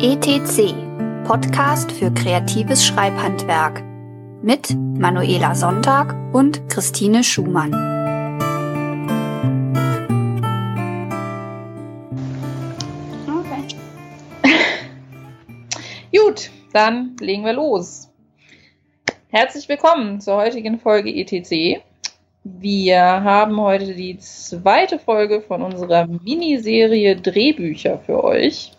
[0.00, 0.76] ETC,
[1.26, 3.82] Podcast für kreatives Schreibhandwerk
[4.44, 7.74] mit Manuela Sonntag und Christine Schumann.
[13.26, 13.76] Okay.
[16.16, 18.08] Gut, dann legen wir los.
[19.30, 21.82] Herzlich willkommen zur heutigen Folge ETC.
[22.44, 28.77] Wir haben heute die zweite Folge von unserer Miniserie Drehbücher für euch.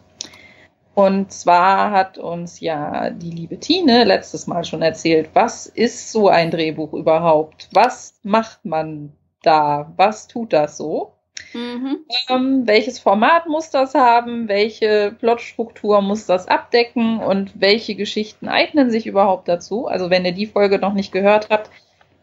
[0.99, 6.27] Und zwar hat uns ja die liebe Tine letztes Mal schon erzählt, was ist so
[6.27, 7.69] ein Drehbuch überhaupt?
[7.71, 9.93] Was macht man da?
[9.95, 11.13] Was tut das so?
[11.53, 11.99] Mhm.
[12.27, 14.49] Ähm, welches Format muss das haben?
[14.49, 17.19] Welche Plotstruktur muss das abdecken?
[17.19, 19.87] Und welche Geschichten eignen sich überhaupt dazu?
[19.87, 21.69] Also wenn ihr die Folge noch nicht gehört habt,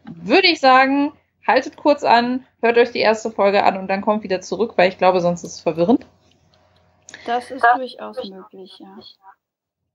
[0.05, 1.13] würde ich sagen,
[1.47, 4.89] haltet kurz an, hört euch die erste Folge an und dann kommt wieder zurück, weil
[4.89, 6.05] ich glaube, sonst ist es verwirrend.
[7.27, 8.97] Das ist durchaus möglich, ja.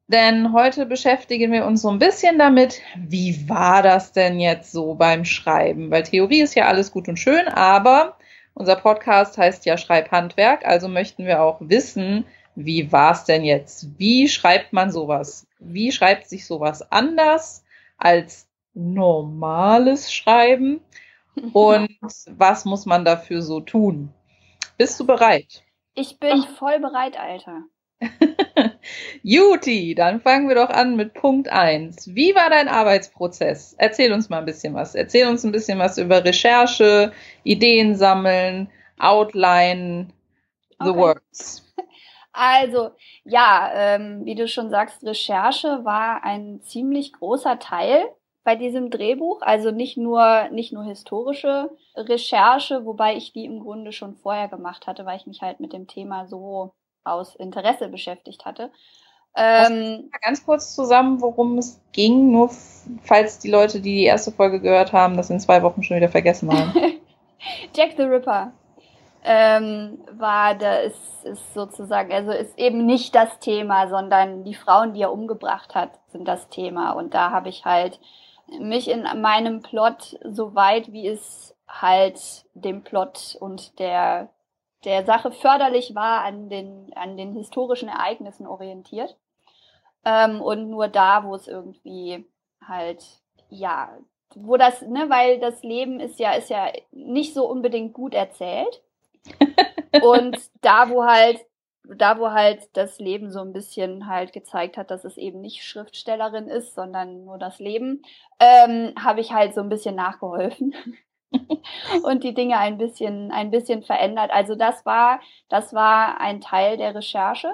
[0.06, 4.94] Denn heute beschäftigen wir uns so ein bisschen damit, wie war das denn jetzt so
[4.94, 5.90] beim Schreiben?
[5.90, 8.18] Weil Theorie ist ja alles gut und schön, aber
[8.52, 13.98] unser Podcast heißt ja Schreibhandwerk, also möchten wir auch wissen, wie war es denn jetzt?
[13.98, 15.46] Wie schreibt man sowas?
[15.58, 17.64] Wie schreibt sich sowas anders
[17.96, 20.82] als normales Schreiben?
[21.54, 21.88] Und
[22.26, 24.12] was muss man dafür so tun?
[24.76, 25.62] Bist du bereit?
[25.94, 27.64] Ich bin voll bereit, Alter.
[29.22, 32.14] Juti, dann fangen wir doch an mit Punkt 1.
[32.14, 33.74] Wie war dein Arbeitsprozess?
[33.78, 34.94] Erzähl uns mal ein bisschen was.
[34.94, 37.12] Erzähl uns ein bisschen was über Recherche,
[37.44, 40.08] Ideen sammeln, Outline,
[40.80, 40.98] the okay.
[40.98, 41.74] works.
[42.34, 42.92] Also,
[43.24, 48.06] ja, ähm, wie du schon sagst, Recherche war ein ziemlich großer Teil
[48.44, 49.40] bei diesem Drehbuch.
[49.42, 54.86] Also nicht nur, nicht nur historische Recherche, wobei ich die im Grunde schon vorher gemacht
[54.86, 58.70] hatte, weil ich mich halt mit dem Thema so aus Interesse beschäftigt hatte.
[59.34, 62.50] Ähm, ganz kurz zusammen, worum es ging, nur
[63.02, 66.10] falls die Leute, die die erste Folge gehört haben, das in zwei Wochen schon wieder
[66.10, 66.72] vergessen haben.
[67.74, 68.52] Jack the Ripper
[69.24, 74.94] ähm, war, da ist, ist sozusagen, also ist eben nicht das Thema, sondern die Frauen,
[74.94, 76.92] die er umgebracht hat, sind das Thema.
[76.92, 78.00] Und da habe ich halt
[78.60, 84.28] mich in meinem Plot so weit, wie es halt dem Plot und der,
[84.84, 89.16] der Sache förderlich war, an den, an den historischen Ereignissen orientiert.
[90.04, 92.26] Ähm, und nur da, wo es irgendwie
[92.66, 93.04] halt,
[93.48, 93.96] ja,
[94.34, 98.82] wo das, ne, weil das Leben ist ja, ist ja nicht so unbedingt gut erzählt.
[100.02, 101.44] und da, wo halt
[101.84, 105.64] da, wo halt das Leben so ein bisschen halt gezeigt hat, dass es eben nicht
[105.64, 108.02] Schriftstellerin ist, sondern nur das Leben,
[108.38, 110.74] ähm, habe ich halt so ein bisschen nachgeholfen
[112.04, 114.30] und die Dinge ein bisschen, ein bisschen verändert.
[114.30, 117.52] Also das war, das war ein Teil der Recherche.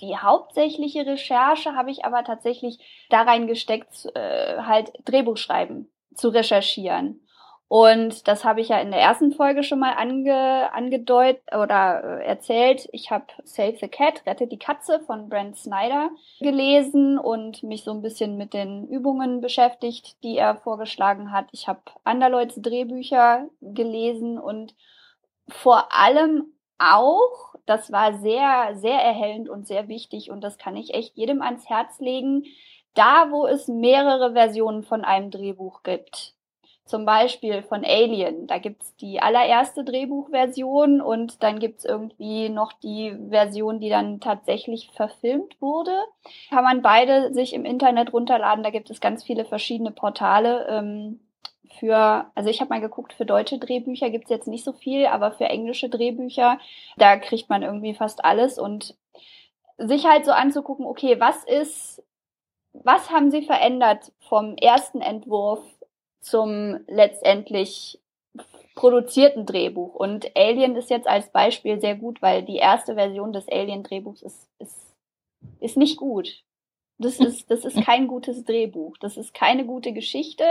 [0.00, 2.78] Die hauptsächliche Recherche habe ich aber tatsächlich
[3.10, 7.23] da reingesteckt, äh, halt Drehbuch schreiben, zu recherchieren.
[7.68, 12.24] Und das habe ich ja in der ersten Folge schon mal ange, angedeutet oder äh,
[12.26, 12.88] erzählt.
[12.92, 16.10] Ich habe Save the Cat, Rette die Katze von Brent Snyder
[16.40, 21.46] gelesen und mich so ein bisschen mit den Übungen beschäftigt, die er vorgeschlagen hat.
[21.52, 24.74] Ich habe Anderleuts Drehbücher gelesen und
[25.48, 30.92] vor allem auch, das war sehr, sehr erhellend und sehr wichtig und das kann ich
[30.92, 32.44] echt jedem ans Herz legen,
[32.94, 36.33] da wo es mehrere Versionen von einem Drehbuch gibt
[36.84, 38.46] zum Beispiel von Alien.
[38.46, 44.90] Da gibt's die allererste Drehbuchversion und dann gibt's irgendwie noch die Version, die dann tatsächlich
[44.92, 45.96] verfilmt wurde.
[46.50, 48.62] Kann man beide sich im Internet runterladen.
[48.62, 50.66] Da gibt es ganz viele verschiedene Portale.
[50.68, 51.20] Ähm,
[51.78, 55.32] für, also ich habe mal geguckt, für deutsche Drehbücher gibt's jetzt nicht so viel, aber
[55.32, 56.58] für englische Drehbücher,
[56.96, 58.94] da kriegt man irgendwie fast alles und
[59.78, 62.02] sich halt so anzugucken, okay, was ist,
[62.72, 65.60] was haben sie verändert vom ersten Entwurf
[66.24, 68.00] zum letztendlich
[68.74, 69.94] produzierten Drehbuch.
[69.94, 74.48] Und Alien ist jetzt als Beispiel sehr gut, weil die erste Version des Alien-Drehbuchs ist,
[74.58, 74.94] ist,
[75.60, 76.42] ist nicht gut.
[76.98, 78.96] Das ist, das ist kein gutes Drehbuch.
[78.98, 80.44] Das ist keine gute Geschichte.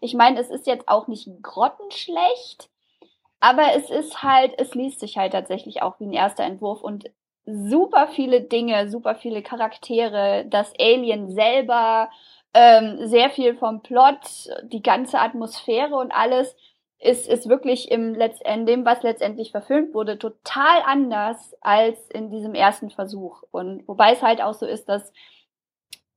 [0.00, 2.68] Ich meine, es ist jetzt auch nicht grottenschlecht,
[3.40, 7.10] aber es ist halt, es liest sich halt tatsächlich auch wie ein erster Entwurf und
[7.46, 12.10] super viele Dinge, super viele Charaktere, das Alien selber,
[12.56, 16.56] ähm, sehr viel vom Plot, die ganze Atmosphäre und alles
[16.98, 22.30] ist, ist wirklich im Letzt in dem, was letztendlich verfilmt wurde, total anders als in
[22.30, 23.42] diesem ersten Versuch.
[23.50, 25.12] Und wobei es halt auch so ist, dass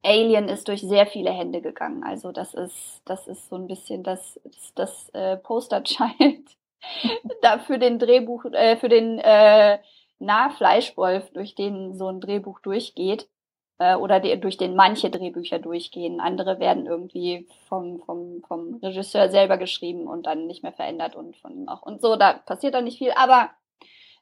[0.02, 2.06] Alien ist durch sehr viele Hände gegangen.
[2.06, 4.40] Also das ist, das ist so ein bisschen das,
[4.76, 6.56] das, äh, Posterchild
[7.42, 9.80] da für den Drehbuch, äh, für den äh,
[10.20, 10.56] nah
[11.34, 13.28] durch den so ein Drehbuch durchgeht
[13.80, 16.20] äh, oder die, durch den manche Drehbücher durchgehen.
[16.20, 21.38] Andere werden irgendwie vom, vom, vom Regisseur selber geschrieben und dann nicht mehr verändert und
[21.38, 21.82] von ihm auch.
[21.82, 23.50] Und so, da passiert dann nicht viel, aber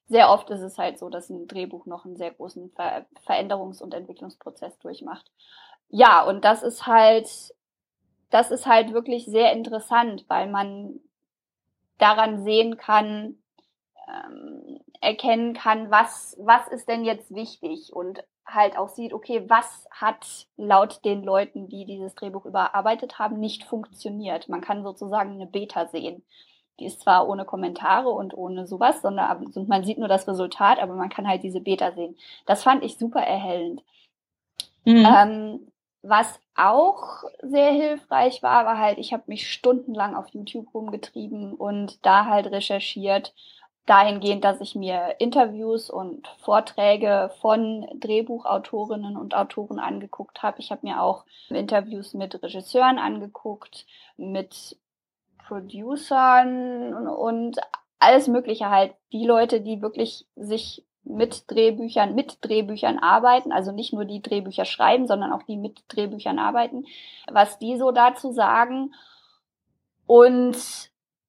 [0.07, 3.81] sehr oft ist es halt so, dass ein Drehbuch noch einen sehr großen Ver Veränderungs-
[3.81, 5.29] und Entwicklungsprozess durchmacht.
[5.89, 7.27] Ja, und das ist halt,
[8.29, 10.99] das ist halt wirklich sehr interessant, weil man
[11.97, 13.37] daran sehen kann,
[14.07, 19.87] ähm, erkennen kann, was, was ist denn jetzt wichtig und halt auch sieht, okay, was
[19.91, 24.47] hat laut den Leuten, die dieses Drehbuch überarbeitet haben, nicht funktioniert.
[24.47, 26.23] Man kann sozusagen eine Beta sehen.
[26.79, 30.93] Die ist zwar ohne Kommentare und ohne sowas, sondern man sieht nur das Resultat, aber
[30.93, 32.15] man kann halt diese Beta sehen.
[32.45, 33.83] Das fand ich super erhellend.
[34.85, 35.05] Mhm.
[35.05, 35.71] Ähm,
[36.03, 42.05] was auch sehr hilfreich war, war halt, ich habe mich stundenlang auf YouTube rumgetrieben und
[42.05, 43.33] da halt recherchiert,
[43.87, 50.59] dahingehend, dass ich mir Interviews und Vorträge von Drehbuchautorinnen und Autoren angeguckt habe.
[50.59, 53.87] Ich habe mir auch Interviews mit Regisseuren angeguckt,
[54.17, 54.77] mit
[55.47, 57.57] Producern und
[57.97, 58.93] alles Mögliche halt.
[59.13, 64.65] Die Leute, die wirklich sich mit Drehbüchern, mit Drehbüchern arbeiten, also nicht nur die Drehbücher
[64.65, 66.85] schreiben, sondern auch die mit Drehbüchern arbeiten,
[67.31, 68.93] was die so dazu sagen.
[70.05, 70.57] Und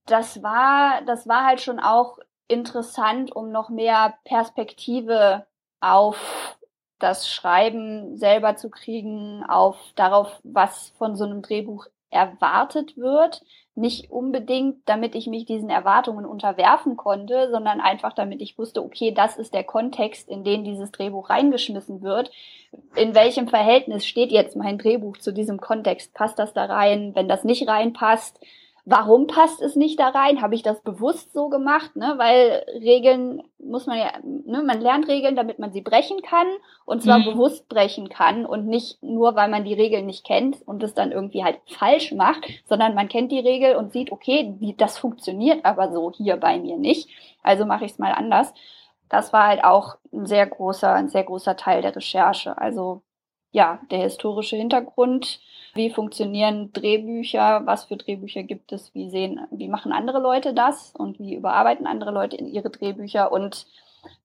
[0.06, 2.18] das war, das war halt schon auch
[2.48, 5.46] interessant, um noch mehr Perspektive
[5.80, 6.58] auf
[6.98, 13.42] das Schreiben selber zu kriegen, auf darauf, was von so einem Drehbuch erwartet wird.
[13.74, 19.12] Nicht unbedingt, damit ich mich diesen Erwartungen unterwerfen konnte, sondern einfach damit ich wusste, okay,
[19.12, 22.32] das ist der Kontext, in den dieses Drehbuch reingeschmissen wird.
[22.96, 26.12] In welchem Verhältnis steht jetzt mein Drehbuch zu diesem Kontext?
[26.14, 27.14] Passt das da rein?
[27.14, 28.40] Wenn das nicht reinpasst,
[28.90, 30.40] Warum passt es nicht da rein?
[30.40, 31.94] Habe ich das bewusst so gemacht?
[31.94, 32.14] Ne?
[32.16, 34.62] Weil Regeln muss man ja, ne?
[34.62, 36.46] man lernt Regeln, damit man sie brechen kann
[36.86, 37.24] und zwar mhm.
[37.26, 41.12] bewusst brechen kann und nicht nur, weil man die Regeln nicht kennt und es dann
[41.12, 45.92] irgendwie halt falsch macht, sondern man kennt die Regel und sieht, okay, das funktioniert aber
[45.92, 47.10] so hier bei mir nicht.
[47.42, 48.54] Also mache ich es mal anders.
[49.10, 52.56] Das war halt auch ein sehr großer, ein sehr großer Teil der Recherche.
[52.56, 53.02] Also
[53.50, 55.40] ja, der historische Hintergrund,
[55.74, 60.94] wie funktionieren Drehbücher, was für Drehbücher gibt es, wie sehen, wie machen andere Leute das?
[60.96, 63.32] Und wie überarbeiten andere Leute in ihre Drehbücher?
[63.32, 63.66] Und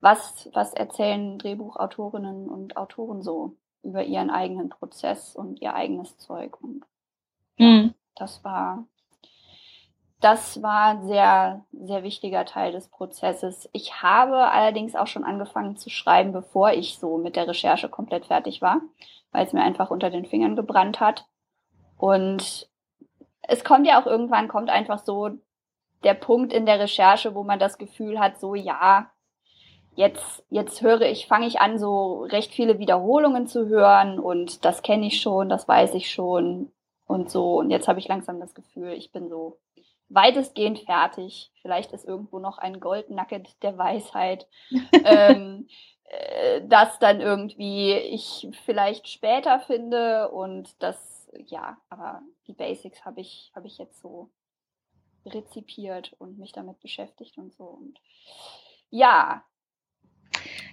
[0.02, 6.62] was, was erzählen Drehbuchautorinnen und Autoren so über ihren eigenen Prozess und ihr eigenes Zeug.
[6.62, 6.84] Und
[7.58, 7.94] mhm.
[8.16, 8.86] das war,
[10.24, 13.70] das war ein sehr, sehr wichtiger Teil des Prozesses.
[13.74, 18.28] Ich habe allerdings auch schon angefangen zu schreiben, bevor ich so mit der Recherche komplett
[18.28, 18.80] fertig war,
[19.34, 21.26] weil es mir einfach unter den Fingern gebrannt hat.
[21.98, 22.70] Und
[23.42, 25.32] es kommt ja auch irgendwann, kommt einfach so
[26.06, 29.12] der Punkt in der Recherche, wo man das Gefühl hat, so ja,
[29.96, 34.84] jetzt, jetzt höre ich, fange ich an, so recht viele Wiederholungen zu hören und das
[34.84, 36.72] kenne ich schon, das weiß ich schon
[37.08, 37.60] und so.
[37.60, 39.60] Und jetzt habe ich langsam das Gefühl, ich bin so
[40.14, 41.52] weitestgehend fertig.
[41.62, 44.48] Vielleicht ist irgendwo noch ein Gold Nugget der Weisheit.
[45.06, 45.68] ähm,
[46.06, 51.14] äh, das dann irgendwie ich vielleicht später finde und das
[51.48, 54.30] ja, aber die Basics habe ich, habe ich jetzt so
[55.26, 57.64] rezipiert und mich damit beschäftigt und so.
[57.64, 58.00] Und
[58.90, 59.44] ja.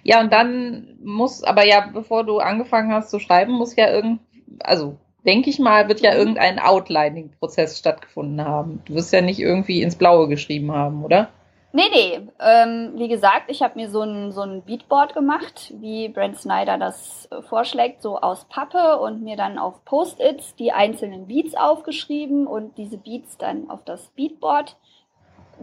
[0.03, 4.21] Ja, und dann muss, aber ja, bevor du angefangen hast zu schreiben, muss ja irgend,
[4.59, 6.17] also denke ich mal, wird ja mhm.
[6.17, 8.81] irgendein Outlining-Prozess stattgefunden haben.
[8.85, 11.29] Du wirst ja nicht irgendwie ins Blaue geschrieben haben, oder?
[11.73, 12.19] Nee, nee.
[12.39, 16.77] Ähm, wie gesagt, ich habe mir so ein, so ein Beatboard gemacht, wie Brent Snyder
[16.77, 22.77] das vorschlägt, so aus Pappe und mir dann auf Post-its die einzelnen Beats aufgeschrieben und
[22.77, 24.75] diese Beats dann auf das Beatboard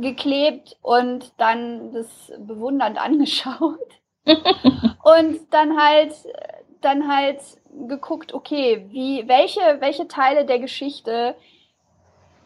[0.00, 3.78] geklebt und dann das bewundernd angeschaut.
[4.28, 6.14] und dann halt,
[6.80, 7.40] dann halt
[7.86, 11.34] geguckt, okay, wie, welche, welche Teile der Geschichte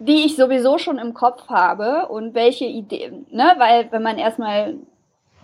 [0.05, 4.75] die ich sowieso schon im Kopf habe und welche Ideen, ne, weil wenn man erstmal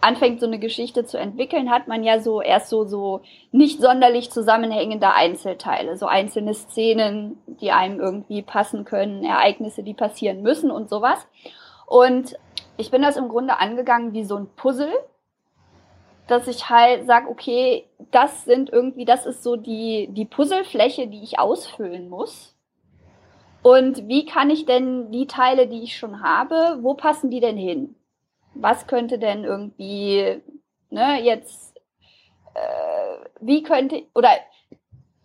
[0.00, 3.20] anfängt, so eine Geschichte zu entwickeln, hat man ja so erst so, so
[3.50, 10.42] nicht sonderlich zusammenhängende Einzelteile, so einzelne Szenen, die einem irgendwie passen können, Ereignisse, die passieren
[10.42, 11.26] müssen und sowas.
[11.86, 12.36] Und
[12.76, 14.92] ich bin das im Grunde angegangen wie so ein Puzzle,
[16.28, 21.22] dass ich halt sage, okay, das sind irgendwie, das ist so die, die Puzzlefläche, die
[21.22, 22.54] ich ausfüllen muss
[23.62, 27.56] und wie kann ich denn die Teile, die ich schon habe, wo passen die denn
[27.56, 27.96] hin?
[28.54, 30.40] Was könnte denn irgendwie,
[30.90, 31.76] ne, jetzt,
[32.54, 34.30] äh, wie könnte, oder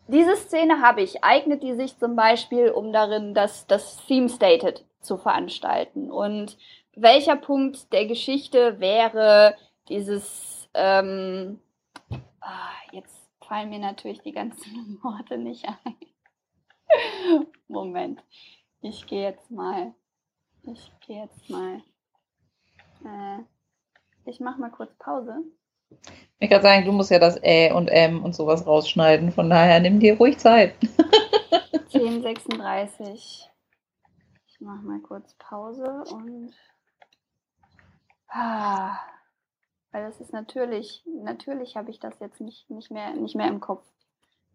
[0.07, 4.83] diese Szene habe ich, eignet die sich zum Beispiel, um darin das, das Theme Stated
[4.99, 6.11] zu veranstalten?
[6.11, 6.57] Und
[6.95, 9.55] welcher Punkt der Geschichte wäre
[9.89, 11.59] dieses ähm,
[12.41, 13.15] ah, jetzt
[13.47, 15.95] fallen mir natürlich die ganzen Worte nicht ein.
[17.67, 18.23] Moment.
[18.81, 19.93] Ich gehe jetzt mal.
[20.63, 21.81] Ich gehe jetzt mal.
[23.05, 23.43] Äh,
[24.25, 25.43] ich mache mal kurz Pause.
[26.39, 29.31] Ich kann sagen, du musst ja das Ä und M und sowas rausschneiden.
[29.31, 30.75] Von daher nimm dir ruhig Zeit.
[31.93, 33.47] 10.36.
[34.47, 36.53] Ich mache mal kurz Pause und.
[38.27, 38.97] Ah,
[39.93, 43.59] weil das ist natürlich, natürlich habe ich das jetzt nicht, nicht, mehr, nicht mehr im
[43.59, 43.85] Kopf.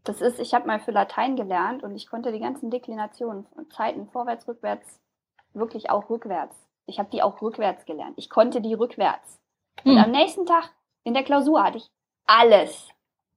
[0.03, 4.09] Das ist, ich habe mal für Latein gelernt und ich konnte die ganzen Deklinationen, Zeiten
[4.09, 5.01] vorwärts, rückwärts,
[5.55, 6.57] wirklich auch rückwärts.
[6.87, 8.15] Ich habe die auch rückwärts gelernt.
[8.17, 9.39] Ich konnte die rückwärts.
[9.85, 10.05] Und hm.
[10.05, 10.71] am nächsten Tag
[11.05, 11.89] in der Klausur hatte ich
[12.27, 12.89] alles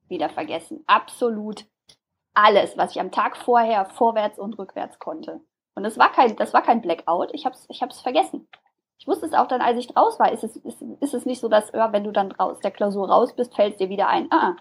[0.08, 0.84] wieder vergessen.
[0.88, 1.66] Absolut
[2.34, 5.42] alles, was ich am Tag vorher vorwärts und rückwärts konnte.
[5.76, 7.30] Und das war kein, das war kein Blackout.
[7.34, 8.48] Ich habe es ich hab's vergessen.
[9.02, 11.42] Ich wusste es auch dann, als ich draus war, ist es, ist, ist es nicht
[11.42, 14.28] so, dass, ja, wenn du dann aus der Klausur raus bist, fällt dir wieder ein.
[14.32, 14.56] Ah,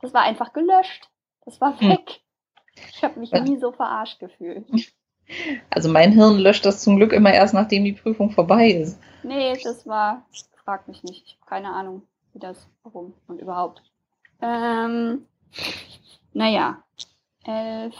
[0.00, 1.08] das war einfach gelöscht.
[1.44, 1.90] Das war hm.
[1.90, 2.20] weg.
[2.90, 4.66] Ich habe mich nie so verarscht gefühlt.
[5.68, 8.98] Also mein Hirn löscht das zum Glück immer erst, nachdem die Prüfung vorbei ist.
[9.22, 10.24] Nee, das war,
[10.64, 11.26] frag mich nicht.
[11.26, 12.00] Ich habe keine Ahnung,
[12.32, 13.82] wie das, warum und überhaupt.
[14.40, 15.26] Ähm,
[16.32, 16.82] naja,
[17.44, 17.94] 11,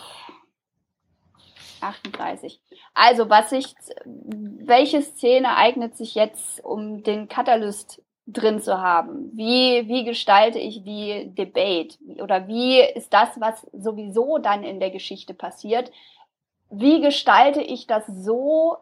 [1.82, 2.60] 38.
[2.94, 9.30] Also, was sich, welche Szene eignet sich jetzt, um den Katalyst drin zu haben?
[9.34, 11.98] Wie, wie gestalte ich die Debate?
[12.22, 15.90] Oder wie ist das, was sowieso dann in der Geschichte passiert?
[16.70, 18.76] Wie gestalte ich das so,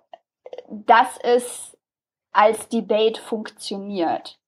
[0.68, 1.76] dass es
[2.32, 4.38] als Debate funktioniert?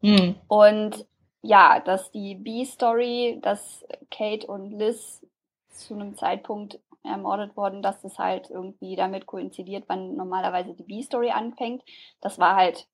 [0.00, 0.36] Hm.
[0.46, 1.04] Und
[1.42, 5.26] ja, dass die B-Story, dass Kate und Liz
[5.68, 11.30] zu einem Zeitpunkt ermordet worden, dass das halt irgendwie damit koinzidiert, wann normalerweise die B-Story
[11.30, 11.82] anfängt.
[12.20, 12.86] Das war halt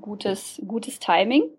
[0.00, 1.50] gutes, gutes Timing.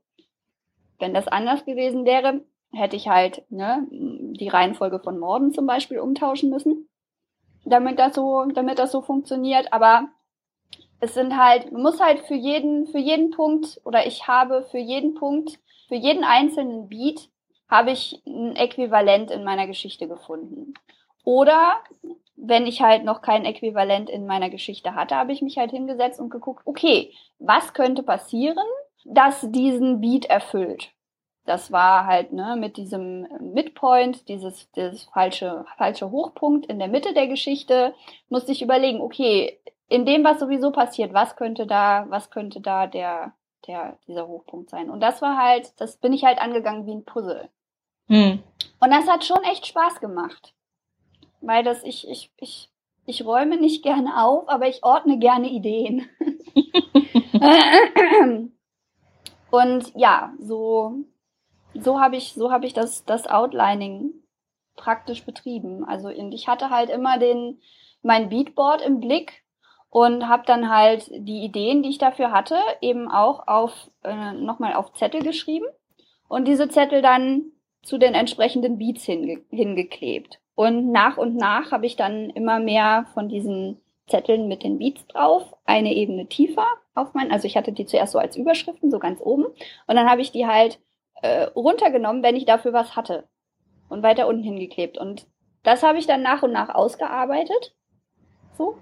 [1.00, 6.00] Wenn das anders gewesen wäre, hätte ich halt ne, die Reihenfolge von Morden zum Beispiel
[6.00, 6.88] umtauschen müssen,
[7.66, 9.74] damit das so, damit das so funktioniert.
[9.74, 10.10] Aber
[11.00, 14.78] es sind halt, man muss halt für jeden, für jeden Punkt oder ich habe für
[14.78, 17.30] jeden Punkt, für jeden einzelnen Beat
[17.68, 20.74] habe ich ein Äquivalent in meiner Geschichte gefunden.
[21.24, 21.78] Oder
[22.36, 26.20] wenn ich halt noch kein Äquivalent in meiner Geschichte hatte, habe ich mich halt hingesetzt
[26.20, 28.66] und geguckt, okay, was könnte passieren,
[29.06, 30.92] das diesen Beat erfüllt?
[31.46, 37.13] Das war halt ne, mit diesem Midpoint, dieses, dieses falsche, falsche Hochpunkt in der Mitte
[37.13, 37.94] der Geschichte,
[38.30, 42.88] musste ich überlegen, okay, in dem, was sowieso passiert, was könnte da, was könnte da
[42.88, 43.34] der,
[43.68, 44.90] der, dieser Hochpunkt sein?
[44.90, 47.50] Und das war halt, das bin ich halt angegangen wie ein Puzzle.
[48.08, 48.42] Hm.
[48.80, 50.54] Und das hat schon echt Spaß gemacht
[51.42, 52.70] weil das ich, ich, ich,
[53.06, 56.08] ich räume nicht gerne auf, aber ich ordne gerne Ideen.
[59.52, 61.04] und ja, so,
[61.74, 64.14] so habe ich, so habe ich das, das Outlining
[64.76, 65.84] praktisch betrieben.
[65.84, 67.60] Also ich hatte halt immer den,
[68.02, 69.44] mein Beatboard im Blick
[69.90, 74.74] und habe dann halt die Ideen, die ich dafür hatte, eben auch auf äh, nochmal
[74.74, 75.66] auf Zettel geschrieben
[76.28, 77.52] und diese Zettel dann
[77.84, 80.40] zu den entsprechenden Beats hinge hingeklebt.
[80.62, 85.08] Und nach und nach habe ich dann immer mehr von diesen Zetteln mit den Beats
[85.08, 89.00] drauf, eine Ebene tiefer auf mein, also ich hatte die zuerst so als Überschriften, so
[89.00, 89.46] ganz oben.
[89.46, 90.80] Und dann habe ich die halt
[91.24, 93.27] äh, runtergenommen, wenn ich dafür was hatte.
[93.89, 95.00] Und weiter unten hingeklebt.
[95.00, 95.25] Und
[95.63, 97.74] das habe ich dann nach und nach ausgearbeitet.
[98.56, 98.77] So.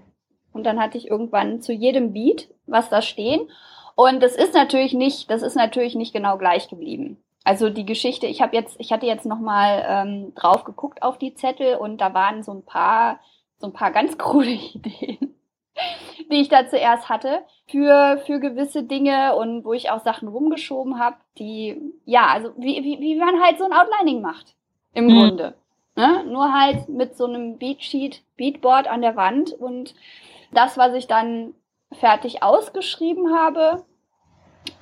[0.52, 3.50] Und dann hatte ich irgendwann zu jedem Beat was da stehen.
[3.96, 7.24] Und das ist natürlich nicht, das ist natürlich nicht genau gleich geblieben.
[7.50, 11.18] Also die Geschichte, ich habe jetzt, ich hatte jetzt noch mal ähm, drauf geguckt auf
[11.18, 13.20] die Zettel und da waren so ein paar,
[13.58, 15.34] so ein paar ganz krude Ideen,
[16.32, 21.00] die ich da zuerst hatte für für gewisse Dinge und wo ich auch Sachen rumgeschoben
[21.00, 24.54] habe, die ja, also wie, wie wie man halt so ein Outlining macht
[24.94, 25.10] im mhm.
[25.10, 25.56] Grunde,
[25.96, 26.24] ne?
[26.26, 29.96] nur halt mit so einem Beatsheet, Beatboard an der Wand und
[30.52, 31.56] das, was ich dann
[31.94, 33.84] fertig ausgeschrieben habe,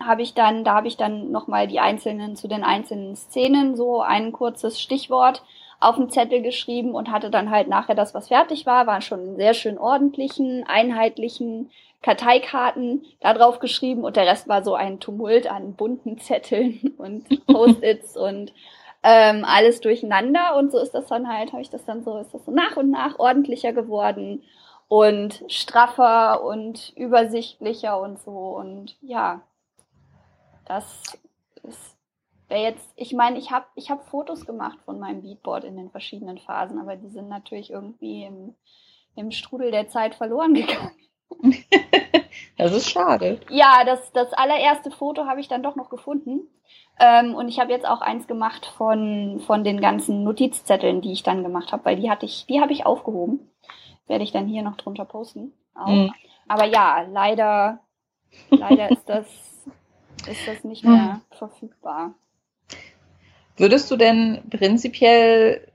[0.04, 4.02] habe ich dann, da habe ich dann nochmal die einzelnen, zu den einzelnen Szenen so
[4.02, 5.44] ein kurzes Stichwort
[5.80, 9.36] auf den Zettel geschrieben und hatte dann halt nachher das, was fertig war, waren schon
[9.36, 11.70] sehr schön ordentlichen, einheitlichen
[12.02, 17.46] Karteikarten da drauf geschrieben und der Rest war so ein Tumult an bunten Zetteln und
[17.48, 18.54] Post-its und
[19.04, 22.34] ähm, alles durcheinander und so ist das dann halt, habe ich das dann so, ist
[22.34, 24.44] das so nach und nach ordentlicher geworden
[24.88, 29.42] und straffer und übersichtlicher und so und ja,
[30.68, 31.20] das
[31.64, 31.98] ist
[32.48, 35.90] wäre jetzt, ich meine, ich habe ich hab Fotos gemacht von meinem Beatboard in den
[35.90, 38.56] verschiedenen Phasen, aber die sind natürlich irgendwie im,
[39.16, 40.96] im Strudel der Zeit verloren gegangen.
[42.58, 43.42] das ist schade.
[43.50, 46.48] Ja, das, das allererste Foto habe ich dann doch noch gefunden.
[47.00, 51.24] Ähm, und ich habe jetzt auch eins gemacht von, von den ganzen Notizzetteln, die ich
[51.24, 53.52] dann gemacht habe, weil die hatte ich, die habe ich aufgehoben.
[54.08, 55.54] Werde ich dann hier noch drunter posten.
[55.86, 56.14] Mhm.
[56.48, 57.80] Aber ja, leider,
[58.50, 59.57] leider ist das,
[60.30, 61.38] ist das nicht mehr mhm.
[61.38, 62.14] verfügbar.
[63.58, 65.68] Würdest du denn prinzipiell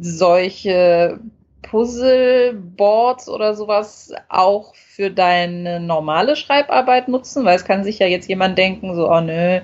[0.00, 1.20] solche
[1.62, 7.44] Puzzleboards oder sowas auch für deine normale Schreibarbeit nutzen?
[7.44, 9.60] Weil es kann sich ja jetzt jemand denken, so, oh nö,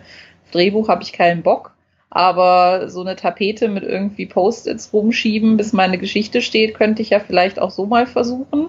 [0.53, 1.75] Drehbuch habe ich keinen Bock.
[2.11, 7.21] Aber so eine Tapete mit irgendwie Post-its rumschieben, bis meine Geschichte steht, könnte ich ja
[7.21, 8.69] vielleicht auch so mal versuchen.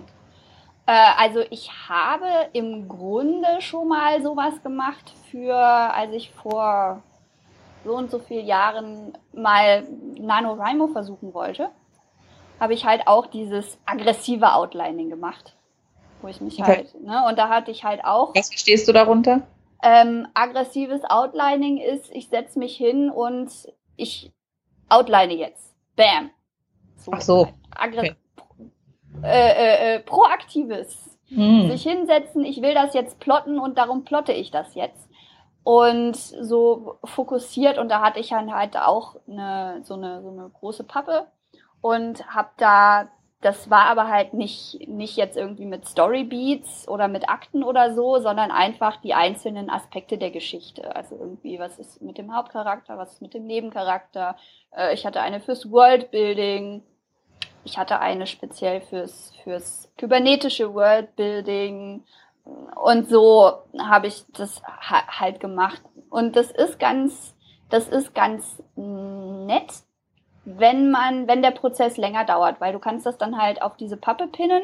[0.90, 7.04] Äh, also ich habe im Grunde schon mal sowas gemacht für, als ich vor
[7.86, 9.84] so und so vielen Jahren mal
[10.18, 11.70] NaNoWriMo versuchen wollte,
[12.60, 15.56] habe ich halt auch dieses aggressive Outlining gemacht.
[16.24, 16.78] Wo ich mich okay.
[16.78, 18.34] halt, ne, und da hatte ich halt auch.
[18.36, 19.44] Was verstehst du darunter?
[19.84, 23.52] Ähm, aggressives Outlining ist, ich setze mich hin und
[23.96, 24.34] ich
[24.90, 25.76] outline jetzt.
[25.96, 26.32] Bam.
[26.98, 27.12] So.
[27.14, 27.48] Ach so.
[27.80, 28.16] Okay.
[29.24, 31.18] Äh, äh, äh, proaktives.
[31.28, 31.70] Hm.
[31.70, 35.10] Sich hinsetzen, ich will das jetzt plotten und darum plotte ich das jetzt
[35.64, 40.50] und so fokussiert und da hatte ich dann halt auch eine, so, eine, so eine
[40.50, 41.28] große Pappe
[41.82, 43.10] und habe da,
[43.42, 48.18] das war aber halt nicht, nicht jetzt irgendwie mit Storybeats oder mit Akten oder so,
[48.18, 50.96] sondern einfach die einzelnen Aspekte der Geschichte.
[50.96, 54.36] Also irgendwie, was ist mit dem Hauptcharakter, was ist mit dem Nebencharakter.
[54.76, 56.84] Äh, ich hatte eine fürs Worldbuilding,
[57.64, 62.04] ich hatte eine speziell fürs, fürs kybernetische Worldbuilding
[62.76, 65.82] und so habe ich das halt gemacht.
[66.10, 67.36] Und das ist ganz,
[67.70, 69.72] das ist ganz nett,
[70.46, 73.98] wenn man, wenn der Prozess länger dauert, weil du kannst das dann halt auf diese
[73.98, 74.64] Pappe pinnen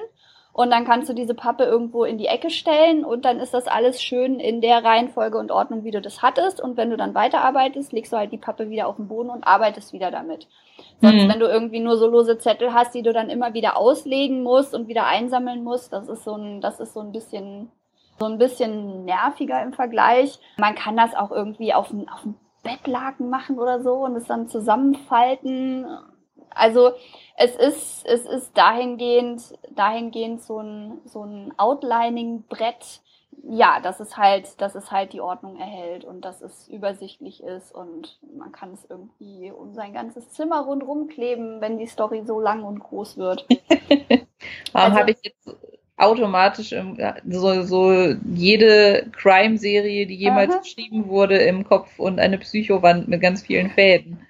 [0.56, 3.68] und dann kannst du diese Pappe irgendwo in die Ecke stellen und dann ist das
[3.68, 6.62] alles schön in der Reihenfolge und Ordnung, wie du das hattest.
[6.62, 9.44] Und wenn du dann weiterarbeitest, legst du halt die Pappe wieder auf den Boden und
[9.44, 10.48] arbeitest wieder damit.
[11.02, 11.30] Sonst, mhm.
[11.30, 14.74] wenn du irgendwie nur so lose Zettel hast, die du dann immer wieder auslegen musst
[14.74, 17.70] und wieder einsammeln musst, das ist so ein, das ist so ein bisschen,
[18.18, 20.40] so ein bisschen nerviger im Vergleich.
[20.56, 24.26] Man kann das auch irgendwie auf dem, auf dem Bettlaken machen oder so und es
[24.26, 25.86] dann zusammenfalten.
[26.56, 26.94] Also
[27.38, 29.42] es ist, es ist dahingehend,
[29.72, 33.02] dahingehend so ein, so ein Outlining-Brett,
[33.48, 37.74] ja, dass es halt, dass es halt die Ordnung erhält und dass es übersichtlich ist
[37.74, 42.40] und man kann es irgendwie um sein ganzes Zimmer rundherum kleben, wenn die Story so
[42.40, 43.46] lang und groß wird.
[44.72, 45.56] Warum also, habe ich jetzt
[45.98, 46.98] automatisch im,
[47.30, 47.92] so, so
[48.34, 50.60] jede Crime-Serie, die jemals Aha.
[50.60, 54.25] geschrieben wurde, im Kopf und eine Psychowand mit ganz vielen Fäden?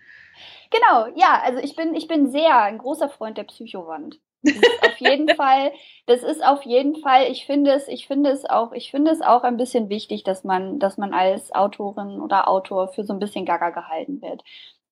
[0.71, 4.19] Genau, ja, also ich bin, ich bin sehr ein großer Freund der Psychowand.
[4.43, 5.71] Das ist auf jeden Fall,
[6.05, 9.21] das ist auf jeden Fall, ich finde es, ich finde es auch, ich finde es
[9.21, 13.19] auch ein bisschen wichtig, dass man, dass man als Autorin oder Autor für so ein
[13.19, 14.43] bisschen Gaga gehalten wird.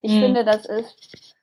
[0.01, 0.21] Ich hm.
[0.21, 1.33] finde, das ist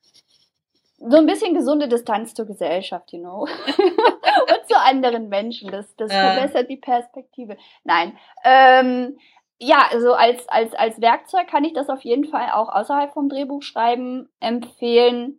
[1.01, 3.43] so ein bisschen gesunde Distanz zur Gesellschaft, you know.
[3.79, 5.71] und zu anderen Menschen.
[5.71, 6.33] Das, das ja.
[6.33, 7.57] verbessert die Perspektive.
[7.85, 8.19] Nein.
[8.45, 9.19] Ähm,
[9.61, 13.29] ja, also als, als, als Werkzeug kann ich das auf jeden Fall auch außerhalb vom
[13.29, 15.38] Drehbuchschreiben empfehlen.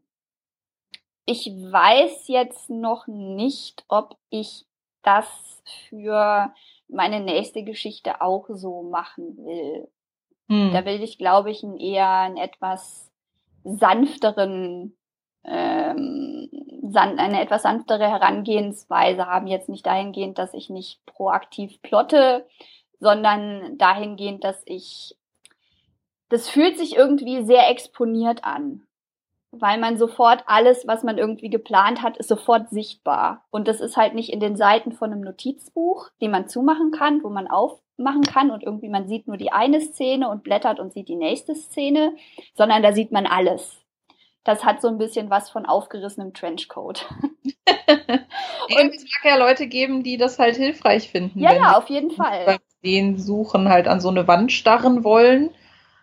[1.25, 4.65] Ich weiß jetzt noch nicht, ob ich
[5.01, 6.53] das für
[6.88, 9.89] meine nächste Geschichte auch so machen will.
[10.49, 10.71] Hm.
[10.71, 13.12] Da will ich, glaube ich, einen eher einen etwas
[13.63, 14.95] sanfteren,
[15.43, 16.49] ähm,
[16.89, 19.47] san eine etwas sanftere Herangehensweise haben.
[19.47, 22.45] Jetzt nicht dahingehend, dass ich nicht proaktiv plotte,
[23.01, 25.17] sondern dahingehend, dass ich,
[26.29, 28.87] das fühlt sich irgendwie sehr exponiert an
[29.51, 33.45] weil man sofort alles, was man irgendwie geplant hat, ist sofort sichtbar.
[33.51, 37.21] Und das ist halt nicht in den Seiten von einem Notizbuch, die man zumachen kann,
[37.23, 40.93] wo man aufmachen kann und irgendwie man sieht nur die eine Szene und blättert und
[40.93, 42.15] sieht die nächste Szene,
[42.53, 43.77] sondern da sieht man alles.
[44.43, 47.05] Das hat so ein bisschen was von aufgerissenem Trenchcoat.
[47.27, 51.39] und es mag ja Leute geben, die das halt hilfreich finden.
[51.39, 52.57] Ja, ja, auf jeden Fall.
[52.83, 55.51] Den suchen halt an so eine Wand starren wollen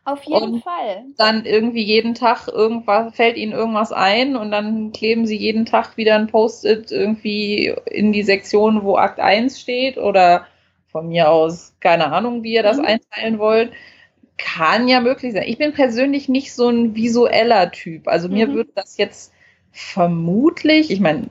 [0.09, 1.05] auf jeden und Fall.
[1.19, 5.99] Dann irgendwie jeden Tag irgendwas, fällt ihnen irgendwas ein und dann kleben sie jeden Tag
[5.99, 10.47] wieder ein Post-it irgendwie in die Sektion, wo Akt 1 steht oder
[10.87, 12.87] von mir aus, keine Ahnung, wie ihr das mhm.
[12.87, 13.73] einteilen wollt.
[14.39, 15.45] Kann ja möglich sein.
[15.47, 18.09] Ich bin persönlich nicht so ein visueller Typ.
[18.09, 18.55] Also mir mhm.
[18.55, 19.35] würde das jetzt
[19.73, 21.27] vermutlich, ich meine,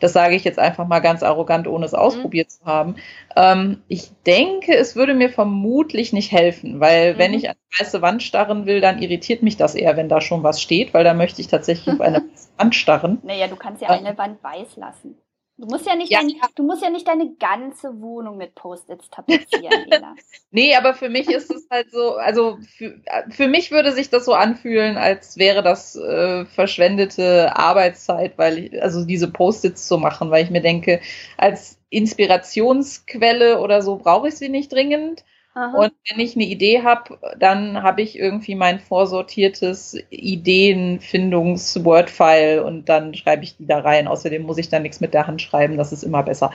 [0.00, 1.98] das sage ich jetzt einfach mal ganz arrogant, ohne es mhm.
[1.98, 2.50] ausprobiert mhm.
[2.50, 2.96] zu haben.
[3.36, 7.18] Ähm, ich denke, es würde mir vermutlich nicht helfen, weil mhm.
[7.18, 10.42] wenn ich eine weiße Wand starren will, dann irritiert mich das eher, wenn da schon
[10.42, 12.24] was steht, weil da möchte ich tatsächlich auf eine
[12.56, 13.18] Wand starren.
[13.22, 15.16] Naja, du kannst ja eine ähm, Wand weiß lassen.
[15.58, 19.08] Du musst ja nicht, ja, dein, du musst ja nicht deine ganze Wohnung mit Post-its
[19.08, 20.14] tapezieren, Ela.
[20.50, 24.26] nee, aber für mich ist es halt so, also für, für mich würde sich das
[24.26, 30.30] so anfühlen, als wäre das äh, verschwendete Arbeitszeit, weil ich, also diese Post-its zu machen,
[30.30, 31.00] weil ich mir denke,
[31.38, 35.24] als Inspirationsquelle oder so brauche ich sie nicht dringend.
[35.56, 35.76] Aha.
[35.78, 43.14] Und wenn ich eine Idee habe, dann habe ich irgendwie mein vorsortiertes Ideenfindungs-Word-File und dann
[43.14, 44.06] schreibe ich die da rein.
[44.06, 46.52] Außerdem muss ich dann nichts mit der Hand schreiben, das ist immer besser.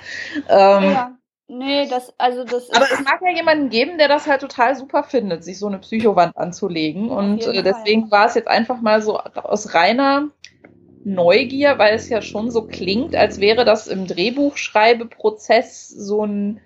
[0.48, 1.18] Ähm, ja.
[1.48, 5.02] Nee, das, also das Aber es mag ja jemanden geben, der das halt total super
[5.02, 7.10] findet, sich so eine Psychowand anzulegen.
[7.10, 10.28] Und äh, deswegen war es jetzt einfach mal so aus reiner
[11.04, 16.62] Neugier, weil es ja schon so klingt, als wäre das im Drehbuchschreibeprozess so ein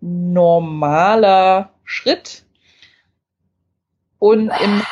[0.00, 2.44] normaler Schritt
[4.18, 4.82] und im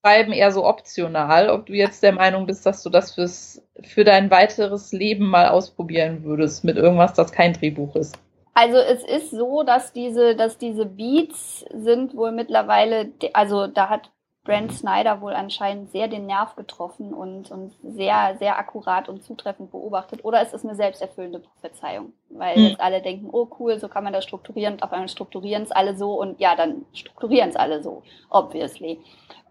[0.00, 4.04] Schreiben eher so optional, ob du jetzt der Meinung bist, dass du das fürs, für
[4.04, 8.18] dein weiteres Leben mal ausprobieren würdest mit irgendwas, das kein Drehbuch ist.
[8.54, 14.10] Also es ist so, dass diese, dass diese Beats sind wohl mittlerweile, also da hat
[14.44, 19.70] Brent Snyder wohl anscheinend sehr den Nerv getroffen und, und sehr, sehr akkurat und zutreffend
[19.70, 20.22] beobachtet.
[20.22, 22.64] Oder es ist eine selbsterfüllende Prophezeiung, weil mhm.
[22.66, 25.72] jetzt alle denken, oh cool, so kann man das strukturieren und auf einmal strukturieren es
[25.72, 29.00] alle so und ja, dann strukturieren es alle so, obviously.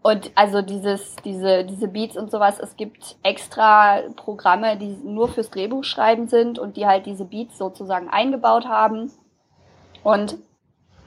[0.02, 5.50] Und also dieses, diese, diese Beats und sowas, es gibt extra Programme, die nur fürs
[5.50, 9.10] Drehbuchschreiben sind und die halt diese Beats sozusagen eingebaut haben.
[10.04, 10.36] Und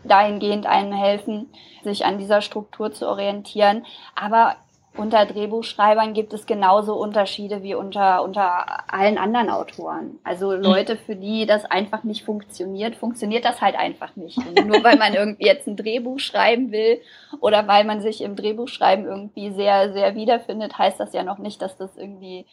[0.08, 1.50] dahingehend einen helfen,
[1.84, 3.86] sich an dieser Struktur zu orientieren.
[4.16, 4.56] Aber
[4.98, 10.20] unter Drehbuchschreibern gibt es genauso Unterschiede wie unter, unter allen anderen Autoren.
[10.24, 10.64] Also mhm.
[10.64, 14.38] Leute, für die das einfach nicht funktioniert, funktioniert das halt einfach nicht.
[14.38, 17.00] Und nur weil man irgendwie jetzt ein Drehbuch schreiben will
[17.40, 21.62] oder weil man sich im Drehbuchschreiben irgendwie sehr, sehr wiederfindet, heißt das ja noch nicht,
[21.62, 22.46] dass das irgendwie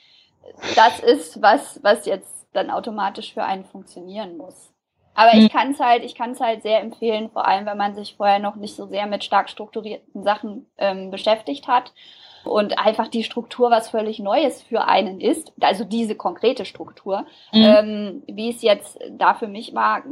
[0.76, 4.73] das ist, was, was jetzt dann automatisch für einen funktionieren muss.
[5.14, 5.48] Aber ich hm.
[5.48, 8.38] kann es halt, ich kann es halt sehr empfehlen, vor allem wenn man sich vorher
[8.38, 11.92] noch nicht so sehr mit stark strukturierten Sachen ähm, beschäftigt hat
[12.44, 17.62] und einfach die Struktur was völlig Neues für einen ist, also diese konkrete Struktur, mhm.
[17.62, 20.02] ähm, wie es jetzt da für mich war,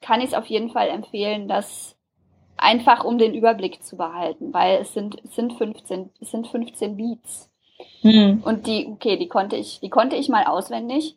[0.00, 1.96] kann ich es auf jeden Fall empfehlen, dass
[2.56, 6.96] einfach um den Überblick zu behalten, weil es sind, es sind 15, es sind 15
[6.96, 7.50] Beats.
[8.02, 8.42] Mhm.
[8.44, 11.16] Und die, okay, die konnte ich, die konnte ich mal auswendig.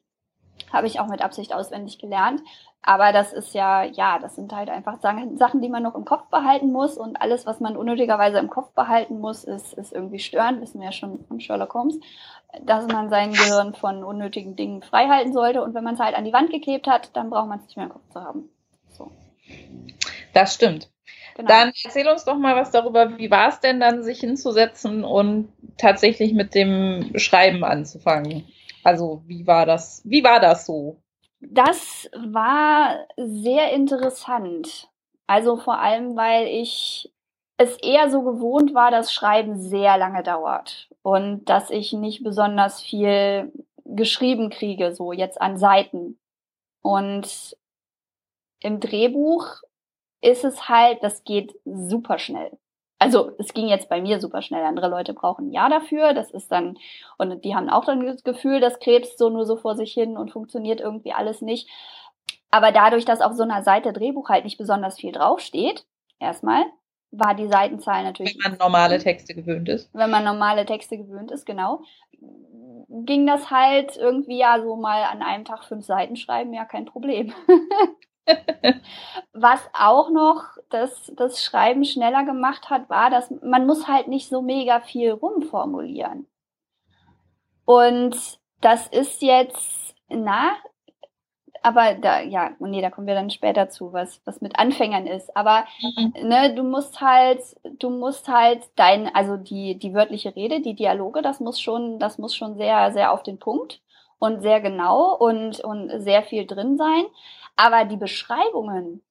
[0.71, 2.41] Habe ich auch mit Absicht auswendig gelernt.
[2.85, 6.27] Aber das ist ja, ja, das sind halt einfach Sachen, die man noch im Kopf
[6.27, 10.61] behalten muss und alles, was man unnötigerweise im Kopf behalten muss, ist, ist irgendwie störend,
[10.61, 11.97] wissen wir ja schon von Sherlock Holmes,
[12.61, 16.15] dass man sein Gehirn von unnötigen Dingen frei halten sollte und wenn man es halt
[16.15, 18.49] an die Wand geklebt hat, dann braucht man es nicht mehr im Kopf zu haben.
[18.91, 19.11] So.
[20.33, 20.89] Das stimmt.
[21.35, 21.47] Genau.
[21.47, 25.53] Dann erzähl uns doch mal was darüber, wie war es denn dann, sich hinzusetzen und
[25.77, 28.45] tatsächlich mit dem Schreiben anzufangen?
[28.83, 31.02] Also, wie war das, wie war das so?
[31.49, 34.89] Das war sehr interessant.
[35.27, 37.11] Also vor allem, weil ich
[37.57, 42.81] es eher so gewohnt war, dass Schreiben sehr lange dauert und dass ich nicht besonders
[42.81, 43.51] viel
[43.85, 46.17] geschrieben kriege, so jetzt an Seiten.
[46.81, 47.57] Und
[48.59, 49.47] im Drehbuch
[50.21, 52.57] ist es halt, das geht super schnell
[53.03, 54.63] also es ging jetzt bei mir super schnell.
[54.63, 56.13] Andere Leute brauchen ein Jahr dafür.
[56.13, 56.77] Das ist dann,
[57.17, 60.15] und die haben auch dann das Gefühl, dass Krebs so nur so vor sich hin
[60.15, 61.69] und funktioniert irgendwie alles nicht.
[62.49, 65.85] Aber dadurch, dass auf so einer Seite Drehbuch halt nicht besonders viel draufsteht,
[66.17, 66.63] erstmal,
[67.11, 68.37] war die Seitenzahl natürlich.
[68.41, 69.89] Wenn man normale Texte gewöhnt ist.
[69.93, 71.81] Wenn man normale Texte gewöhnt ist, genau.
[72.87, 76.85] Ging das halt irgendwie ja so mal an einem Tag fünf Seiten schreiben, ja kein
[76.85, 77.33] Problem.
[79.33, 84.29] Was auch noch das, das Schreiben schneller gemacht hat, war, dass man muss halt nicht
[84.29, 86.27] so mega viel rumformulieren.
[87.65, 88.15] Und
[88.61, 90.55] das ist jetzt, na,
[91.61, 95.35] aber da, ja, nee, da kommen wir dann später zu, was, was mit Anfängern ist.
[95.35, 96.13] Aber mhm.
[96.27, 97.41] ne, du musst halt,
[97.79, 102.17] du musst halt dein, also die, die wörtliche Rede, die Dialoge, das muss schon, das
[102.17, 103.81] muss schon sehr, sehr auf den Punkt
[104.19, 107.05] und sehr genau und, und sehr viel drin sein.
[107.55, 109.01] Aber die Beschreibungen,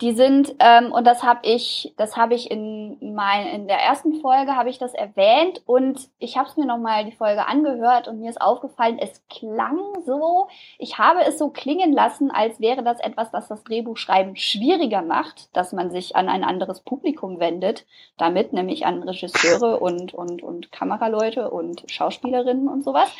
[0.00, 4.20] die sind ähm, und das habe ich, das habe ich in mein, in der ersten
[4.20, 8.06] Folge habe ich das erwähnt und ich habe es mir noch mal die Folge angehört
[8.06, 12.82] und mir ist aufgefallen, es klang so, ich habe es so klingen lassen, als wäre
[12.82, 17.86] das etwas, das das Drehbuchschreiben schwieriger macht, dass man sich an ein anderes Publikum wendet,
[18.18, 23.10] damit nämlich an Regisseure und und und Kameraleute und Schauspielerinnen und sowas.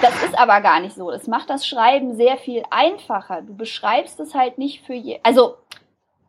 [0.00, 1.10] Das ist aber gar nicht so.
[1.10, 3.42] Es macht das Schreiben sehr viel einfacher.
[3.42, 5.20] Du beschreibst es halt nicht für je.
[5.22, 5.56] Also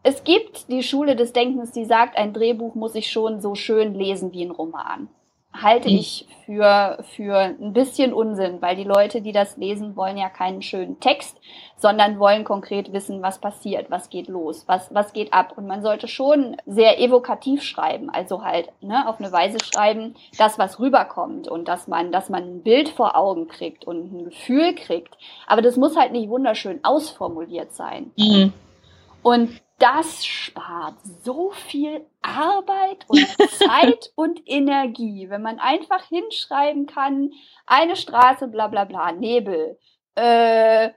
[0.03, 3.95] es gibt die Schule des Denkens, die sagt, ein Drehbuch muss ich schon so schön
[3.95, 5.07] lesen wie ein Roman.
[5.53, 5.95] halte mhm.
[5.95, 10.61] ich für, für ein bisschen Unsinn, weil die Leute, die das lesen, wollen ja keinen
[10.61, 11.37] schönen Text,
[11.77, 15.53] sondern wollen konkret wissen, was passiert, was geht los, was, was geht ab.
[15.55, 20.57] Und man sollte schon sehr evokativ schreiben, also halt ne, auf eine Weise schreiben, das,
[20.57, 24.75] was rüberkommt und dass man, dass man ein Bild vor Augen kriegt und ein Gefühl
[24.75, 25.15] kriegt.
[25.47, 28.11] Aber das muss halt nicht wunderschön ausformuliert sein.
[28.17, 28.53] Mhm.
[29.21, 37.33] Und das spart so viel Arbeit und Zeit und Energie, wenn man einfach hinschreiben kann,
[37.65, 39.77] eine Straße, bla bla bla, Nebel,
[40.15, 40.91] äh, äh,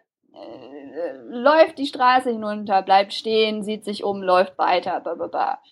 [1.25, 5.63] läuft die Straße hinunter, bleibt stehen, sieht sich um, läuft weiter, bla bla bla.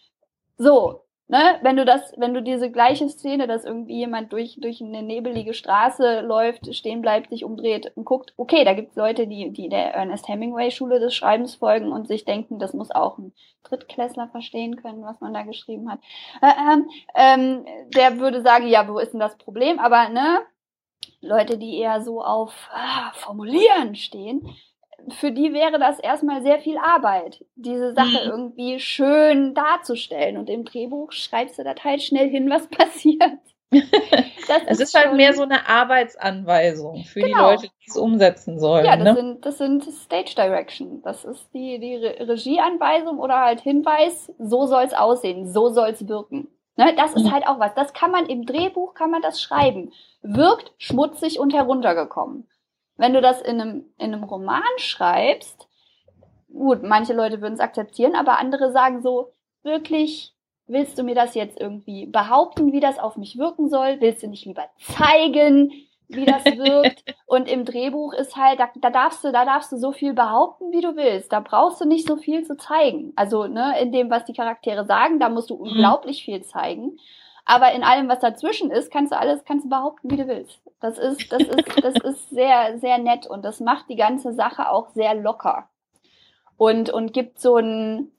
[0.56, 4.82] So, ne, wenn du das, wenn du diese gleiche Szene, dass irgendwie jemand durch, durch
[4.82, 9.50] eine nebelige Straße läuft, stehen bleibt, sich umdreht und guckt, okay, da gibt's Leute, die,
[9.50, 13.32] die der Ernest Hemingway Schule des Schreibens folgen und sich denken, das muss auch ein
[13.64, 16.00] Drittklässler verstehen können, was man da geschrieben hat.
[16.42, 19.78] Äh, ähm, ähm, der würde sagen, ja, wo ist denn das Problem?
[19.78, 20.40] Aber, ne,
[21.20, 24.46] Leute, die eher so auf ah, Formulieren stehen,
[25.18, 28.30] für die wäre das erstmal sehr viel Arbeit, diese Sache mhm.
[28.30, 30.36] irgendwie schön darzustellen.
[30.36, 33.38] Und im Drehbuch schreibst du da halt schnell hin, was passiert.
[33.70, 37.36] es ist, ist halt mehr so eine Arbeitsanweisung für genau.
[37.36, 38.84] die Leute, die es umsetzen sollen.
[38.84, 39.14] Ja, das, ne?
[39.14, 41.02] sind, das sind Stage Direction.
[41.02, 46.06] Das ist die, die Regieanweisung oder halt Hinweis, so soll es aussehen, so soll es
[46.06, 46.48] wirken.
[46.76, 47.32] Ne, das ist mhm.
[47.32, 47.74] halt auch was.
[47.74, 49.92] Das kann man im Drehbuch, kann man das schreiben.
[50.22, 52.48] Wirkt schmutzig und heruntergekommen.
[52.96, 55.68] Wenn du das in einem, in einem Roman schreibst,
[56.52, 60.34] gut, manche Leute würden es akzeptieren, aber andere sagen so, wirklich,
[60.66, 64.00] willst du mir das jetzt irgendwie behaupten, wie das auf mich wirken soll?
[64.00, 65.72] Willst du nicht lieber zeigen,
[66.08, 67.04] wie das wirkt?
[67.26, 70.70] Und im Drehbuch ist halt, da, da darfst du, da darfst du so viel behaupten,
[70.72, 71.32] wie du willst.
[71.32, 73.12] Da brauchst du nicht so viel zu zeigen.
[73.16, 75.62] Also, ne, in dem, was die Charaktere sagen, da musst du mhm.
[75.62, 76.98] unglaublich viel zeigen.
[77.46, 80.60] Aber in allem, was dazwischen ist, kannst du alles, kannst du behaupten, wie du willst.
[80.80, 84.70] Das ist, das ist, das ist sehr, sehr nett und das macht die ganze Sache
[84.70, 85.68] auch sehr locker.
[86.56, 88.12] Und, und gibt so ein,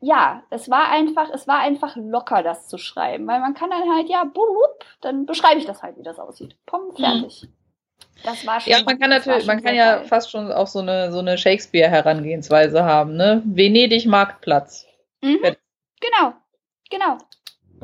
[0.00, 3.94] ja, es war einfach, es war einfach locker, das zu schreiben, weil man kann dann
[3.94, 6.56] halt, ja, bup, dann beschreibe ich das halt, wie das aussieht.
[6.66, 6.96] Pom, mhm.
[6.96, 7.48] fertig.
[8.22, 8.72] Das war schon.
[8.72, 10.04] Ja, man kann natürlich, man kann ja geil.
[10.04, 13.42] fast schon auch so eine, so eine Shakespeare-Herangehensweise haben, ne?
[13.44, 14.86] Venedig Marktplatz.
[15.20, 15.40] Mhm.
[16.00, 16.34] Genau,
[16.90, 17.18] genau.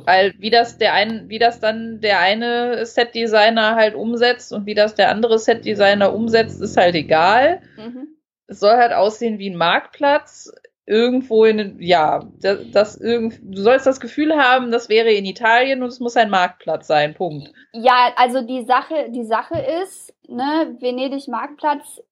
[0.07, 4.75] Weil wie das der ein, wie das dann der eine Set-Designer halt umsetzt und wie
[4.75, 7.63] das der andere Set-Designer umsetzt, ist halt egal.
[7.77, 8.09] Mhm.
[8.47, 10.53] Es soll halt aussehen wie ein Marktplatz.
[10.87, 15.83] Irgendwo in, ja, das, das irgend, du sollst das Gefühl haben, das wäre in Italien
[15.85, 17.53] und es muss ein Marktplatz sein, Punkt.
[17.73, 22.03] Ja, also die Sache, die Sache ist, ne, Venedig Marktplatz,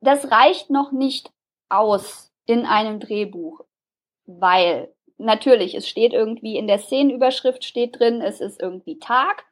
[0.00, 1.32] das reicht noch nicht
[1.68, 3.60] aus in einem Drehbuch,
[4.24, 4.93] weil
[5.24, 9.44] natürlich, es steht irgendwie in der Szenenüberschrift steht drin, es ist irgendwie Tag.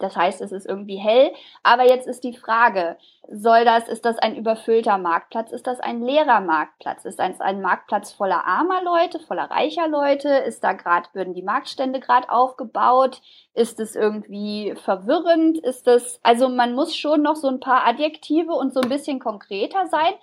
[0.00, 1.30] Das heißt, es ist irgendwie hell.
[1.62, 2.96] Aber jetzt ist die Frage,
[3.28, 5.52] soll das, ist das ein überfüllter Marktplatz?
[5.52, 7.04] Ist das ein leerer Marktplatz?
[7.04, 10.28] Ist das ein Marktplatz voller armer Leute, voller reicher Leute?
[10.28, 13.20] Ist da gerade, würden die Marktstände gerade aufgebaut?
[13.52, 15.58] Ist es irgendwie verwirrend?
[15.58, 19.20] Ist das, also man muss schon noch so ein paar Adjektive und so ein bisschen
[19.20, 20.14] konkreter sein,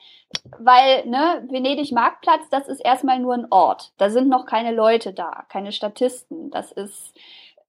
[0.59, 3.93] weil, ne, Venedig Marktplatz, das ist erstmal nur ein Ort.
[3.97, 6.51] Da sind noch keine Leute da, keine Statisten.
[6.51, 7.15] Das ist,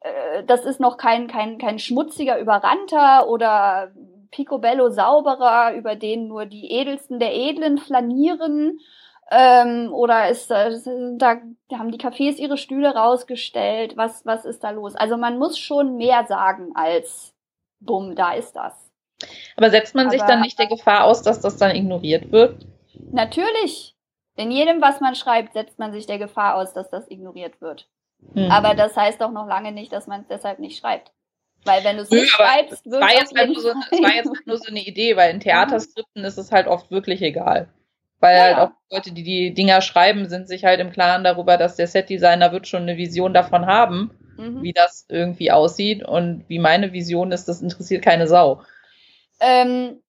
[0.01, 3.93] äh, das ist noch kein, kein, kein schmutziger Überrannter oder
[4.31, 8.79] Picobello sauberer, über den nur die Edelsten der Edlen flanieren.
[9.31, 11.37] Ähm, oder ist da, da
[11.73, 13.97] haben die Cafés ihre Stühle rausgestellt?
[13.97, 14.97] Was, was ist da los?
[14.97, 17.35] Also man muss schon mehr sagen als
[17.81, 18.88] bumm, da ist das.
[19.57, 22.67] Aber setzt man sich dann nicht der Gefahr aus, dass das dann ignoriert wird?
[23.13, 23.95] Natürlich.
[24.37, 27.89] In jedem, was man schreibt, setzt man sich der Gefahr aus, dass das ignoriert wird.
[28.35, 28.51] Hm.
[28.51, 31.13] Aber das heißt doch noch lange nicht, dass man es deshalb nicht schreibt.
[31.65, 34.59] Weil wenn du es nicht schreibst, wird es jetzt halt so, Das war jetzt nur
[34.59, 37.69] so eine Idee, weil in Theaterskripten ist es halt oft wirklich egal.
[38.21, 41.57] Weil ja, halt auch Leute, die die Dinger schreiben, sind sich halt im Klaren darüber,
[41.57, 44.63] dass der Setdesigner wird schon eine Vision davon haben, mhm.
[44.63, 46.05] wie das irgendwie aussieht.
[46.05, 48.63] Und wie meine Vision ist, das interessiert keine Sau.
[49.41, 50.01] Ähm,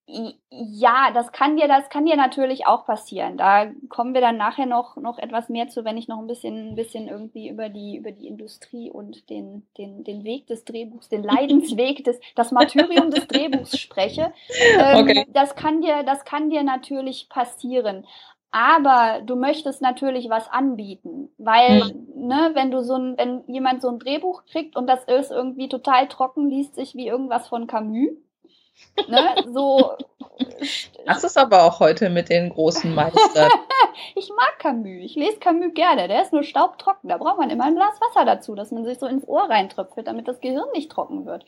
[0.49, 3.37] ja, das kann dir, das kann dir natürlich auch passieren.
[3.37, 6.69] Da kommen wir dann nachher noch, noch etwas mehr zu, wenn ich noch ein bisschen,
[6.69, 11.09] ein bisschen irgendwie über die, über die Industrie und den, den, den Weg des Drehbuchs,
[11.09, 14.33] den Leidensweg des, das Martyrium des Drehbuchs spreche.
[14.79, 15.25] Ähm, okay.
[15.29, 18.07] Das kann dir, das kann dir natürlich passieren.
[18.51, 22.27] Aber du möchtest natürlich was anbieten, weil, mhm.
[22.27, 25.69] ne, wenn du so ein, wenn jemand so ein Drehbuch kriegt und das ist irgendwie
[25.69, 28.09] total trocken, liest sich wie irgendwas von Camus,
[29.07, 29.45] Ne?
[29.53, 29.93] So.
[31.05, 33.49] Das ist aber auch heute mit den großen Meistern.
[34.15, 35.03] ich mag Camus.
[35.03, 36.07] Ich lese Camus gerne.
[36.07, 37.09] Der ist nur staubtrocken.
[37.09, 40.07] Da braucht man immer ein Glas Wasser dazu, dass man sich so ins Ohr reintröpfelt,
[40.07, 41.45] damit das Gehirn nicht trocken wird.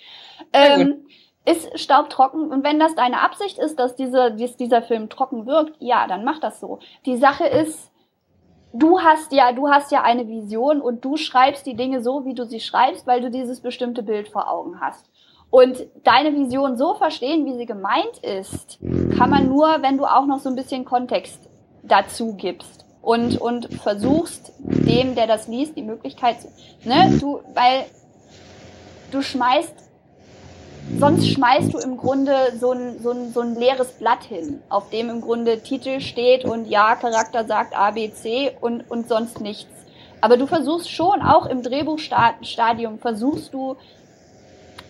[0.54, 1.06] Ähm,
[1.46, 5.76] ist staubtrocken und wenn das deine Absicht ist, dass, diese, dass dieser Film trocken wirkt,
[5.80, 6.80] ja, dann mach das so.
[7.06, 7.92] Die Sache ist,
[8.74, 12.36] du hast ja, du hast ja eine Vision und du schreibst die Dinge so, wie
[12.36, 15.10] du sie schreibst, weil du dieses bestimmte Bild vor Augen hast.
[15.52, 18.80] Und deine Vision so verstehen, wie sie gemeint ist,
[19.18, 21.40] kann man nur, wenn du auch noch so ein bisschen Kontext
[21.84, 26.38] dazu gibst und, und versuchst, dem, der das liest, die Möglichkeit,
[26.86, 27.86] ne, du, weil
[29.12, 29.74] du schmeißt,
[30.98, 34.90] sonst schmeißt du im Grunde so ein, so ein, so ein leeres Blatt hin, auf
[34.90, 39.42] dem im Grunde Titel steht und ja, Charakter sagt A, B, C und, und sonst
[39.42, 39.70] nichts.
[40.22, 43.76] Aber du versuchst schon, auch im Drehbuchstadium, versuchst du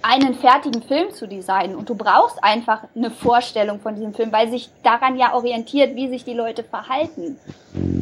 [0.01, 4.49] einen fertigen Film zu designen und du brauchst einfach eine Vorstellung von diesem Film, weil
[4.49, 7.37] sich daran ja orientiert, wie sich die Leute verhalten.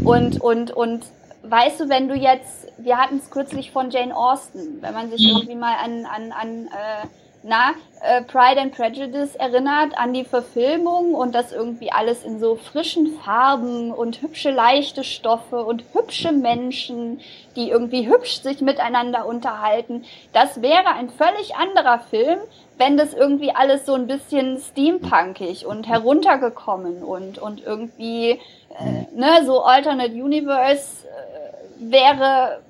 [0.03, 1.05] Und, und, und
[1.43, 5.23] weißt du, wenn du jetzt, wir hatten es kürzlich von Jane Austen, wenn man sich
[5.23, 5.37] mhm.
[5.37, 7.07] irgendwie mal an, an, an äh,
[7.43, 7.71] na,
[8.01, 13.17] äh, Pride and Prejudice erinnert an die Verfilmung und das irgendwie alles in so frischen
[13.19, 17.21] Farben und hübsche leichte Stoffe und hübsche Menschen,
[17.55, 20.05] die irgendwie hübsch sich miteinander unterhalten.
[20.33, 22.39] Das wäre ein völlig anderer Film,
[22.77, 29.45] wenn das irgendwie alles so ein bisschen steampunkig und heruntergekommen und, und irgendwie, äh, ne,
[29.45, 32.61] so Alternate Universe äh, wäre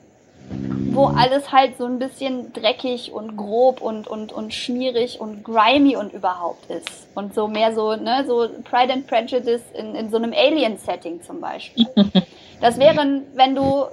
[0.93, 5.95] wo alles halt so ein bisschen dreckig und grob und, und, und schmierig und grimy
[5.95, 7.07] und überhaupt ist.
[7.15, 11.41] Und so mehr so, ne, so Pride and Prejudice in, in so einem Alien-Setting zum
[11.41, 11.87] Beispiel.
[12.61, 12.97] Das wäre,
[13.35, 13.85] wenn du,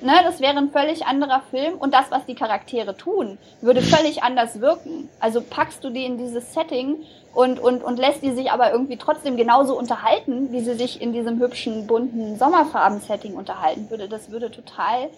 [0.00, 4.24] ne, das wäre ein völlig anderer Film und das, was die Charaktere tun, würde völlig
[4.24, 5.08] anders wirken.
[5.20, 6.96] Also packst du die in dieses Setting
[7.32, 11.12] und, und, und lässt die sich aber irgendwie trotzdem genauso unterhalten, wie sie sich in
[11.12, 14.08] diesem hübschen, bunten Sommerfarben-Setting unterhalten würde.
[14.08, 15.08] Das würde total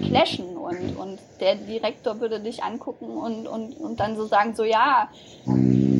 [0.00, 4.64] clashen und, und der Direktor würde dich angucken und, und, und dann so sagen, so
[4.64, 5.08] ja,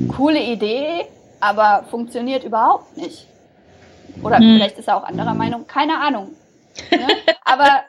[0.08, 1.06] coole Idee,
[1.40, 3.26] aber funktioniert überhaupt nicht.
[4.22, 4.54] Oder hm.
[4.54, 6.36] vielleicht ist er auch anderer Meinung, keine Ahnung.
[6.90, 7.06] Ne?
[7.44, 7.82] Aber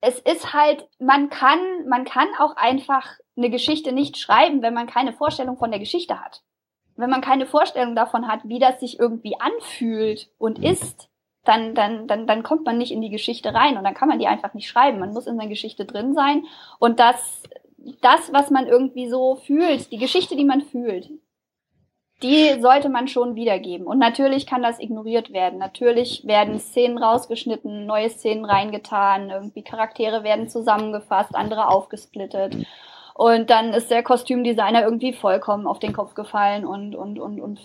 [0.00, 4.86] es ist halt, man kann, man kann auch einfach eine Geschichte nicht schreiben, wenn man
[4.86, 6.42] keine Vorstellung von der Geschichte hat.
[6.96, 11.09] Wenn man keine Vorstellung davon hat, wie das sich irgendwie anfühlt und ist,
[11.44, 14.18] dann, dann, dann, dann kommt man nicht in die Geschichte rein und dann kann man
[14.18, 14.98] die einfach nicht schreiben.
[14.98, 16.44] Man muss in der Geschichte drin sein
[16.78, 17.42] und das,
[18.02, 21.10] das, was man irgendwie so fühlt, die Geschichte, die man fühlt,
[22.22, 23.86] die sollte man schon wiedergeben.
[23.86, 25.58] Und natürlich kann das ignoriert werden.
[25.58, 32.56] Natürlich werden Szenen rausgeschnitten, neue Szenen reingetan, irgendwie Charaktere werden zusammengefasst, andere aufgesplittet.
[33.20, 37.60] Und dann ist der Kostümdesigner irgendwie vollkommen auf den Kopf gefallen und, und, und, und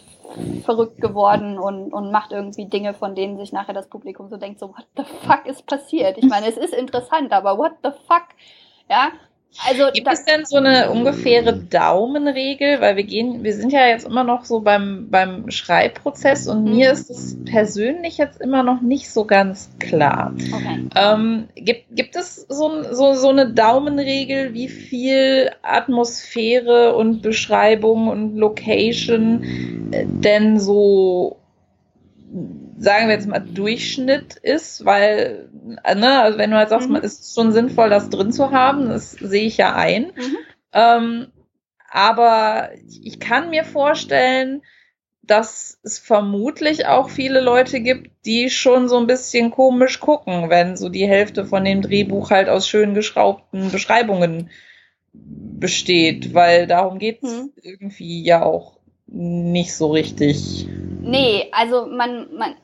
[0.66, 4.60] verrückt geworden und, und macht irgendwie Dinge, von denen sich nachher das Publikum so denkt,
[4.60, 6.18] so, what the fuck ist passiert?
[6.18, 8.26] Ich meine, es ist interessant, aber what the fuck?
[8.90, 9.12] Ja,
[9.64, 14.06] also gibt es denn so eine ungefähre Daumenregel, weil wir gehen, wir sind ja jetzt
[14.06, 16.76] immer noch so beim beim Schreibprozess und mhm.
[16.76, 20.34] mir ist es persönlich jetzt immer noch nicht so ganz klar.
[20.36, 20.88] Okay.
[20.96, 28.36] Ähm, gibt gibt es so, so so eine Daumenregel, wie viel Atmosphäre und Beschreibung und
[28.36, 29.44] Location
[29.92, 31.38] äh, denn so
[32.78, 36.94] sagen wir jetzt mal, Durchschnitt ist, weil, ne, also wenn du halt sagst, mhm.
[36.94, 40.12] man ist schon sinnvoll, das drin zu haben, das sehe ich ja ein.
[40.16, 40.38] Mhm.
[40.74, 41.28] Ähm,
[41.90, 44.62] aber ich kann mir vorstellen,
[45.24, 50.78] dass es vermutlich auch viele Leute gibt, die schon so ein bisschen komisch gucken, wenn
[50.78, 54.50] so die Hälfte von dem Drehbuch halt aus schön geschraubten Beschreibungen
[55.14, 57.52] besteht, weil darum geht es mhm.
[57.62, 58.76] irgendwie ja auch
[59.08, 60.68] nicht so richtig.
[61.02, 62.56] Nee, also man, man,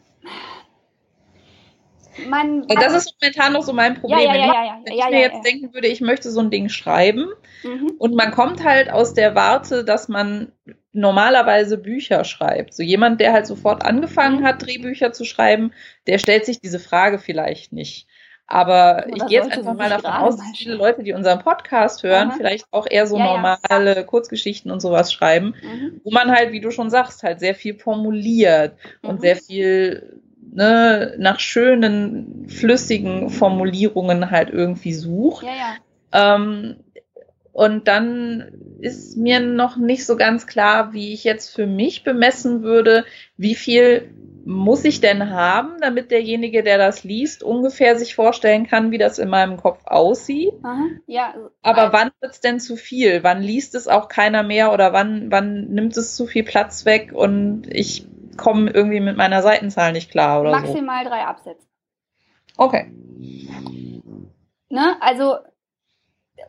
[2.28, 2.68] man.
[2.68, 4.20] das ist momentan noch so mein Problem.
[4.20, 7.28] Ja, ja, ja, Wenn ich mir jetzt denken würde, ich möchte so ein Ding schreiben
[7.64, 7.94] mhm.
[7.98, 10.52] und man kommt halt aus der Warte, dass man
[10.94, 12.74] normalerweise Bücher schreibt.
[12.74, 14.46] So jemand, der halt sofort angefangen mhm.
[14.46, 15.72] hat, Drehbücher zu schreiben,
[16.08, 18.08] der stellt sich diese Frage vielleicht nicht.
[18.52, 22.04] Aber Oder ich gehe jetzt einfach mal davon aus, dass viele Leute, die unseren Podcast
[22.04, 22.36] hören, Aha.
[22.38, 24.04] vielleicht auch eher so ja, normale ja.
[24.04, 26.02] Kurzgeschichten und sowas schreiben, mhm.
[26.04, 29.10] wo man halt, wie du schon sagst, halt sehr viel formuliert mhm.
[29.10, 35.46] und sehr viel ne, nach schönen, flüssigen Formulierungen halt irgendwie sucht.
[35.46, 36.36] Ja.
[36.36, 36.76] Ähm,
[37.54, 42.64] und dann ist mir noch nicht so ganz klar, wie ich jetzt für mich bemessen
[42.64, 43.06] würde,
[43.38, 44.10] wie viel
[44.46, 49.20] muss ich denn haben, damit derjenige, der das liest, ungefähr sich vorstellen kann, wie das
[49.20, 50.54] in meinem Kopf aussieht?
[50.64, 51.34] Aha, ja.
[51.62, 53.24] Aber also- wann wird es denn zu viel?
[53.24, 57.12] Wann liest es auch keiner mehr oder wann, wann nimmt es zu viel Platz weg
[57.14, 60.60] und ich komme irgendwie mit meiner Seitenzahl nicht klar oder so?
[60.60, 61.68] Maximal drei Absätze.
[62.58, 62.92] Okay.
[64.70, 64.96] Ne?
[65.02, 65.38] Also,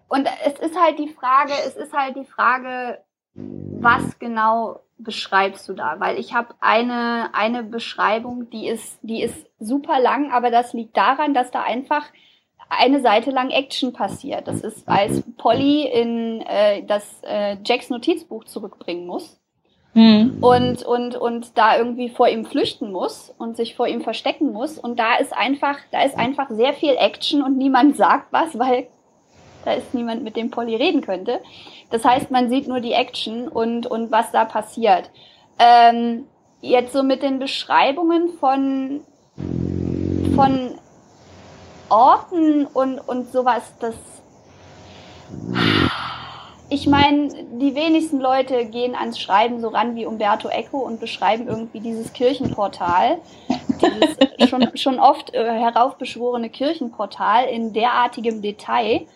[0.08, 2.98] und es ist halt die Frage, es ist halt die Frage,
[3.34, 5.96] was genau beschreibst du da?
[5.98, 10.96] Weil ich habe eine, eine Beschreibung, die ist, die ist super lang, aber das liegt
[10.96, 12.04] daran, dass da einfach
[12.68, 14.48] eine Seite lang Action passiert.
[14.48, 19.42] Das ist, als Polly in äh, das äh, Jacks Notizbuch zurückbringen muss
[19.94, 20.38] Hm.
[20.40, 24.78] und, und, und da irgendwie vor ihm flüchten muss und sich vor ihm verstecken muss.
[24.78, 28.86] Und da ist einfach, da ist einfach sehr viel Action und niemand sagt was, weil
[29.64, 31.40] da ist niemand, mit dem Polly reden könnte.
[31.90, 35.10] Das heißt, man sieht nur die Action und, und was da passiert.
[35.58, 36.26] Ähm,
[36.60, 39.00] jetzt so mit den Beschreibungen von,
[40.34, 40.74] von
[41.88, 43.94] Orten und, und sowas, das.
[46.70, 47.28] Ich meine,
[47.60, 52.14] die wenigsten Leute gehen ans Schreiben so ran wie Umberto Eco und beschreiben irgendwie dieses
[52.14, 53.18] Kirchenportal,
[53.82, 59.06] dieses schon, schon oft äh, heraufbeschworene Kirchenportal in derartigem Detail.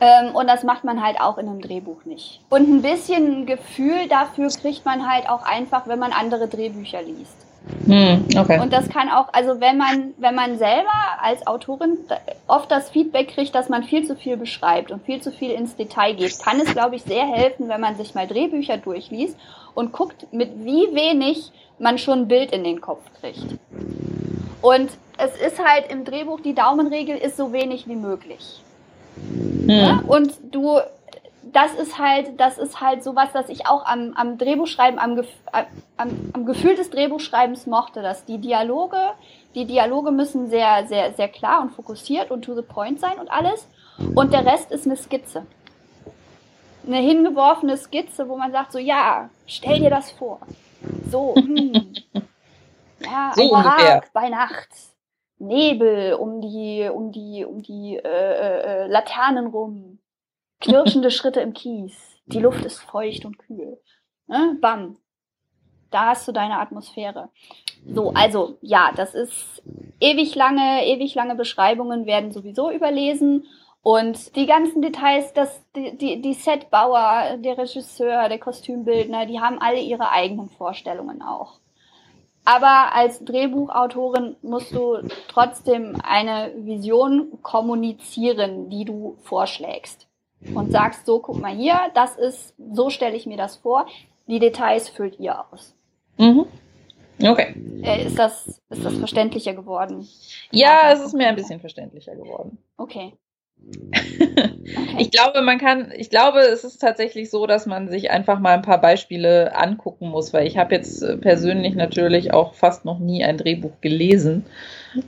[0.00, 2.40] Ähm, und das macht man halt auch in einem Drehbuch nicht.
[2.50, 7.44] Und ein bisschen Gefühl dafür kriegt man halt auch einfach, wenn man andere Drehbücher liest.
[7.86, 8.26] Hm.
[8.36, 8.60] Okay.
[8.60, 10.92] Und das kann auch, also wenn man, wenn man selber
[11.22, 11.98] als Autorin
[12.46, 15.74] oft das Feedback kriegt, dass man viel zu viel beschreibt und viel zu viel ins
[15.76, 19.36] Detail geht, kann es, glaube ich, sehr helfen, wenn man sich mal Drehbücher durchliest
[19.74, 23.58] und guckt, mit wie wenig man schon ein Bild in den Kopf kriegt.
[24.60, 28.63] Und es ist halt im Drehbuch, die Daumenregel ist so wenig wie möglich.
[29.16, 30.00] Ne?
[30.00, 30.08] Hm.
[30.08, 30.80] Und du,
[31.52, 35.28] das ist halt, das ist halt sowas, das ich auch am, am Drehbuchschreiben, am, Gef
[35.96, 38.98] am, am Gefühl des Drehbuchschreibens mochte, dass die Dialoge,
[39.54, 43.30] die Dialoge müssen sehr, sehr, sehr klar und fokussiert und to the point sein und
[43.30, 43.66] alles.
[44.14, 45.46] Und der Rest ist eine Skizze.
[46.86, 50.40] Eine hingeworfene Skizze, wo man sagt so, ja, stell dir das vor.
[51.10, 51.94] So, hm.
[53.04, 53.64] Ja, So ein.
[53.64, 54.68] Barak bei Nacht.
[55.38, 59.98] Nebel um die, um die, um die äh, äh, äh, Laternen rum.
[60.60, 62.20] Knirschende Schritte im Kies.
[62.26, 63.78] Die Luft ist feucht und kühl.
[64.26, 64.56] Ne?
[64.60, 64.96] Bam.
[65.90, 67.28] Da hast du deine Atmosphäre.
[67.86, 69.62] So, also ja, das ist
[70.00, 73.46] ewig lange, ewig lange Beschreibungen werden sowieso überlesen.
[73.82, 79.60] Und die ganzen Details, das, die, die, die Setbauer, der Regisseur, der Kostümbildner, die haben
[79.60, 81.60] alle ihre eigenen Vorstellungen auch.
[82.44, 90.06] Aber als Drehbuchautorin musst du trotzdem eine Vision kommunizieren, die du vorschlägst.
[90.54, 93.86] Und sagst so, guck mal hier, das ist, so stelle ich mir das vor.
[94.26, 95.74] Die Details füllt ihr aus.
[96.18, 96.44] Mhm.
[97.22, 97.54] Okay.
[97.82, 100.06] Äh, ist, das, ist das verständlicher geworden?
[100.50, 102.58] Ja, es ist mir ein bisschen verständlicher geworden.
[102.76, 103.14] Okay.
[104.98, 108.54] Ich glaube, man kann, ich glaube, es ist tatsächlich so, dass man sich einfach mal
[108.54, 112.98] ein paar Beispiele angucken muss, weil ich habe jetzt äh, persönlich natürlich auch fast noch
[112.98, 114.46] nie ein Drehbuch gelesen,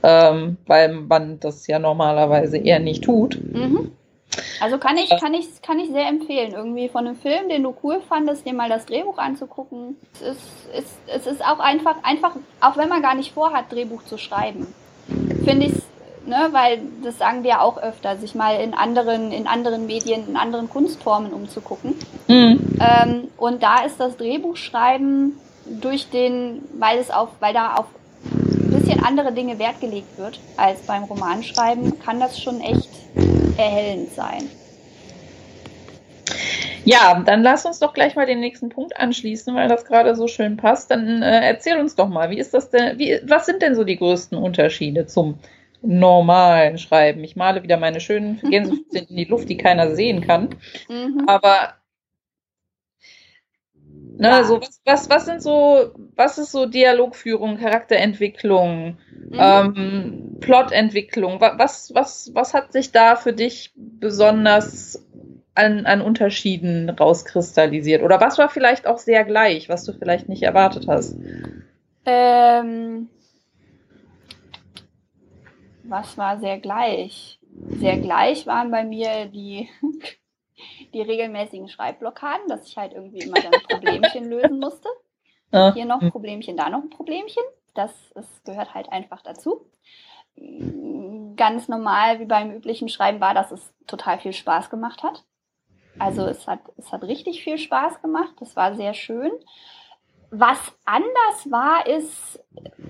[0.03, 3.39] ähm, weil man das ja normalerweise eher nicht tut.
[3.41, 3.91] Mhm.
[4.61, 7.73] Also kann ich, kann ich, kann ich sehr empfehlen, irgendwie von einem Film, den du
[7.81, 9.95] cool fandest, dir mal das Drehbuch anzugucken.
[10.13, 10.41] Es ist,
[10.73, 14.67] es, es ist auch einfach, einfach, auch wenn man gar nicht vorhat, Drehbuch zu schreiben,
[15.45, 15.73] finde ich
[16.27, 20.35] ne, weil das sagen wir auch öfter, sich mal in anderen, in anderen Medien, in
[20.35, 21.95] anderen Kunstformen umzugucken.
[22.27, 22.77] Mhm.
[22.79, 25.33] Ähm, und da ist das Drehbuchschreiben
[25.81, 27.85] durch den, weil es auf, weil da auf
[28.31, 32.89] ein bisschen andere Dinge Wert gelegt wird als beim Romanschreiben, kann das schon echt
[33.57, 34.49] erhellend sein.
[36.83, 40.27] Ja, dann lass uns doch gleich mal den nächsten Punkt anschließen, weil das gerade so
[40.27, 40.89] schön passt.
[40.89, 43.83] Dann äh, erzähl uns doch mal, wie ist das denn, wie, was sind denn so
[43.83, 45.37] die größten Unterschiede zum
[45.81, 47.23] normalen Schreiben?
[47.23, 50.49] Ich male wieder meine schönen Gänsefüßchen in die Luft, die keiner sehen kann.
[50.89, 51.27] Mhm.
[51.27, 51.75] Aber
[54.19, 54.43] ne, Ja.
[54.43, 58.97] so was, was, was sind so, was ist so Dialogführung, Charakterentwicklung,
[59.31, 59.39] Mhm.
[59.39, 61.39] ähm, Plotentwicklung?
[61.41, 65.03] Wa- Was, was, was hat sich da für dich besonders
[65.55, 68.03] an, an Unterschieden rauskristallisiert?
[68.03, 71.17] Oder was war vielleicht auch sehr gleich, was du vielleicht nicht erwartet hast?
[72.05, 73.09] Ähm,
[75.89, 77.39] was war sehr gleich?
[77.69, 79.69] Sehr gleich waren bei mir die,
[80.93, 84.89] die regelmäßigen Schreibblockaden, dass ich halt irgendwie immer dann Problemchen lösen musste.
[85.51, 85.73] Ja.
[85.73, 86.11] Hier noch ein.
[86.11, 87.43] Problemchen, da noch ein Problemchen.
[87.73, 89.65] Das, das gehört halt einfach dazu.
[91.35, 95.23] Ganz normal, wie beim üblichen Schreiben, war, dass es total viel Spaß gemacht hat.
[95.99, 98.33] Also es hat, es hat richtig viel Spaß gemacht.
[98.39, 99.31] Das war sehr schön.
[100.29, 102.43] Was anders war, ist,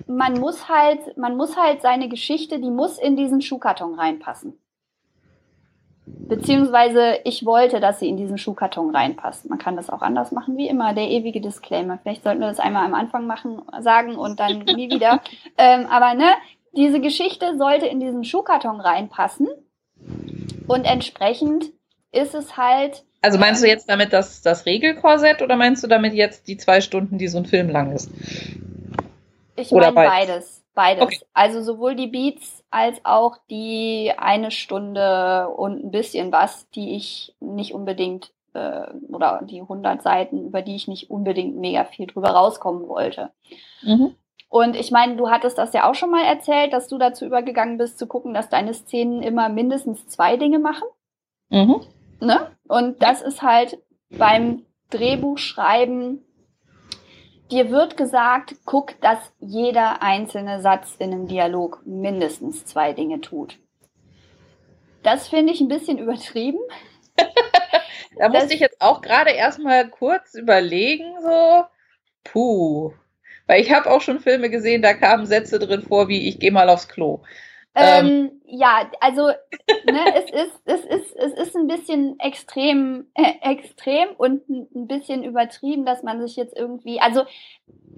[0.06, 4.58] man muss halt, man muss halt seine Geschichte, die muss in diesen Schuhkarton reinpassen.
[6.06, 9.48] Beziehungsweise ich wollte, dass sie in diesen Schuhkarton reinpasst.
[9.48, 11.98] Man kann das auch anders machen, wie immer, der ewige Disclaimer.
[11.98, 15.20] Vielleicht sollten wir das einmal am Anfang machen, sagen und dann nie wieder.
[15.56, 16.32] Ähm, aber ne,
[16.72, 19.48] diese Geschichte sollte in diesen Schuhkarton reinpassen.
[20.66, 21.72] Und entsprechend
[22.12, 23.04] ist es halt.
[23.20, 26.80] Also meinst du jetzt damit das, das Regelkorsett oder meinst du damit jetzt die zwei
[26.80, 28.10] Stunden, die so ein Film lang ist?
[29.56, 30.64] Ich meine beides.
[30.74, 31.02] Beides.
[31.02, 31.18] Okay.
[31.34, 37.34] Also sowohl die Beats als auch die eine Stunde und ein bisschen was, die ich
[37.40, 42.30] nicht unbedingt äh, oder die 100 Seiten, über die ich nicht unbedingt mega viel drüber
[42.30, 43.30] rauskommen wollte.
[43.82, 44.14] Mhm.
[44.48, 47.76] Und ich meine, du hattest das ja auch schon mal erzählt, dass du dazu übergegangen
[47.76, 50.86] bist, zu gucken, dass deine Szenen immer mindestens zwei Dinge machen.
[51.50, 51.80] Mhm.
[52.20, 52.52] Ne?
[52.68, 53.78] Und das ist halt
[54.10, 56.24] beim Drehbuchschreiben
[57.50, 63.58] Dir wird gesagt, guck, dass jeder einzelne Satz in einem Dialog mindestens zwei Dinge tut.
[65.02, 66.58] Das finde ich ein bisschen übertrieben.
[68.18, 71.64] da musste das, ich jetzt auch gerade erstmal kurz überlegen, so,
[72.24, 72.92] puh.
[73.46, 76.52] Weil ich habe auch schon Filme gesehen, da kamen Sätze drin vor, wie ich gehe
[76.52, 77.22] mal aufs Klo.
[77.78, 83.34] Ähm, ähm, ja, also ne, es, ist, es, ist, es ist ein bisschen extrem, äh,
[83.42, 87.22] extrem und ein bisschen übertrieben, dass man sich jetzt irgendwie, also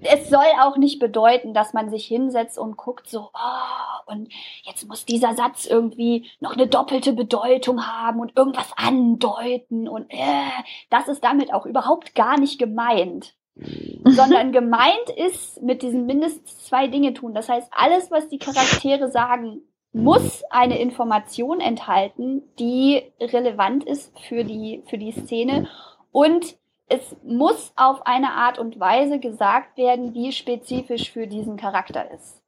[0.03, 4.29] es soll auch nicht bedeuten, dass man sich hinsetzt und guckt so, oh, und
[4.63, 10.63] jetzt muss dieser Satz irgendwie noch eine doppelte Bedeutung haben und irgendwas andeuten und äh,
[10.89, 13.35] das ist damit auch überhaupt gar nicht gemeint.
[14.05, 17.33] sondern gemeint ist mit diesen mindestens zwei Dinge tun.
[17.33, 19.61] Das heißt, alles, was die Charaktere sagen,
[19.93, 25.67] muss eine Information enthalten, die relevant ist für die, für die Szene
[26.11, 32.11] und es muss auf eine Art und Weise gesagt werden, die spezifisch für diesen Charakter
[32.11, 32.41] ist.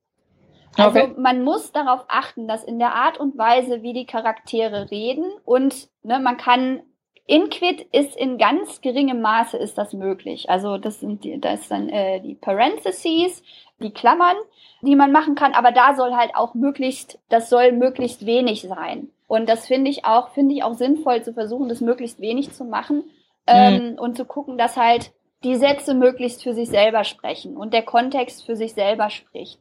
[0.77, 1.13] Also okay.
[1.17, 5.89] man muss darauf achten, dass in der Art und Weise, wie die Charaktere reden und
[6.01, 6.81] ne, man kann
[7.25, 10.49] Inquit ist in ganz geringem Maße ist das möglich.
[10.49, 13.43] Also das sind die, das dann äh, die Parentheses,
[13.79, 14.35] die Klammern,
[14.81, 19.09] die man machen kann, aber da soll halt auch möglichst, das soll möglichst wenig sein.
[19.27, 22.65] Und das finde ich auch, finde ich auch sinnvoll zu versuchen, das möglichst wenig zu
[22.65, 23.05] machen
[23.47, 23.99] ähm, mhm.
[23.99, 25.13] und zu gucken, dass halt
[25.43, 29.59] die Sätze möglichst für sich selber sprechen und der Kontext für sich selber spricht.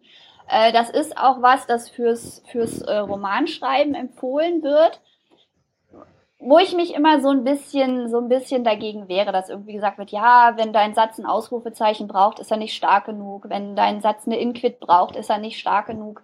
[0.48, 5.00] Äh, das ist auch was, das fürs, fürs äh, Romanschreiben empfohlen wird
[6.44, 9.98] wo ich mich immer so ein bisschen, so ein bisschen dagegen wäre, dass irgendwie gesagt
[9.98, 13.48] wird, ja, wenn dein Satz ein Ausrufezeichen braucht, ist er nicht stark genug.
[13.48, 16.20] Wenn dein Satz eine Inquit braucht, ist er nicht stark genug.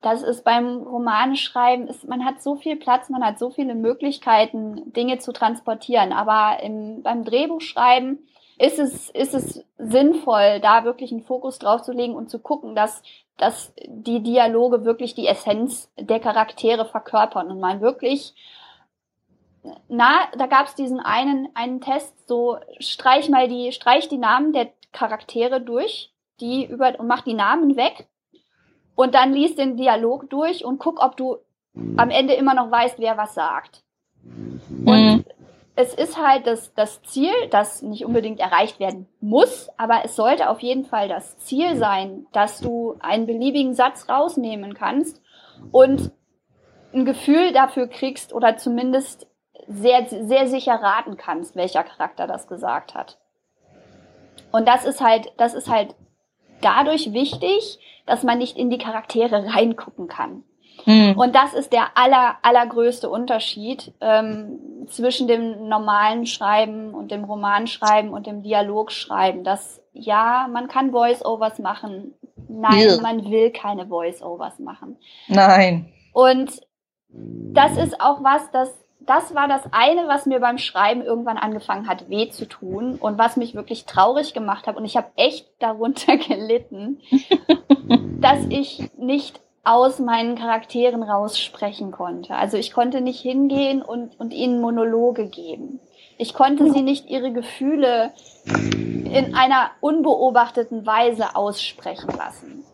[0.00, 4.92] Das ist beim Romanschreiben, ist, man hat so viel Platz, man hat so viele Möglichkeiten,
[4.92, 6.12] Dinge zu transportieren.
[6.12, 8.26] Aber im, beim Drehbuchschreiben
[8.58, 12.74] ist es, ist es sinnvoll, da wirklich einen Fokus drauf zu legen und zu gucken,
[12.74, 13.02] dass,
[13.36, 18.34] dass die Dialoge wirklich die Essenz der Charaktere verkörpern und man wirklich
[19.88, 24.52] na, da gab es diesen einen, einen Test, so streich mal die, streich die Namen
[24.52, 28.08] der Charaktere durch, die über und mach die Namen weg
[28.94, 31.38] und dann lies den Dialog durch und guck, ob du
[31.96, 33.84] am Ende immer noch weißt, wer was sagt.
[34.24, 35.24] Und mhm.
[35.76, 40.50] es ist halt das, das Ziel, das nicht unbedingt erreicht werden muss, aber es sollte
[40.50, 45.20] auf jeden Fall das Ziel sein, dass du einen beliebigen Satz rausnehmen kannst
[45.70, 46.10] und
[46.92, 49.28] ein Gefühl dafür kriegst oder zumindest
[49.68, 53.18] sehr, sehr sicher raten kannst, welcher Charakter das gesagt hat.
[54.50, 55.94] Und das ist halt, das ist halt
[56.62, 60.42] dadurch wichtig, dass man nicht in die Charaktere reingucken kann.
[60.86, 61.18] Mhm.
[61.18, 68.10] Und das ist der aller, allergrößte Unterschied ähm, zwischen dem normalen Schreiben und dem Romanschreiben
[68.10, 69.44] und dem Dialogschreiben.
[69.44, 72.14] Dass ja, man kann Voice-Overs machen.
[72.48, 73.00] Nein, ja.
[73.02, 74.96] man will keine Voice-Overs machen.
[75.26, 75.92] Nein.
[76.12, 76.60] Und
[77.10, 78.72] das ist auch was, das
[79.08, 83.16] das war das eine, was mir beim Schreiben irgendwann angefangen hat, weh zu tun und
[83.16, 84.76] was mich wirklich traurig gemacht hat.
[84.76, 87.00] Und ich habe echt darunter gelitten,
[88.20, 92.34] dass ich nicht aus meinen Charakteren raussprechen konnte.
[92.34, 95.80] Also ich konnte nicht hingehen und, und ihnen Monologe geben.
[96.18, 98.12] Ich konnte sie nicht ihre Gefühle
[98.44, 102.64] in einer unbeobachteten Weise aussprechen lassen.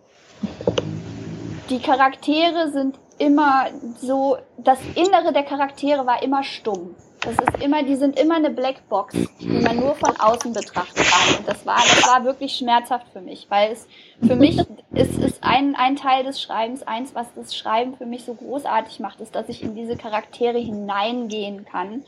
[1.70, 3.66] Die Charaktere sind immer
[4.00, 6.94] so, das Innere der Charaktere war immer stumm.
[7.20, 11.38] Das ist immer, die sind immer eine Blackbox, die man nur von außen betrachten kann.
[11.38, 13.88] Und das war, das war wirklich schmerzhaft für mich, weil es
[14.26, 14.58] für mich
[14.92, 19.00] ist, ist ein, ein Teil des Schreibens, eins, was das Schreiben für mich so großartig
[19.00, 22.04] macht, ist, dass ich in diese Charaktere hineingehen kann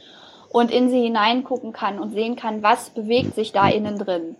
[0.50, 4.36] und in sie hineingucken kann und sehen kann, was bewegt sich da innen drin.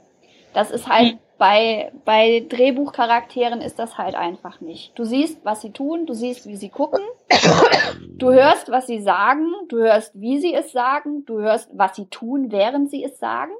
[0.53, 4.99] Das ist halt Bei, bei Drehbuchcharakteren ist das halt einfach nicht.
[4.99, 7.01] Du siehst, was sie tun, du siehst, wie sie gucken,
[8.17, 12.07] du hörst, was sie sagen, du hörst, wie sie es sagen, du hörst, was sie
[12.07, 13.53] tun, während sie es sagen.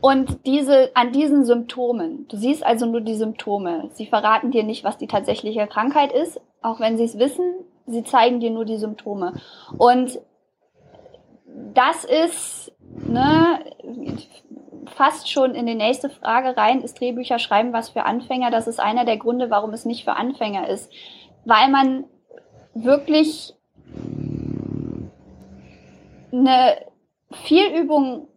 [0.00, 3.90] Und diese, an diesen Symptomen, du siehst also nur die Symptome.
[3.92, 7.54] Sie verraten dir nicht, was die tatsächliche Krankheit ist, auch wenn sie es wissen,
[7.86, 9.34] sie zeigen dir nur die Symptome.
[9.76, 10.20] Und
[11.74, 12.72] das ist,
[13.06, 13.60] ne,
[14.88, 18.50] fast schon in die nächste Frage rein, ist Drehbücher schreiben was für Anfänger?
[18.50, 20.92] Das ist einer der Gründe, warum es nicht für Anfänger ist.
[21.44, 22.04] Weil man
[22.74, 23.54] wirklich
[26.32, 26.76] eine
[27.32, 28.28] viel Übung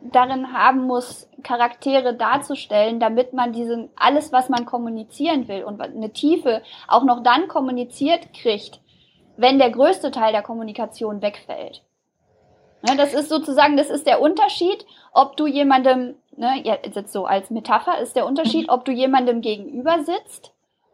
[0.00, 6.12] darin haben muss, Charaktere darzustellen, damit man diesen, alles, was man kommunizieren will und eine
[6.12, 8.80] Tiefe auch noch dann kommuniziert kriegt,
[9.36, 11.82] wenn der größte Teil der Kommunikation wegfällt.
[12.82, 17.50] Ne, das ist sozusagen, das ist der Unterschied, ob du jemandem, ne, jetzt so als
[17.50, 20.52] Metapher ist der Unterschied, ob du jemandem gegenüber sitzt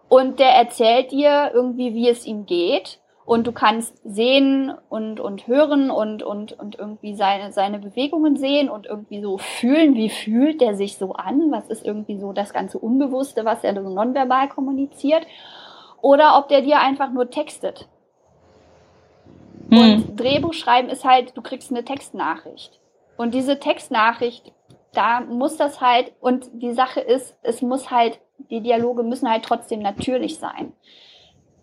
[0.08, 5.46] und der erzählt dir irgendwie, wie es ihm geht und du kannst sehen und, und
[5.46, 10.60] hören und, und, und irgendwie seine, seine Bewegungen sehen und irgendwie so fühlen, wie fühlt
[10.60, 14.48] der sich so an, was ist irgendwie so das ganze Unbewusste, was er so nonverbal
[14.48, 15.26] kommuniziert,
[16.00, 17.86] oder ob der dir einfach nur textet.
[19.70, 19.78] Hm.
[19.78, 22.80] Und Drehbuch schreiben ist halt, du kriegst eine Textnachricht.
[23.16, 24.52] Und diese Textnachricht,
[24.92, 29.44] da muss das halt, und die Sache ist, es muss halt, die Dialoge müssen halt
[29.44, 30.72] trotzdem natürlich sein.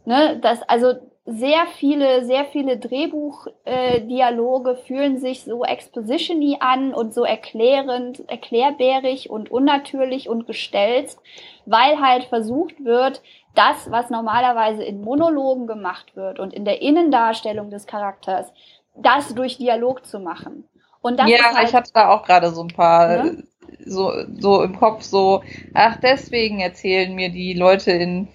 [0.05, 0.93] Ne, das, also
[1.25, 9.31] sehr viele, sehr viele Drehbuchdialoge äh, fühlen sich so expositiony an und so erklärend, erklärbärig
[9.31, 11.19] und unnatürlich und gestelzt,
[11.65, 13.23] weil halt versucht wird,
[13.55, 18.51] das, was normalerweise in Monologen gemacht wird und in der Innendarstellung des Charakters,
[18.95, 20.65] das durch Dialog zu machen.
[21.01, 23.43] Und das ja, halt, ich hatte da auch gerade so ein paar ne?
[23.85, 25.43] so, so im Kopf so,
[25.73, 28.27] ach, deswegen erzählen mir die Leute in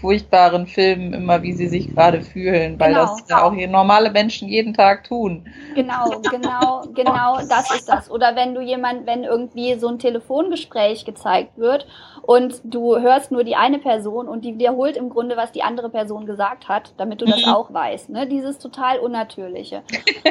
[0.00, 3.06] furchtbaren Filmen immer, wie sie sich gerade fühlen, weil genau.
[3.06, 5.46] das ja auch hier normale Menschen jeden Tag tun.
[5.74, 8.10] Genau, genau, genau, das ist das.
[8.10, 11.86] Oder wenn du jemand, wenn irgendwie so ein Telefongespräch gezeigt wird
[12.22, 15.90] und du hörst nur die eine Person und die wiederholt im Grunde, was die andere
[15.90, 17.52] Person gesagt hat, damit du das mhm.
[17.52, 18.10] auch weißt.
[18.10, 18.26] Ne?
[18.26, 19.82] Dieses total Unnatürliche.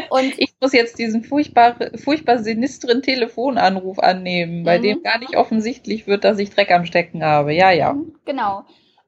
[0.09, 4.83] Und ich muss jetzt diesen furchtbar, furchtbar sinistren Telefonanruf annehmen, bei mhm.
[4.83, 7.53] dem gar nicht offensichtlich wird, dass ich Dreck am Stecken habe.
[7.53, 7.93] Ja, ja.
[7.93, 8.63] Mhm, genau.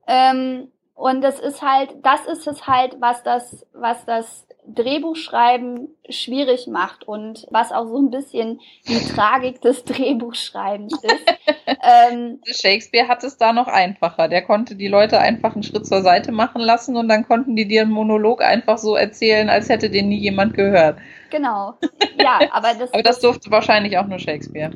[0.08, 6.68] Ähm, und das ist halt, das ist es halt, was das, was das Drehbuchschreiben schwierig
[6.68, 11.36] macht und was auch so ein bisschen die Tragik des Drehbuchschreibens ist.
[12.12, 14.28] ähm, Shakespeare hat es da noch einfacher.
[14.28, 17.68] Der konnte die Leute einfach einen Schritt zur Seite machen lassen und dann konnten die
[17.68, 20.97] dir einen Monolog einfach so erzählen, als hätte den nie jemand gehört.
[21.30, 21.76] Genau.
[22.20, 22.91] Ja, aber das.
[22.93, 24.72] aber das durfte wahrscheinlich auch nur Shakespeare.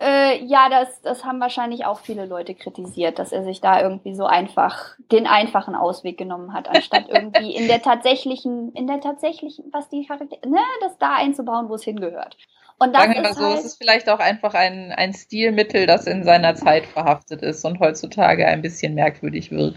[0.00, 4.14] Äh, ja, das, das haben wahrscheinlich auch viele Leute kritisiert, dass er sich da irgendwie
[4.14, 9.64] so einfach den einfachen Ausweg genommen hat, anstatt irgendwie in der tatsächlichen, in der tatsächlichen,
[9.72, 12.36] was die Charaktere, ne, das da einzubauen, wo es hingehört.
[12.78, 15.86] Und das Sagen wir mal so, halt, es ist vielleicht auch einfach ein, ein Stilmittel,
[15.86, 19.74] das in seiner Zeit verhaftet ist und heutzutage ein bisschen merkwürdig wird.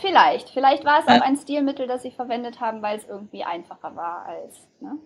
[0.00, 3.94] Vielleicht, vielleicht war es auch ein Stilmittel, das sie verwendet haben, weil es irgendwie einfacher
[3.94, 4.96] war als, ne?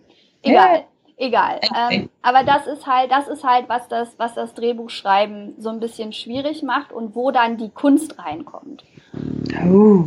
[0.43, 0.75] Egal.
[0.77, 0.83] Ja.
[1.17, 1.59] Egal.
[1.75, 5.79] Ähm, aber das ist halt, das ist halt, was das, was das Drehbuchschreiben so ein
[5.79, 8.83] bisschen schwierig macht und wo dann die Kunst reinkommt.
[9.71, 10.05] Oh.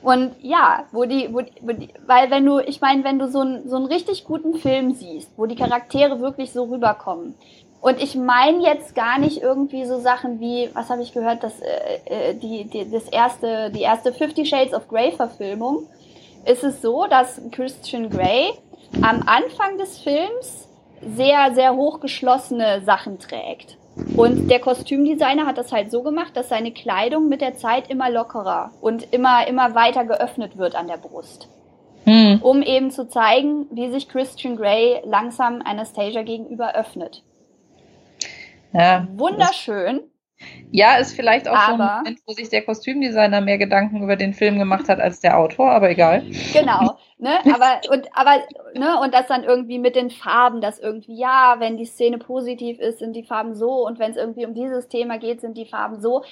[0.00, 3.42] Und ja, wo die, wo, wo die weil wenn du, ich meine, wenn du so,
[3.42, 7.34] ein, so einen richtig guten Film siehst, wo die Charaktere wirklich so rüberkommen,
[7.80, 11.60] und ich meine jetzt gar nicht irgendwie so Sachen wie, was habe ich gehört, dass
[11.60, 15.86] äh, äh, die, die, das erste, die erste Fifty Shades of Grey Verfilmung,
[16.44, 18.50] ist es so, dass Christian Grey
[19.02, 20.68] am Anfang des Films
[21.02, 23.76] sehr, sehr hochgeschlossene Sachen trägt.
[24.16, 28.10] Und der Kostümdesigner hat das halt so gemacht, dass seine Kleidung mit der Zeit immer
[28.10, 31.48] lockerer und immer, immer weiter geöffnet wird an der Brust.
[32.04, 32.40] Hm.
[32.42, 37.22] Um eben zu zeigen, wie sich Christian Grey langsam Anastasia gegenüber öffnet.
[38.72, 40.02] Ja, Wunderschön.
[40.70, 44.16] Ja, ist vielleicht auch aber, so ein Moment, wo sich der Kostümdesigner mehr Gedanken über
[44.16, 46.24] den Film gemacht hat als der Autor, aber egal.
[46.52, 48.42] Genau, ne, aber und aber
[48.74, 52.78] ne und das dann irgendwie mit den Farben, dass irgendwie ja, wenn die Szene positiv
[52.78, 55.66] ist, sind die Farben so und wenn es irgendwie um dieses Thema geht, sind die
[55.66, 56.22] Farben so.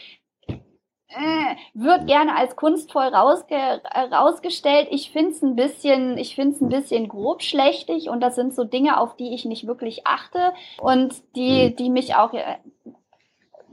[1.08, 4.88] Äh, wird gerne als kunstvoll rausge äh, rausgestellt.
[4.90, 9.16] Ich find's ein bisschen, ich find's ein bisschen grobschlächtig und das sind so Dinge, auf
[9.16, 12.32] die ich nicht wirklich achte und die, die mich auch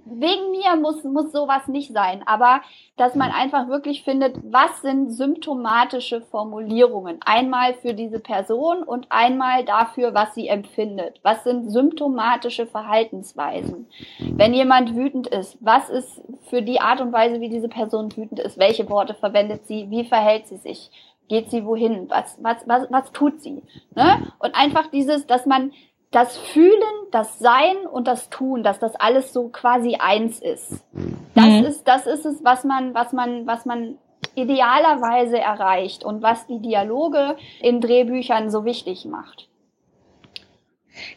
[0.06, 2.62] wegen mir muss, muss sowas nicht sein, aber
[2.98, 7.20] dass man einfach wirklich findet, was sind symptomatische Formulierungen?
[7.26, 11.20] Einmal für diese Person und einmal dafür, was sie empfindet.
[11.24, 13.88] Was sind symptomatische Verhaltensweisen?
[14.20, 18.40] Wenn jemand wütend ist, was ist für die Art und Weise, wie diese Person wütend
[18.40, 18.60] ist?
[18.60, 19.90] Welche Worte verwendet sie?
[19.90, 20.92] Wie verhält sie sich?
[21.30, 22.10] Geht sie wohin?
[22.10, 23.64] Was, was, was, was tut sie?
[23.96, 24.34] Ne?
[24.40, 25.72] Und einfach dieses, dass man
[26.14, 30.84] das Fühlen, das Sein und das Tun, dass das alles so quasi eins ist.
[31.34, 31.66] Das mhm.
[31.66, 33.98] ist, das ist es, was man, was man, was man
[34.36, 39.50] idealerweise erreicht und was die Dialoge in Drehbüchern so wichtig macht.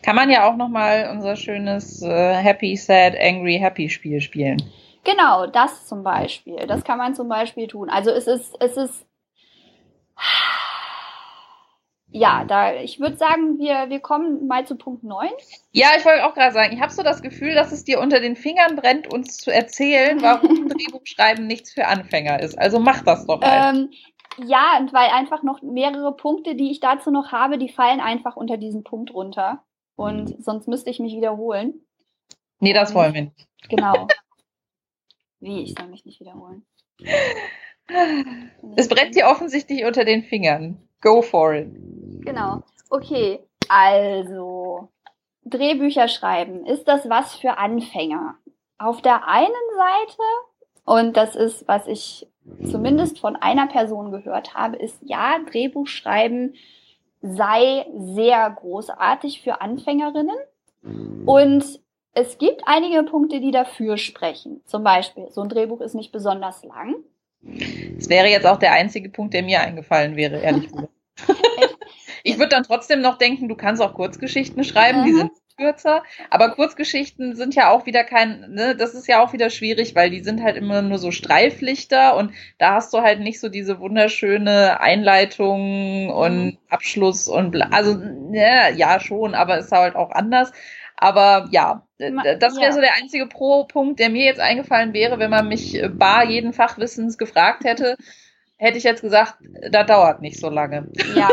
[0.03, 4.63] Kann man ja auch noch mal unser schönes äh, Happy, Sad, Angry, Happy Spiel spielen.
[5.05, 6.67] Genau, das zum Beispiel.
[6.67, 7.91] Das kann man zum Beispiel tun.
[7.91, 9.07] Also es ist, es ist
[12.17, 15.29] ja, da ich würde sagen, wir, wir kommen mal zu Punkt 9.
[15.73, 18.21] Ja, ich wollte auch gerade sagen, ich habe so das Gefühl, dass es dir unter
[18.21, 22.59] den Fingern brennt, uns zu erzählen, warum Drehbuchschreiben nichts für Anfänger ist.
[22.59, 23.75] Also mach das doch mal.
[23.75, 23.91] Ähm,
[24.39, 28.37] ja, und weil einfach noch mehrere Punkte, die ich dazu noch habe, die fallen einfach
[28.37, 29.63] unter diesen Punkt runter.
[29.95, 31.87] Und sonst müsste ich mich wiederholen.
[32.61, 33.47] Nee, das wollen wir nicht.
[33.69, 34.09] Genau.
[35.41, 36.65] Wie, ich soll mich nicht wiederholen.
[38.77, 40.86] Es brennt dir offensichtlich unter den Fingern.
[41.07, 41.69] Go for it.
[42.25, 42.65] Genau.
[42.91, 43.39] Okay,
[43.69, 44.89] also
[45.45, 48.35] Drehbücher schreiben, ist das was für Anfänger?
[48.79, 50.23] Auf der einen Seite,
[50.85, 52.27] und das ist, was ich
[52.69, 56.55] zumindest von einer Person gehört habe, ist ja, Drehbuch schreiben
[57.23, 60.37] sei sehr großartig für Anfängerinnen.
[61.25, 61.81] Und
[62.15, 64.61] es gibt einige Punkte, die dafür sprechen.
[64.65, 66.97] Zum Beispiel, so ein Drehbuch ist nicht besonders lang.
[67.43, 70.89] Das wäre jetzt auch der einzige Punkt, der mir eingefallen wäre, ehrlich gesagt.
[72.23, 76.03] ich würde dann trotzdem noch denken, du kannst auch Kurzgeschichten schreiben, die sind kürzer.
[76.31, 80.11] Aber Kurzgeschichten sind ja auch wieder kein, ne, das ist ja auch wieder schwierig, weil
[80.11, 83.81] die sind halt immer nur so Streiflichter und da hast du halt nicht so diese
[83.81, 86.59] wunderschöne Einleitung und mhm.
[86.69, 87.69] Abschluss und bla.
[87.71, 87.99] also
[88.33, 90.53] ja, ja schon, aber ist halt auch anders.
[90.99, 95.47] Aber ja, das wäre so der einzige Pro-Punkt, der mir jetzt eingefallen wäre, wenn man
[95.47, 97.97] mich bar jeden Fachwissens gefragt hätte
[98.57, 99.37] hätte ich jetzt gesagt,
[99.71, 100.89] das dauert nicht so lange.
[101.15, 101.29] Ja,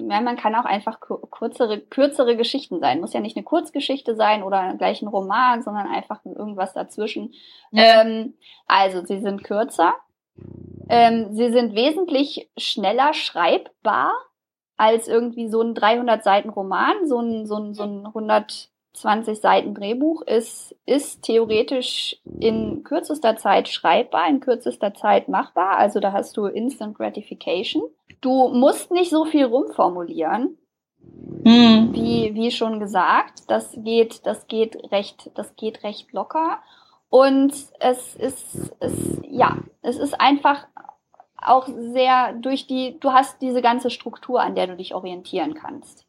[0.00, 1.00] man, man kann auch einfach
[1.30, 3.00] kürzere, kürzere Geschichten sein.
[3.00, 7.34] Muss ja nicht eine Kurzgeschichte sein oder gleich ein Roman, sondern einfach irgendwas dazwischen.
[7.72, 8.34] Ähm,
[8.66, 9.94] also, sie sind kürzer.
[10.88, 14.12] Ähm, sie sind wesentlich schneller schreibbar
[14.76, 19.40] als irgendwie so ein 300 Seiten Roman, so ein, so ein, so ein 100 20
[19.40, 25.76] Seiten Drehbuch ist, ist theoretisch in kürzester Zeit schreibbar, in kürzester Zeit machbar.
[25.78, 27.82] Also da hast du Instant Gratification.
[28.20, 30.56] Du musst nicht so viel rumformulieren.
[31.44, 31.90] Hm.
[31.92, 36.60] Wie, wie schon gesagt, das geht, das geht recht, das geht recht locker.
[37.10, 40.66] Und es ist, es, ja, es ist einfach
[41.36, 46.06] auch sehr durch die, du hast diese ganze Struktur, an der du dich orientieren kannst.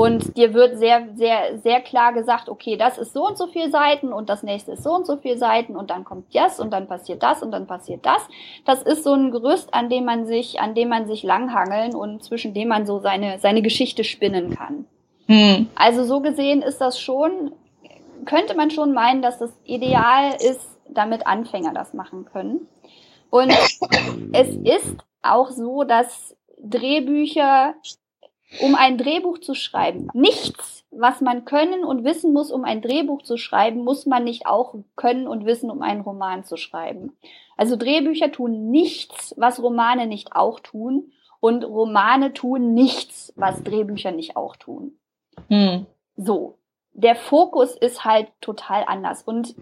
[0.00, 3.70] Und dir wird sehr, sehr, sehr klar gesagt, okay, das ist so und so viel
[3.70, 6.70] Seiten und das nächste ist so und so viel Seiten und dann kommt das und
[6.70, 8.26] dann passiert das und dann passiert das.
[8.64, 12.24] Das ist so ein Gerüst, an dem man sich, an dem man sich langhangeln und
[12.24, 14.86] zwischen dem man so seine, seine Geschichte spinnen kann.
[15.26, 15.68] Hm.
[15.74, 17.52] Also so gesehen ist das schon,
[18.24, 22.68] könnte man schon meinen, dass das ideal ist, damit Anfänger das machen können.
[23.28, 23.52] Und
[24.32, 27.74] es ist auch so, dass Drehbücher
[28.60, 30.08] um ein Drehbuch zu schreiben.
[30.12, 34.46] Nichts, was man können und wissen muss, um ein Drehbuch zu schreiben, muss man nicht
[34.46, 37.16] auch können und wissen, um einen Roman zu schreiben.
[37.56, 41.12] Also Drehbücher tun nichts, was Romane nicht auch tun.
[41.38, 44.98] Und Romane tun nichts, was Drehbücher nicht auch tun.
[45.48, 45.86] Hm.
[46.16, 46.58] So.
[46.92, 49.22] Der Fokus ist halt total anders.
[49.22, 49.54] Und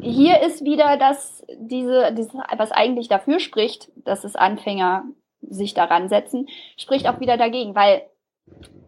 [0.00, 5.04] hier ist wieder das, diese, diese, was eigentlich dafür spricht, dass es Anfänger
[5.48, 8.02] sich daran setzen, spricht auch wieder dagegen, weil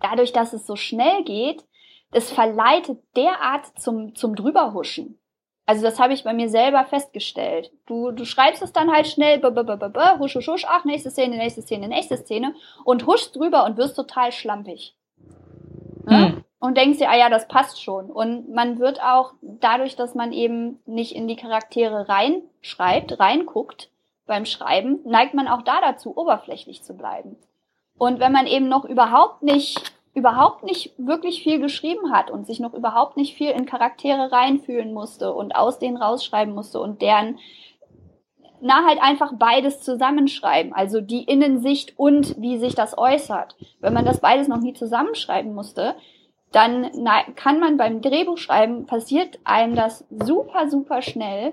[0.00, 1.64] dadurch, dass es so schnell geht,
[2.10, 5.18] es verleitet derart zum, zum drüberhuschen.
[5.66, 7.70] Also das habe ich bei mir selber festgestellt.
[7.84, 10.64] Du, du schreibst es dann halt schnell, b -b -b -b -b, husch, husch, husch,
[10.66, 12.54] ach, nächste Szene, nächste Szene, nächste Szene
[12.84, 14.94] und huschst drüber und wirst total schlampig.
[16.06, 16.42] Hm.
[16.58, 18.10] Und denkst dir, ah ja, das passt schon.
[18.10, 23.90] Und man wird auch dadurch, dass man eben nicht in die Charaktere reinschreibt, reinguckt,
[24.28, 27.36] beim Schreiben, neigt man auch da dazu, oberflächlich zu bleiben.
[27.98, 32.60] Und wenn man eben noch überhaupt nicht, überhaupt nicht wirklich viel geschrieben hat und sich
[32.60, 37.38] noch überhaupt nicht viel in Charaktere reinfühlen musste und aus denen rausschreiben musste und deren,
[38.60, 43.56] na halt einfach beides zusammenschreiben, also die Innensicht und wie sich das äußert.
[43.80, 45.96] Wenn man das beides noch nie zusammenschreiben musste,
[46.52, 46.90] dann
[47.34, 51.52] kann man beim Drehbuchschreiben passiert einem das super, super schnell,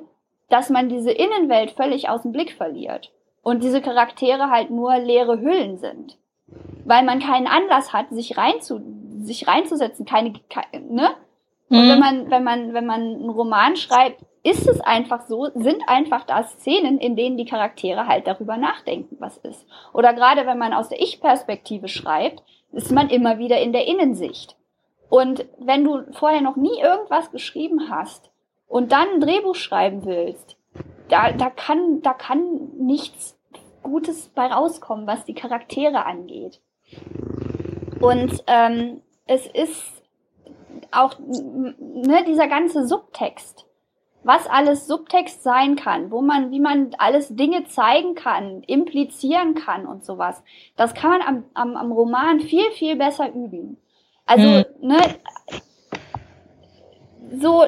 [0.49, 5.39] dass man diese Innenwelt völlig aus dem Blick verliert und diese Charaktere halt nur leere
[5.39, 6.17] Hüllen sind.
[6.85, 8.81] Weil man keinen Anlass hat, sich rein zu,
[9.23, 10.33] sich reinzusetzen, keine,
[10.73, 11.09] ne?
[11.69, 11.89] Und mhm.
[11.89, 16.23] wenn man, wenn man, wenn man einen Roman schreibt, ist es einfach so, sind einfach
[16.23, 19.65] da Szenen, in denen die Charaktere halt darüber nachdenken, was ist.
[19.91, 24.55] Oder gerade wenn man aus der Ich-Perspektive schreibt, ist man immer wieder in der Innensicht.
[25.09, 28.29] Und wenn du vorher noch nie irgendwas geschrieben hast
[28.67, 30.57] und dann ein Drehbuch schreiben willst,
[31.09, 33.37] da, da kann, da kann nichts
[33.83, 36.61] Gutes bei rauskommen, was die Charaktere angeht.
[37.99, 39.83] Und ähm, es ist
[40.91, 43.65] auch ne, dieser ganze Subtext,
[44.23, 49.85] was alles Subtext sein kann, wo man, wie man alles Dinge zeigen kann, implizieren kann
[49.85, 50.43] und sowas.
[50.75, 53.77] Das kann man am, am, am Roman viel, viel besser üben.
[54.25, 54.87] Also, mhm.
[54.87, 54.97] ne,
[57.31, 57.65] so,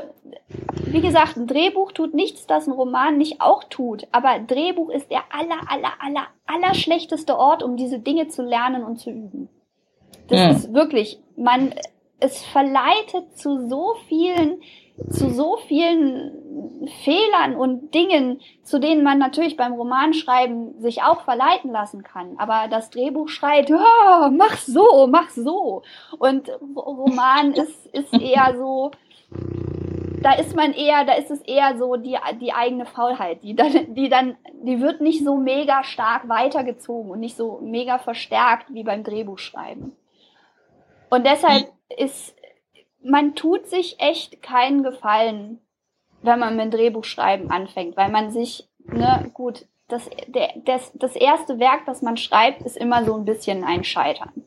[0.86, 4.08] wie gesagt, ein Drehbuch tut nichts, das ein Roman nicht auch tut.
[4.12, 8.84] Aber Drehbuch ist der aller, aller, aller, aller schlechteste Ort, um diese Dinge zu lernen
[8.84, 9.50] und zu üben.
[10.28, 10.50] Das mhm.
[10.52, 11.74] ist wirklich, man,
[12.20, 14.60] es verleitet zu so vielen
[15.10, 21.72] zu so vielen Fehlern und Dingen, zu denen man natürlich beim Romanschreiben sich auch verleiten
[21.72, 22.36] lassen kann.
[22.38, 25.84] Aber das Drehbuch schreit, oh, mach so, mach so.
[26.18, 28.92] Und Roman ist, ist eher so,
[29.30, 33.94] da ist man eher, da ist es eher so die, die eigene Faulheit, die dann,
[33.94, 38.84] die dann, die wird nicht so mega stark weitergezogen und nicht so mega verstärkt wie
[38.84, 39.96] beim Drehbuchschreiben.
[41.10, 42.36] Und deshalb ist
[43.08, 45.60] man tut sich echt keinen Gefallen,
[46.22, 51.60] wenn man mit Drehbuchschreiben anfängt, weil man sich, ne, gut, das, der, das, das erste
[51.60, 54.44] Werk, das man schreibt, ist immer so ein bisschen ein Scheitern,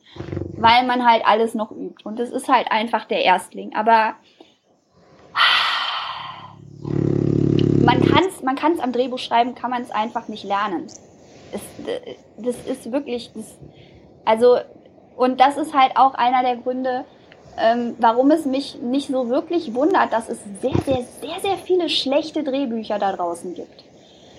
[0.59, 2.05] weil man halt alles noch übt.
[2.05, 3.75] Und es ist halt einfach der Erstling.
[3.75, 4.17] Aber
[7.85, 10.87] man kann es man kann's am Drehbuch schreiben, kann man es einfach nicht lernen.
[11.53, 11.61] Es,
[12.37, 13.45] das ist wirklich, das,
[14.25, 14.59] also,
[15.17, 17.05] und das ist halt auch einer der Gründe,
[17.59, 21.89] ähm, warum es mich nicht so wirklich wundert, dass es sehr, sehr, sehr, sehr viele
[21.89, 23.85] schlechte Drehbücher da draußen gibt.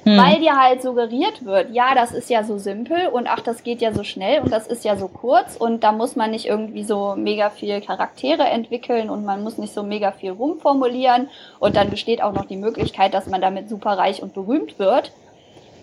[0.03, 0.17] Hm.
[0.17, 3.81] Weil dir halt suggeriert wird, ja, das ist ja so simpel und ach, das geht
[3.81, 6.83] ja so schnell und das ist ja so kurz und da muss man nicht irgendwie
[6.83, 11.29] so mega viel Charaktere entwickeln und man muss nicht so mega viel rumformulieren
[11.59, 15.11] und dann besteht auch noch die Möglichkeit, dass man damit super reich und berühmt wird.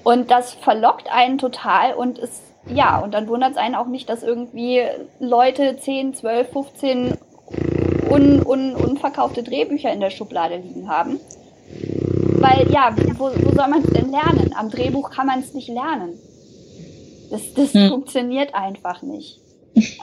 [0.02, 4.08] Und das verlockt einen total und es ja, und dann wundert es einen auch nicht,
[4.08, 4.82] dass irgendwie
[5.20, 7.18] Leute 10, 12, 15
[8.10, 11.20] un, un, unverkaufte Drehbücher in der Schublade liegen haben.
[12.40, 14.52] Weil, ja, wo, wo soll man es denn lernen?
[14.56, 16.18] Am Drehbuch kann man es nicht lernen.
[17.30, 17.88] Das, das hm.
[17.90, 19.40] funktioniert einfach nicht.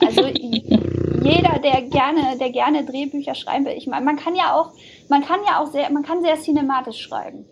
[0.00, 4.72] Also jeder, der gerne, der gerne Drehbücher schreiben will, ich meine, man kann ja auch,
[5.08, 7.44] man kann ja auch sehr, man kann sehr cinematisch schreiben.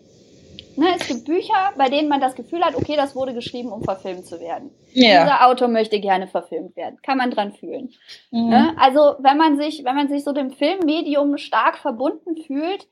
[0.77, 3.83] Ne, es gibt Bücher, bei denen man das Gefühl hat, okay, das wurde geschrieben, um
[3.83, 4.71] verfilmt zu werden.
[4.91, 5.23] Ja.
[5.23, 6.99] Dieser Autor möchte gerne verfilmt werden.
[7.01, 7.93] Kann man dran fühlen.
[8.31, 8.49] Mhm.
[8.49, 8.75] Ne?
[8.77, 12.87] Also wenn man sich, wenn man sich so dem Filmmedium stark verbunden fühlt,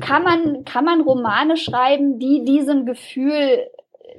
[0.00, 3.66] kann man, kann man Romane schreiben, die diesem Gefühl,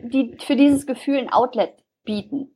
[0.04, 2.56] die für dieses Gefühl ein Outlet bieten.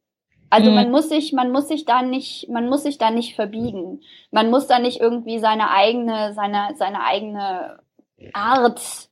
[0.50, 0.76] Also mhm.
[0.76, 4.02] man muss sich, man muss sich da nicht, man muss sich da nicht verbiegen.
[4.32, 7.80] Man muss da nicht irgendwie seine eigene, seine, seine eigene
[8.34, 9.10] Art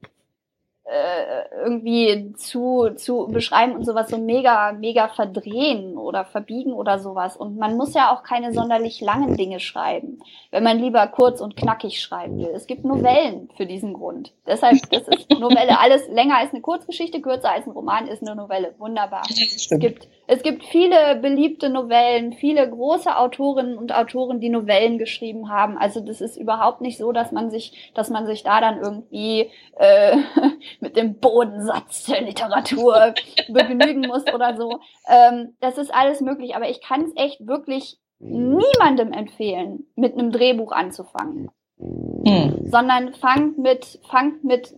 [0.85, 7.37] äh, irgendwie zu, zu beschreiben und sowas so mega, mega verdrehen oder verbiegen oder sowas.
[7.37, 10.19] Und man muss ja auch keine sonderlich langen Dinge schreiben,
[10.51, 12.51] wenn man lieber kurz und knackig schreiben will.
[12.53, 14.33] Es gibt Novellen für diesen Grund.
[14.45, 15.79] Deshalb, das ist Novelle.
[15.79, 18.75] Alles länger als eine Kurzgeschichte, kürzer als ein Roman ist eine Novelle.
[18.77, 19.23] Wunderbar.
[19.29, 25.49] Es gibt es gibt viele beliebte Novellen, viele große Autorinnen und Autoren, die Novellen geschrieben
[25.49, 25.77] haben.
[25.77, 29.51] Also das ist überhaupt nicht so, dass man sich, dass man sich da dann irgendwie
[29.77, 30.17] äh,
[30.79, 33.13] mit dem Bodensatz der Literatur
[33.49, 34.79] begnügen muss oder so.
[35.07, 40.31] Ähm, das ist alles möglich, aber ich kann es echt wirklich niemandem empfehlen, mit einem
[40.31, 41.51] Drehbuch anzufangen.
[41.77, 42.69] Hm.
[42.69, 44.73] Sondern fangt mit, fangt mit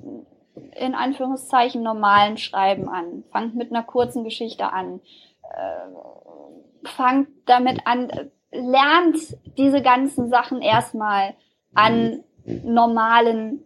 [0.75, 3.23] in Anführungszeichen normalen Schreiben an.
[3.31, 5.01] Fangt mit einer kurzen Geschichte an
[5.53, 8.11] äh, fangt damit an,
[8.51, 9.17] lernt
[9.57, 11.33] diese ganzen Sachen erstmal
[11.73, 13.63] an normalen,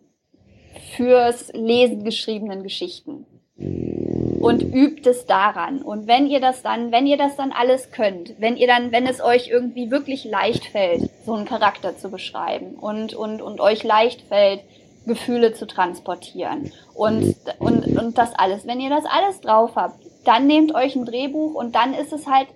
[0.96, 3.26] fürs Lesen geschriebenen Geschichten
[3.58, 5.82] und übt es daran.
[5.82, 9.06] Und wenn ihr das dann, wenn ihr das dann alles könnt, wenn ihr dann, wenn
[9.06, 13.84] es euch irgendwie wirklich leicht fällt, so einen Charakter zu beschreiben und, und, und euch
[13.84, 14.62] leicht fällt,
[15.06, 20.48] Gefühle zu transportieren und, und, und das alles, wenn ihr das alles drauf habt, dann
[20.48, 22.48] nehmt euch ein Drehbuch und dann ist es halt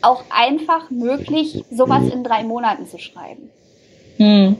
[0.00, 3.50] auch einfach möglich, sowas in drei Monaten zu schreiben.
[4.16, 4.56] Hm.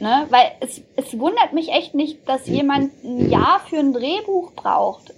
[0.00, 0.26] Ne?
[0.30, 5.12] Weil es, es wundert mich echt nicht, dass jemand ein Jahr für ein Drehbuch braucht,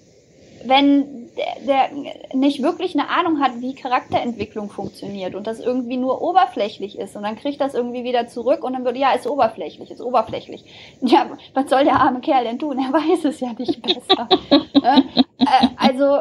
[0.64, 6.23] wenn der, der nicht wirklich eine Ahnung hat, wie Charakterentwicklung funktioniert und das irgendwie nur
[6.23, 9.91] oberflächlich ist und dann kriegt das irgendwie wieder zurück und dann wird, ja, ist oberflächlich,
[9.91, 10.64] ist oberflächlich.
[11.01, 12.79] Ja, was soll der arme Kerl denn tun?
[12.79, 14.29] Er weiß es ja nicht besser.
[14.51, 15.05] ne?
[15.39, 16.21] äh, also,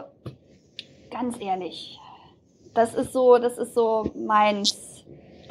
[1.20, 2.00] ganz ehrlich,
[2.74, 5.06] das ist so, das ist so meins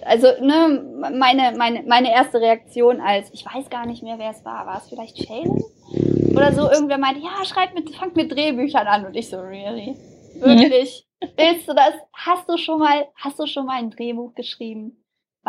[0.05, 4.45] also ne, meine, meine, meine erste Reaktion als, ich weiß gar nicht mehr, wer es
[4.45, 5.63] war, war es vielleicht Shaylen?
[6.35, 9.97] Oder so, irgendwer meinte, ja, schreib mit, fangt mit Drehbüchern an und ich so, really?
[10.37, 11.05] Wirklich?
[11.37, 11.95] Willst du das?
[12.13, 14.98] Hast du schon mal, hast du schon mal ein Drehbuch geschrieben?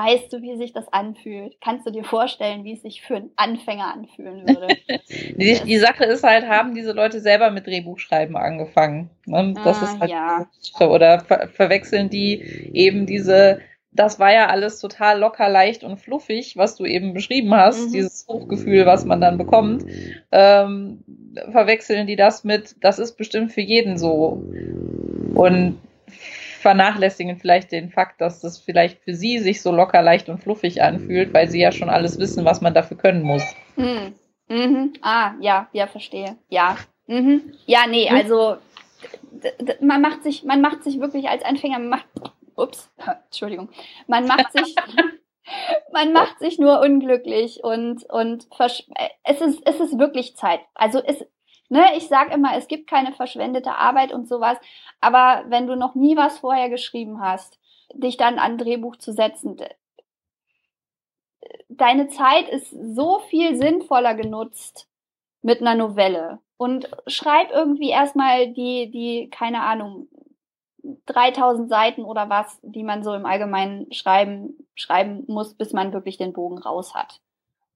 [0.01, 1.57] Weißt du, wie sich das anfühlt?
[1.59, 4.67] Kannst du dir vorstellen, wie es sich für einen Anfänger anfühlen würde?
[5.35, 9.09] die, die, Sache ist halt, haben diese Leute selber mit Drehbuchschreiben angefangen?
[9.25, 9.55] Ne?
[9.61, 10.47] Das ah, ist halt ja.
[10.79, 12.41] Oder ver verwechseln die
[12.73, 13.59] eben diese
[13.91, 17.91] das war ja alles total locker, leicht und fluffig, was du eben beschrieben hast, mhm.
[17.91, 19.83] dieses Hochgefühl, was man dann bekommt,
[20.31, 21.03] ähm,
[21.51, 24.45] verwechseln die das mit, das ist bestimmt für jeden so.
[25.33, 25.79] Und
[26.59, 30.81] vernachlässigen vielleicht den Fakt, dass das vielleicht für sie sich so locker, leicht und fluffig
[30.81, 33.43] anfühlt, weil sie ja schon alles wissen, was man dafür können muss.
[33.75, 34.15] Mhm.
[34.49, 34.93] Mhm.
[35.01, 36.37] Ah, ja, ja, verstehe.
[36.49, 36.77] Ja.
[37.07, 37.53] Mhm.
[37.65, 38.57] Ja, nee, also
[39.81, 42.07] man macht sich, man macht sich wirklich als Anfänger, man macht
[42.55, 42.91] ups,
[43.25, 43.69] Entschuldigung,
[44.07, 44.75] man macht sich,
[45.93, 48.47] man macht sich nur unglücklich und, und
[49.23, 50.59] es ist, es ist wirklich Zeit.
[50.75, 51.25] Also es,
[51.69, 54.57] ne, ich sage immer, es gibt keine verschwendete Arbeit und sowas,
[54.99, 57.59] aber wenn du noch nie was vorher geschrieben hast,
[57.93, 59.57] dich dann an Drehbuch zu setzen,
[61.69, 64.87] deine Zeit ist so viel sinnvoller genutzt
[65.41, 66.39] mit einer Novelle.
[66.57, 70.09] Und schreib irgendwie erstmal die, die, keine Ahnung,
[71.05, 76.17] 3000 Seiten oder was, die man so im Allgemeinen schreiben, schreiben muss, bis man wirklich
[76.17, 77.21] den Bogen raus hat.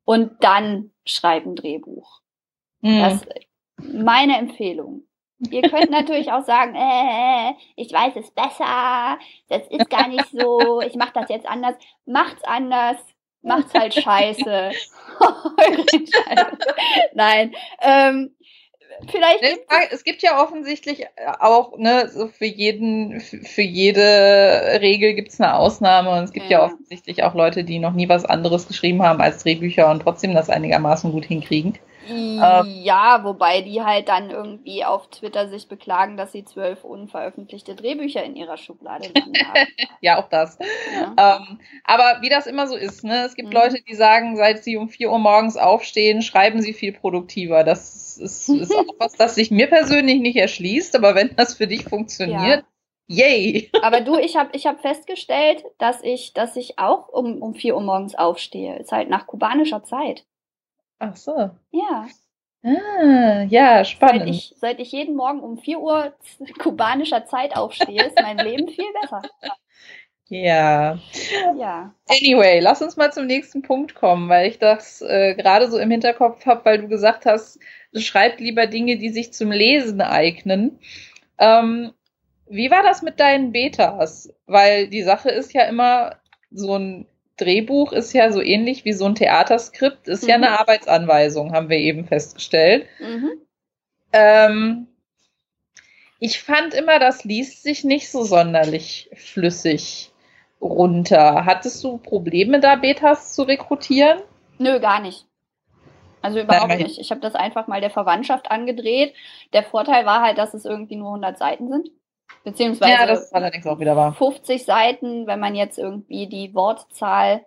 [0.05, 2.19] Und dann schreiben Drehbuch.
[2.81, 2.99] Mhm.
[2.99, 3.25] Das
[3.78, 5.03] meine Empfehlung.
[5.51, 9.17] Ihr könnt natürlich auch sagen, äh, ich weiß es besser,
[9.49, 11.76] das ist gar nicht so, ich mache das jetzt anders.
[12.05, 12.97] Macht's anders,
[13.41, 14.71] macht's halt scheiße.
[17.13, 18.36] Nein, ähm,
[19.11, 19.43] vielleicht
[19.91, 21.07] es, gibt ja offensichtlich
[21.39, 26.49] auch, ne, so für jeden, für jede Regel gibt es eine Ausnahme und es gibt
[26.49, 26.59] ja.
[26.59, 26.65] ja.
[26.65, 30.49] offensichtlich auch Leute, die noch nie was anderes geschrieben haben als Drehbücher und trotzdem das
[30.49, 31.78] einigermaßen gut hinkriegen.
[32.07, 37.75] Ähm, ja, wobei die halt dann irgendwie auf Twitter sich beklagen, dass sie zwölf unveröffentlichte
[37.75, 39.67] Drehbücher in ihrer Schublade haben.
[40.01, 40.57] ja, auch das.
[40.93, 41.37] Ja.
[41.37, 43.25] Ähm, aber wie das immer so ist, ne?
[43.25, 43.55] Es gibt mhm.
[43.55, 47.63] Leute, die sagen, seit sie um vier Uhr morgens aufstehen, schreiben sie viel produktiver.
[47.63, 51.67] Das ist, ist auch was, das sich mir persönlich nicht erschließt, aber wenn das für
[51.67, 52.63] dich funktioniert,
[53.07, 53.25] ja.
[53.27, 53.69] yay!
[53.81, 57.75] Aber du, ich habe ich hab festgestellt, dass ich, dass ich auch um, um vier
[57.75, 58.77] Uhr morgens aufstehe.
[58.77, 60.25] Ist halt nach kubanischer Zeit.
[61.03, 61.51] Ach so.
[61.71, 62.07] Ja.
[62.63, 64.21] Ah, ja, spannend.
[64.21, 66.13] Seit ich, seit ich jeden Morgen um 4 Uhr
[66.59, 69.21] kubanischer Zeit aufstehe, ist mein Leben viel besser.
[70.29, 70.97] Ja.
[71.57, 71.93] Ja.
[72.07, 75.91] Anyway, lass uns mal zum nächsten Punkt kommen, weil ich das äh, gerade so im
[75.91, 77.59] Hinterkopf habe, weil du gesagt hast,
[77.93, 80.79] schreib lieber Dinge, die sich zum Lesen eignen.
[81.37, 81.91] Ähm,
[82.47, 84.33] wie war das mit deinen Betas?
[84.47, 86.15] Weil die Sache ist ja immer,
[86.53, 87.07] so ein
[87.38, 90.29] Drehbuch ist ja so ähnlich wie so ein Theaterskript, ist mhm.
[90.29, 90.55] ja eine mhm.
[90.55, 92.88] Arbeitsanweisung, haben wir eben festgestellt.
[92.99, 93.31] Mhm.
[94.11, 94.88] Ähm,
[96.19, 100.11] ich fand immer, das liest sich nicht so sonderlich flüssig
[100.61, 101.45] runter.
[101.45, 104.21] Hattest du Probleme da, Betas zu rekrutieren?
[104.57, 105.25] Nö, gar nicht.
[106.21, 106.99] Also überhaupt Nein, nicht.
[106.99, 109.13] Ich habe das einfach mal der Verwandtschaft angedreht.
[109.51, 111.89] Der Vorteil war halt, dass es irgendwie nur 100 Seiten sind.
[112.43, 114.13] Beziehungsweise ja, das ist allerdings auch wieder wahr.
[114.13, 117.45] 50 Seiten, wenn man jetzt irgendwie die Wortzahl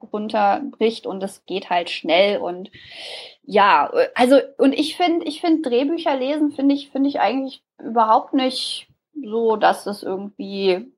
[0.00, 2.70] runterbricht und es geht halt schnell und
[3.42, 8.34] ja, also und ich finde, ich finde Drehbücher lesen finde ich finde ich eigentlich überhaupt
[8.34, 10.92] nicht so, dass es irgendwie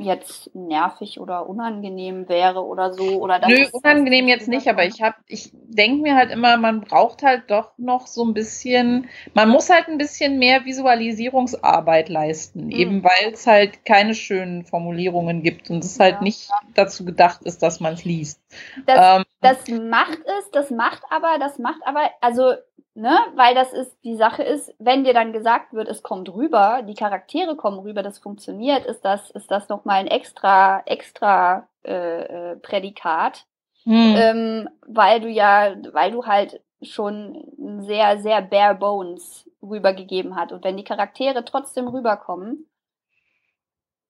[0.00, 5.02] jetzt nervig oder unangenehm wäre oder so oder das Nö, unangenehm jetzt nicht, aber ich
[5.02, 9.48] habe ich denke mir halt immer, man braucht halt doch noch so ein bisschen, man
[9.48, 12.70] muss halt ein bisschen mehr Visualisierungsarbeit leisten, mhm.
[12.70, 16.14] eben weil es halt keine schönen Formulierungen gibt und es halt ja.
[16.16, 18.40] halt nicht dazu gedacht ist, dass man es liest.
[18.86, 22.54] Das, ähm, das macht es, das macht aber, das macht aber, also
[22.98, 23.14] Ne?
[23.34, 26.94] Weil das ist, die Sache ist, wenn dir dann gesagt wird, es kommt rüber, die
[26.94, 32.56] Charaktere kommen rüber, das funktioniert, ist das, ist das nochmal ein extra, extra äh, äh,
[32.56, 33.44] Prädikat.
[33.82, 34.14] Hm.
[34.16, 40.52] Ähm, weil du ja, weil du halt schon sehr, sehr bare bones rübergegeben hat.
[40.52, 42.66] Und wenn die Charaktere trotzdem rüberkommen,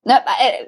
[0.05, 0.66] ne, äh,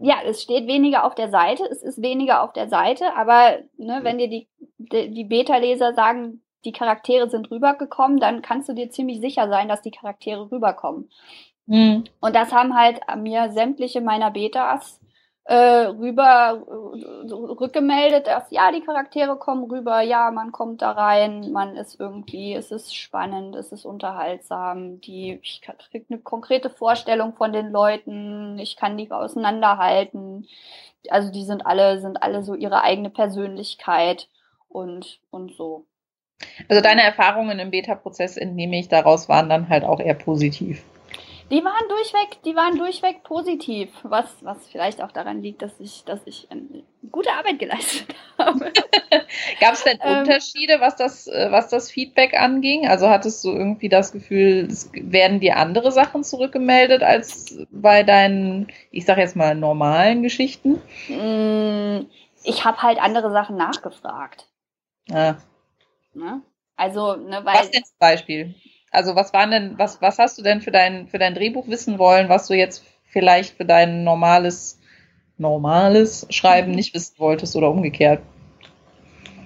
[0.00, 4.00] ja, es steht weniger auf der Seite, es ist weniger auf der Seite, aber ne,
[4.02, 8.90] wenn dir die, die, die Beta-Leser sagen, die Charaktere sind rübergekommen, dann kannst du dir
[8.90, 11.10] ziemlich sicher sein, dass die Charaktere rüberkommen.
[11.66, 12.04] Mhm.
[12.20, 15.00] Und das haben halt mir sämtliche meiner Betas
[15.48, 21.52] äh, rüber äh, rückgemeldet, dass ja, die Charaktere kommen rüber, ja, man kommt da rein,
[21.52, 27.34] man ist irgendwie, es ist spannend, es ist unterhaltsam, die, ich kriege eine konkrete Vorstellung
[27.34, 30.48] von den Leuten, ich kann die auseinanderhalten.
[31.10, 34.28] Also die sind alle, sind alle so ihre eigene Persönlichkeit
[34.68, 35.86] und, und so.
[36.68, 40.82] Also deine Erfahrungen im Beta-Prozess entnehme ich daraus waren dann halt auch eher positiv.
[41.50, 46.02] Die waren durchweg, die waren durchweg positiv, was, was vielleicht auch daran liegt, dass ich,
[46.04, 46.82] dass ich eine
[47.12, 48.72] gute Arbeit geleistet habe.
[49.60, 52.88] Gab es denn ähm, Unterschiede, was das, äh, was das Feedback anging?
[52.88, 58.66] Also hattest du irgendwie das Gefühl, es werden dir andere Sachen zurückgemeldet als bei deinen,
[58.90, 60.82] ich sag jetzt mal, normalen Geschichten?
[61.08, 62.06] Mm,
[62.42, 64.48] ich habe halt andere Sachen nachgefragt.
[65.12, 65.36] Ah.
[66.12, 66.42] Ne?
[66.74, 67.54] Also, ne, weil.
[67.54, 68.54] Was denn zum Beispiel?
[68.90, 71.98] Also was waren denn, was, was hast du denn für dein, für dein Drehbuch wissen
[71.98, 74.80] wollen, was du jetzt vielleicht für dein normales,
[75.38, 78.20] normales Schreiben nicht wissen wolltest oder umgekehrt?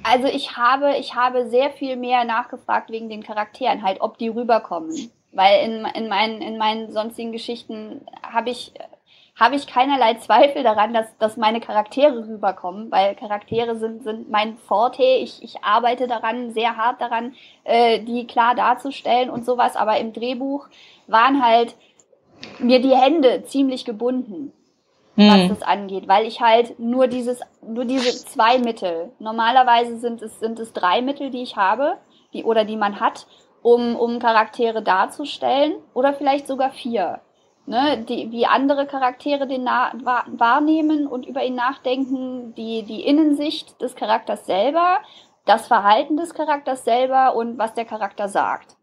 [0.03, 4.29] Also ich habe, ich habe sehr viel mehr nachgefragt wegen den Charakteren, halt, ob die
[4.29, 5.11] rüberkommen.
[5.33, 8.73] Weil in, in, meinen, in meinen sonstigen Geschichten habe ich
[9.41, 14.59] habe ich keinerlei Zweifel daran, dass, dass meine Charaktere rüberkommen, weil Charaktere sind, sind mein
[14.59, 15.03] Forte.
[15.03, 17.35] Ich, ich arbeite daran, sehr hart daran,
[17.65, 19.77] äh, die klar darzustellen und sowas.
[19.77, 20.69] Aber im Drehbuch
[21.07, 21.75] waren halt
[22.59, 24.53] mir die Hände ziemlich gebunden,
[25.15, 25.31] hm.
[25.31, 29.11] was das angeht, weil ich halt nur dieses, nur diese zwei Mittel.
[29.21, 31.97] Normalerweise sind es, sind es drei Mittel, die ich habe,
[32.35, 33.27] die, oder die man hat,
[33.63, 37.21] um, um Charaktere darzustellen, oder vielleicht sogar vier
[37.67, 43.81] ne, die, wie andere Charaktere den na wahrnehmen und über ihn nachdenken, die, die Innensicht
[43.81, 44.99] des Charakters selber,
[45.45, 48.77] das Verhalten des Charakters selber und was der Charakter sagt.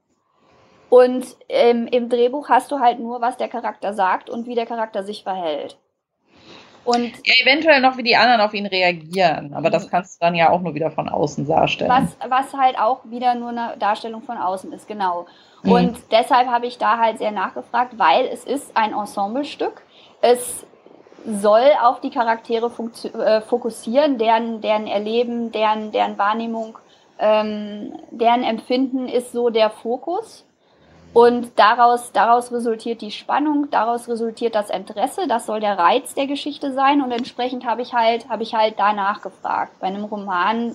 [0.89, 4.65] Und ähm, im Drehbuch hast du halt nur, was der Charakter sagt und wie der
[4.65, 5.77] Charakter sich verhält.
[6.87, 9.53] Und ja, eventuell noch, wie die anderen auf ihn reagieren.
[9.53, 11.91] Aber das kannst du dann ja auch nur wieder von außen darstellen.
[11.91, 15.25] Was, was halt auch wieder nur eine Darstellung von außen ist, genau.
[15.63, 15.71] Mhm.
[15.71, 19.81] Und deshalb habe ich da halt sehr nachgefragt, weil es ist ein Ensemblestück.
[20.21, 20.65] Es
[21.25, 22.71] soll auf die Charaktere
[23.19, 26.77] äh, fokussieren, deren, deren Erleben, deren, deren Wahrnehmung,
[27.19, 30.46] ähm, deren Empfinden ist so der Fokus.
[31.13, 36.27] Und daraus, daraus resultiert die Spannung, daraus resultiert das Interesse, das soll der Reiz der
[36.27, 39.73] Geschichte sein und entsprechend habe ich halt, habe ich halt danach gefragt.
[39.79, 40.73] Bei einem Roman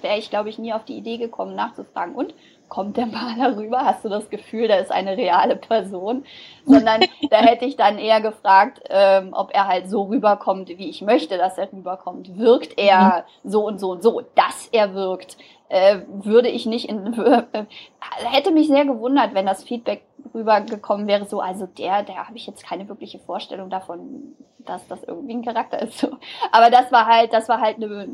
[0.00, 2.14] wäre ich, glaube ich, nie auf die Idee gekommen, nachzufragen.
[2.14, 2.34] Und
[2.70, 3.84] kommt der Maler rüber?
[3.84, 6.24] Hast du das Gefühl, da ist eine reale Person?
[6.64, 11.02] Sondern da hätte ich dann eher gefragt, ähm, ob er halt so rüberkommt, wie ich
[11.02, 12.38] möchte, dass er rüberkommt.
[12.38, 13.50] Wirkt er mhm.
[13.50, 15.36] so und so und so, dass er wirkt?
[15.70, 17.14] Äh, würde ich nicht in,
[18.32, 20.02] hätte mich sehr gewundert, wenn das Feedback
[20.34, 25.04] rübergekommen wäre, so, also der, der habe ich jetzt keine wirkliche Vorstellung davon, dass das
[25.04, 25.98] irgendwie ein Charakter ist.
[25.98, 26.08] So.
[26.50, 28.08] Aber das war halt, das war halt eine,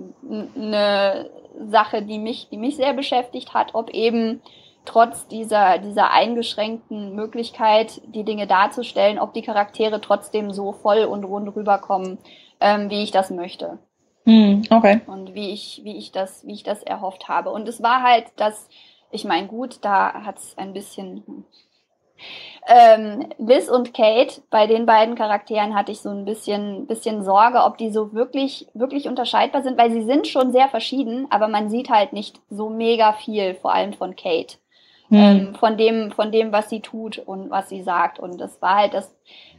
[0.55, 1.31] eine
[1.67, 4.43] Sache, die mich, die mich sehr beschäftigt hat, ob eben
[4.85, 11.25] trotz dieser, dieser eingeschränkten Möglichkeit, die Dinge darzustellen, ob die Charaktere trotzdem so voll und
[11.25, 12.19] rund rüberkommen,
[12.61, 13.79] ähm, wie ich das möchte.
[14.27, 15.01] Hm, okay.
[15.07, 17.51] Und wie ich, wie ich das, wie ich das erhofft habe.
[17.51, 18.69] Und es war halt, dass,
[19.11, 21.23] ich meine, gut, da hat es ein bisschen,
[22.67, 27.63] ähm, Liz und Kate, bei den beiden Charakteren hatte ich so ein bisschen, bisschen Sorge,
[27.63, 31.71] ob die so wirklich, wirklich unterscheidbar sind, weil sie sind schon sehr verschieden, aber man
[31.71, 34.57] sieht halt nicht so mega viel, vor allem von Kate.
[35.09, 35.19] Mhm.
[35.19, 38.19] Ähm, von dem, von dem, was sie tut und was sie sagt.
[38.19, 39.15] Und das war halt das,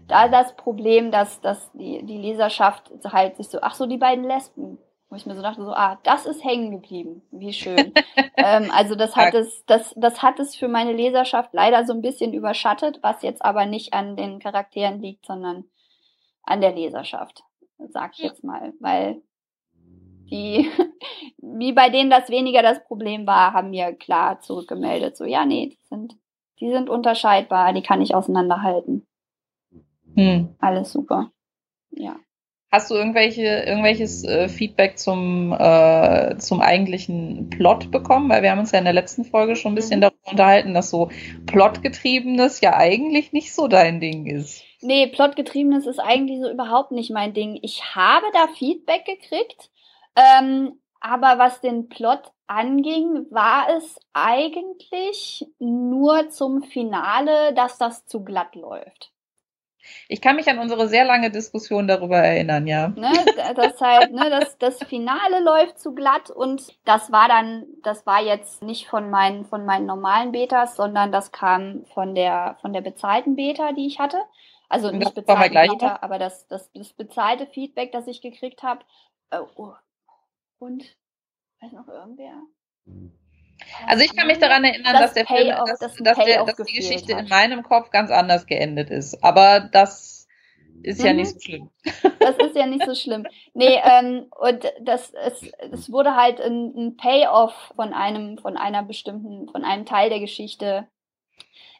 [0.07, 4.23] da das Problem, dass, dass die, die Leserschaft halt sich so, ach so, die beiden
[4.23, 4.77] Lesben,
[5.09, 7.21] wo ich mir so dachte, so, ah, das ist hängen geblieben.
[7.31, 7.93] Wie schön.
[8.37, 12.01] ähm, also das hat es, das, das hat es für meine Leserschaft leider so ein
[12.01, 15.65] bisschen überschattet, was jetzt aber nicht an den Charakteren liegt, sondern
[16.43, 17.43] an der Leserschaft,
[17.89, 18.73] sag ich jetzt mal.
[18.79, 19.21] Weil
[20.29, 20.69] die,
[21.37, 25.69] wie bei denen das weniger das Problem war, haben mir klar zurückgemeldet, so, ja, nee,
[25.69, 26.17] die sind,
[26.59, 29.06] die sind unterscheidbar, die kann ich auseinanderhalten.
[30.17, 30.55] Hm.
[30.59, 31.31] Alles super.
[31.91, 32.15] Ja.
[32.69, 38.29] Hast du irgendwelche, irgendwelches äh, Feedback zum, äh, zum eigentlichen Plot bekommen?
[38.29, 40.01] Weil wir haben uns ja in der letzten Folge schon ein bisschen mhm.
[40.01, 41.09] darüber unterhalten, dass so
[41.45, 44.63] Plotgetriebenes ja eigentlich nicht so dein Ding ist.
[44.81, 47.57] Nee, Plotgetriebenes ist eigentlich so überhaupt nicht mein Ding.
[47.61, 49.69] Ich habe da Feedback gekriegt,
[50.15, 58.23] ähm, aber was den Plot anging, war es eigentlich nur zum Finale, dass das zu
[58.23, 59.13] glatt läuft.
[60.07, 62.89] Ich kann mich an unsere sehr lange Diskussion darüber erinnern, ja.
[62.89, 63.11] Ne,
[63.55, 68.21] das halt, ne, das, das Finale läuft zu glatt und das war dann, das war
[68.21, 72.81] jetzt nicht von meinen, von meinen normalen Betas, sondern das kam von der, von der
[72.81, 74.17] bezahlten Beta, die ich hatte.
[74.69, 78.81] Also nicht bezahlte Beta, aber das, das, das bezahlte Feedback, das ich gekriegt habe.
[79.29, 79.73] Äh, oh.
[80.59, 80.83] Und,
[81.61, 82.41] weiß noch irgendwer?
[83.87, 86.55] Also ich kann mich daran erinnern, das dass der Film, dass, dass, dass, der, dass
[86.55, 87.23] die Geschichte hat.
[87.23, 89.23] in meinem Kopf ganz anders geendet ist.
[89.23, 90.27] Aber das
[90.83, 91.05] ist mhm.
[91.05, 91.69] ja nicht so schlimm.
[92.19, 93.25] Das ist ja nicht so schlimm.
[93.53, 98.83] Nee, ähm, und das, es, es wurde halt ein, ein Payoff von einem, von einer
[98.83, 100.87] bestimmten, von einem Teil der Geschichte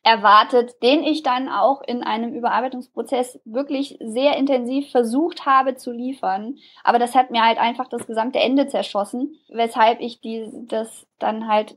[0.08, 6.56] erwartet, den ich dann auch in einem Überarbeitungsprozess wirklich sehr intensiv versucht habe zu liefern.
[6.86, 11.50] Aber das hat mir halt einfach das gesamte Ende zerschossen, weshalb ich die, das dann
[11.50, 11.76] halt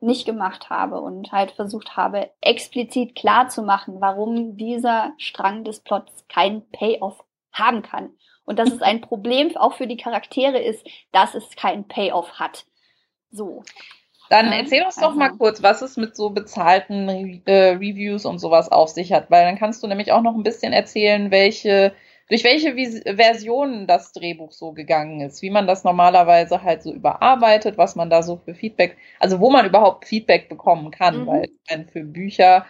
[0.00, 5.78] nicht gemacht habe und halt versucht habe, explizit klar zu machen, warum dieser Strang des
[5.78, 7.22] Plots keinen Payoff
[7.52, 8.10] haben kann.
[8.44, 12.66] Und dass es ein Problem auch für die Charaktere ist, dass es keinen Payoff hat.
[13.30, 13.62] So.
[14.30, 15.18] Dann erzähl uns doch also.
[15.18, 19.44] mal kurz, was es mit so bezahlten äh, Reviews und sowas auf sich hat, weil
[19.44, 21.92] dann kannst du nämlich auch noch ein bisschen erzählen, welche,
[22.28, 26.92] durch welche Vis Versionen das Drehbuch so gegangen ist, wie man das normalerweise halt so
[26.92, 31.26] überarbeitet, was man da so für Feedback, also wo man überhaupt Feedback bekommen kann, mhm.
[31.26, 31.48] weil
[31.92, 32.64] für Bücher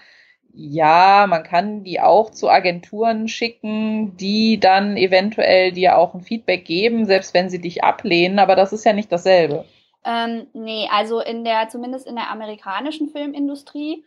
[0.57, 6.65] ja, man kann die auch zu Agenturen schicken, die dann eventuell dir auch ein Feedback
[6.65, 9.65] geben, selbst wenn sie dich ablehnen, aber das ist ja nicht dasselbe.
[10.05, 14.05] Ähm, nee, also in der, zumindest in der amerikanischen Filmindustrie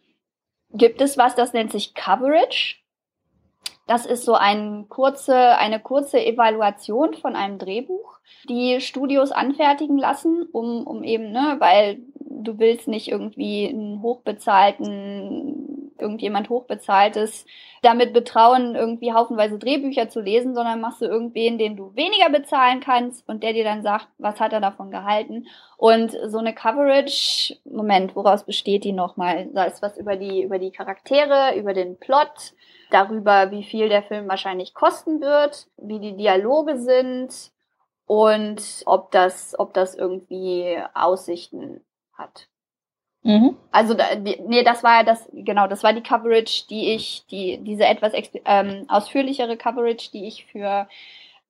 [0.72, 2.78] gibt es was, das nennt sich Coverage.
[3.88, 8.18] Das ist so ein kurze, eine kurze Evaluation von einem Drehbuch,
[8.50, 15.77] die Studios anfertigen lassen, um, um eben, ne, weil du willst nicht irgendwie einen hochbezahlten
[16.02, 17.46] irgendjemand Hochbezahltes
[17.82, 22.80] damit betrauen, irgendwie haufenweise Drehbücher zu lesen, sondern machst du irgendwen, den du weniger bezahlen
[22.80, 25.48] kannst und der dir dann sagt, was hat er davon gehalten.
[25.78, 29.48] Und so eine Coverage, Moment, woraus besteht die nochmal?
[29.54, 32.54] Da ist was über die, über die Charaktere, über den Plot,
[32.90, 37.52] darüber, wie viel der Film wahrscheinlich kosten wird, wie die Dialoge sind
[38.06, 41.82] und ob das, ob das irgendwie Aussichten
[42.14, 42.48] hat.
[43.28, 43.58] Mhm.
[43.72, 43.94] Also
[44.48, 48.14] nee, das war ja das genau, das war die Coverage, die ich, die diese etwas
[48.46, 50.88] ähm, ausführlichere Coverage, die ich für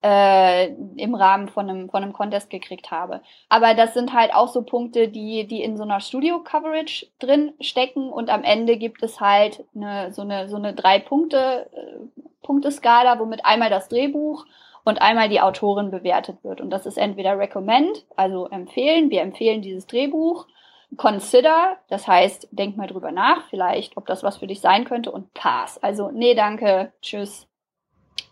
[0.03, 3.21] äh, im Rahmen von einem von einem Contest gekriegt habe.
[3.47, 7.53] Aber das sind halt auch so Punkte, die die in so einer Studio Coverage drin
[7.61, 12.21] stecken und am Ende gibt es halt eine so eine so eine drei Punkte äh,
[12.41, 14.47] Punkteskala, womit einmal das Drehbuch
[14.83, 19.61] und einmal die Autorin bewertet wird und das ist entweder recommend, also empfehlen, wir empfehlen
[19.61, 20.47] dieses Drehbuch
[20.95, 25.11] Consider, das heißt, denk mal drüber nach, vielleicht, ob das was für dich sein könnte
[25.11, 25.77] und pass.
[25.83, 27.47] Also, nee, danke, tschüss,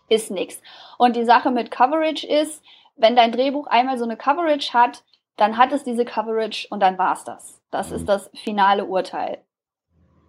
[0.08, 0.62] ist nix.
[0.96, 2.64] Und die Sache mit Coverage ist,
[2.96, 5.04] wenn dein Drehbuch einmal so eine Coverage hat,
[5.36, 7.60] dann hat es diese Coverage und dann war's das.
[7.70, 8.06] Das ist mhm.
[8.06, 9.42] das finale Urteil.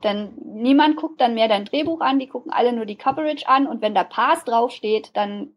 [0.03, 3.67] Denn niemand guckt dann mehr dein Drehbuch an, die gucken alle nur die Coverage an
[3.67, 5.53] und wenn da Pass draufsteht, dann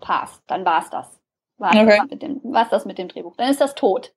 [0.00, 1.20] Pass, dann war's das.
[1.58, 1.98] War's, okay.
[1.98, 3.36] das mit dem, war's das mit dem Drehbuch.
[3.36, 4.14] Dann ist das tot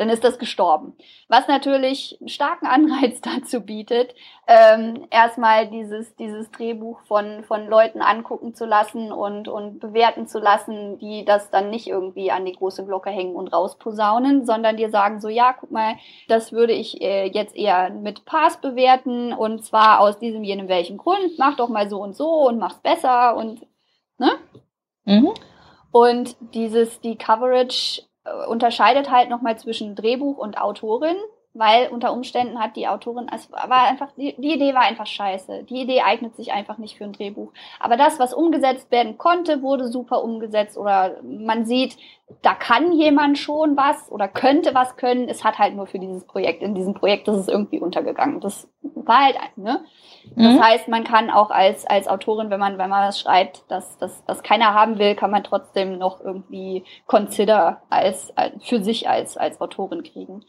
[0.00, 0.94] dann ist das gestorben.
[1.28, 4.14] Was natürlich einen starken Anreiz dazu bietet,
[4.46, 10.38] ähm, erstmal dieses, dieses Drehbuch von, von Leuten angucken zu lassen und, und bewerten zu
[10.38, 14.88] lassen, die das dann nicht irgendwie an die große Glocke hängen und rausposaunen, sondern dir
[14.88, 15.96] sagen so, ja, guck mal,
[16.28, 20.96] das würde ich äh, jetzt eher mit Pass bewerten und zwar aus diesem, jenem, welchen
[20.96, 23.66] Grund, mach doch mal so und so und mach's besser und,
[24.16, 24.30] ne?
[25.04, 25.34] Mhm.
[25.92, 28.02] Und dieses, die Coverage
[28.48, 31.16] unterscheidet halt nochmal zwischen Drehbuch und Autorin,
[31.52, 35.64] weil unter Umständen hat die Autorin, es war einfach, die, die, Idee war einfach scheiße.
[35.64, 37.52] Die Idee eignet sich einfach nicht für ein Drehbuch.
[37.80, 41.96] Aber das, was umgesetzt werden konnte, wurde super umgesetzt oder man sieht,
[42.42, 45.28] da kann jemand schon was oder könnte was können.
[45.28, 48.38] Es hat halt nur für dieses Projekt, in diesem Projekt ist es irgendwie untergegangen.
[48.38, 49.84] Das war halt, ne?
[50.36, 50.62] Das mhm.
[50.62, 54.22] heißt, man kann auch als, als Autorin, wenn man, wenn man was schreibt, dass das,
[54.26, 59.36] was keiner haben will, kann man trotzdem noch irgendwie consider als, als für sich als,
[59.36, 60.44] als Autorin kriegen.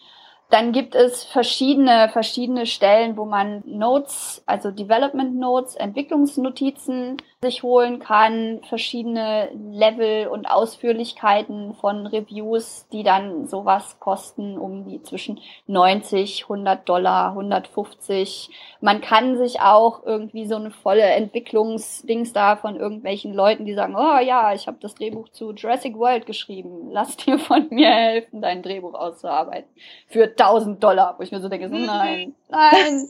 [0.51, 7.97] Dann gibt es verschiedene, verschiedene Stellen, wo man Notes, also Development Notes, Entwicklungsnotizen sich holen
[7.97, 16.43] kann, verschiedene Level und Ausführlichkeiten von Reviews, die dann sowas kosten, um die zwischen 90,
[16.43, 18.51] 100 Dollar, 150.
[18.79, 23.95] Man kann sich auch irgendwie so eine volle Entwicklungsdings da von irgendwelchen Leuten, die sagen,
[23.97, 28.43] oh ja, ich habe das Drehbuch zu Jurassic World geschrieben, lass dir von mir helfen,
[28.43, 29.69] dein Drehbuch auszuarbeiten.
[30.05, 33.09] Für 1000 Dollar, wo ich mir so denke, so, nein, nein,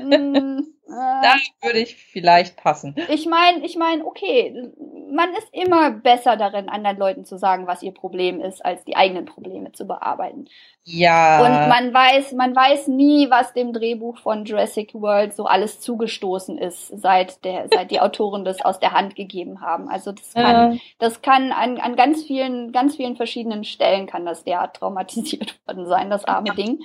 [0.02, 2.94] mm, da würde ich vielleicht passen.
[3.08, 4.70] Ich meine, ich meine, okay,
[5.12, 8.96] man ist immer besser darin, anderen Leuten zu sagen, was ihr Problem ist, als die
[8.96, 10.48] eigenen Probleme zu bearbeiten.
[10.84, 11.44] Ja.
[11.44, 16.58] Und man weiß, man weiß nie, was dem Drehbuch von Jurassic World so alles zugestoßen
[16.58, 19.88] ist, seit der, seit die Autoren das aus der Hand gegeben haben.
[19.88, 20.78] Also das kann, ja.
[20.98, 25.86] das kann an, an ganz vielen, ganz vielen verschiedenen Stellen kann das derart traumatisiert worden
[25.86, 26.54] sein, das arme ja.
[26.54, 26.80] Ding.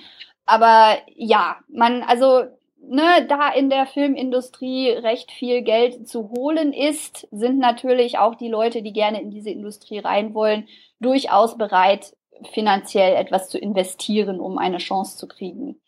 [0.46, 2.46] Aber ja, man, also
[2.88, 8.50] ne, da in der Filmindustrie recht viel Geld zu holen ist, sind natürlich auch die
[8.50, 10.68] Leute, die gerne in diese Industrie rein wollen,
[11.00, 12.16] durchaus bereit,
[12.54, 15.80] finanziell etwas zu investieren, um eine Chance zu kriegen,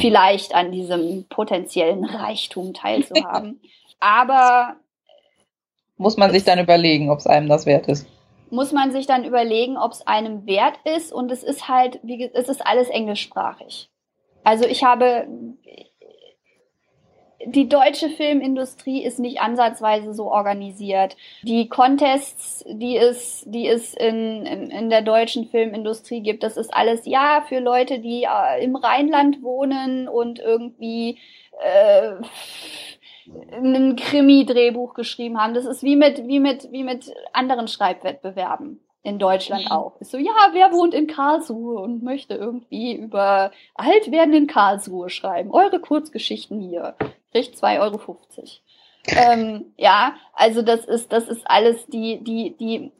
[0.00, 3.60] vielleicht an diesem potenziellen Reichtum teilzuhaben.
[4.00, 4.76] Aber
[5.96, 8.06] muss man sich dann überlegen, ob es einem das wert ist.
[8.50, 12.30] Muss man sich dann überlegen, ob es einem wert ist und es ist halt, wie
[12.32, 13.90] es ist alles englischsprachig.
[14.44, 15.26] Also ich habe,
[17.44, 21.16] die deutsche Filmindustrie ist nicht ansatzweise so organisiert.
[21.42, 26.74] Die Contests, die es, die es in, in, in der deutschen Filmindustrie gibt, das ist
[26.74, 31.18] alles ja für Leute, die äh, im Rheinland wohnen und irgendwie
[31.62, 32.14] äh,
[33.52, 35.54] ein Krimi-Drehbuch geschrieben haben.
[35.54, 39.72] Das ist wie mit, wie mit, wie mit anderen Schreibwettbewerben in Deutschland mhm.
[39.72, 40.00] auch.
[40.00, 45.50] Ist so, ja, wer wohnt in Karlsruhe und möchte irgendwie über Altwerden in Karlsruhe schreiben?
[45.52, 46.94] Eure Kurzgeschichten hier.
[47.32, 48.16] Kriegt 2,50 Euro.
[49.06, 52.92] Ähm, ja, also das ist, das ist alles die, die, die,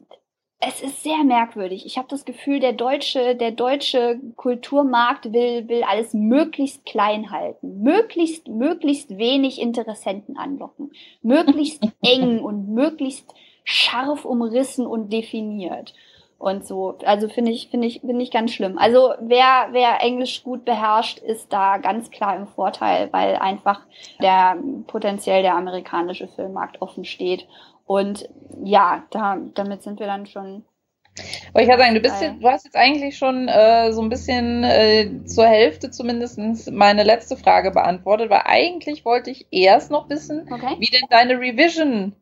[0.59, 1.85] es ist sehr merkwürdig.
[1.85, 7.81] Ich habe das Gefühl, der deutsche, der deutsche Kulturmarkt will, will alles möglichst klein halten,
[7.81, 10.91] möglichst, möglichst wenig Interessenten anlocken,
[11.21, 13.33] möglichst eng und möglichst
[13.63, 15.93] scharf umrissen und definiert
[16.39, 16.97] und so.
[17.05, 18.77] Also finde ich, finde ich, finde ich ganz schlimm.
[18.77, 23.81] Also wer, wer Englisch gut beherrscht, ist da ganz klar im Vorteil, weil einfach
[24.21, 24.57] der
[24.87, 27.45] potenziell der amerikanische Filmmarkt offen steht.
[27.85, 28.29] Und
[28.63, 30.63] ja, da, damit sind wir dann schon.
[31.51, 34.07] Aber ich kann sagen, du bist jetzt, du hast jetzt eigentlich schon äh, so ein
[34.07, 36.39] bisschen äh, zur Hälfte zumindest
[36.71, 40.77] meine letzte Frage beantwortet, weil eigentlich wollte ich erst noch wissen, okay.
[40.79, 42.15] wie denn deine Revision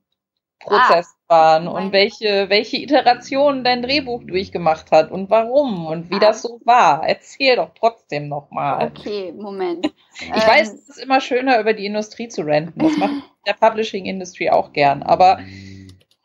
[0.60, 6.16] Prozess ah, waren und welche, welche Iterationen dein Drehbuch durchgemacht hat und warum und wie
[6.16, 6.20] ah.
[6.20, 7.08] das so war.
[7.08, 8.88] Erzähl doch trotzdem nochmal.
[8.88, 9.92] Okay, Moment.
[10.20, 12.80] Ich ähm, weiß, es ist immer schöner, über die Industrie zu renten.
[12.80, 13.14] Das macht
[13.48, 15.40] der Publishing Industry auch gern, aber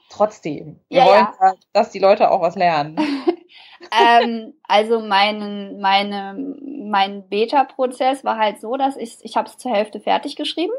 [0.08, 0.80] trotzdem.
[0.88, 1.54] Wir ja, wollen, ja.
[1.72, 2.96] dass die Leute auch was lernen.
[3.92, 6.54] ähm, also mein, meine,
[6.88, 10.72] mein Beta-Prozess war halt so, dass ich, ich habe es zur Hälfte fertig geschrieben.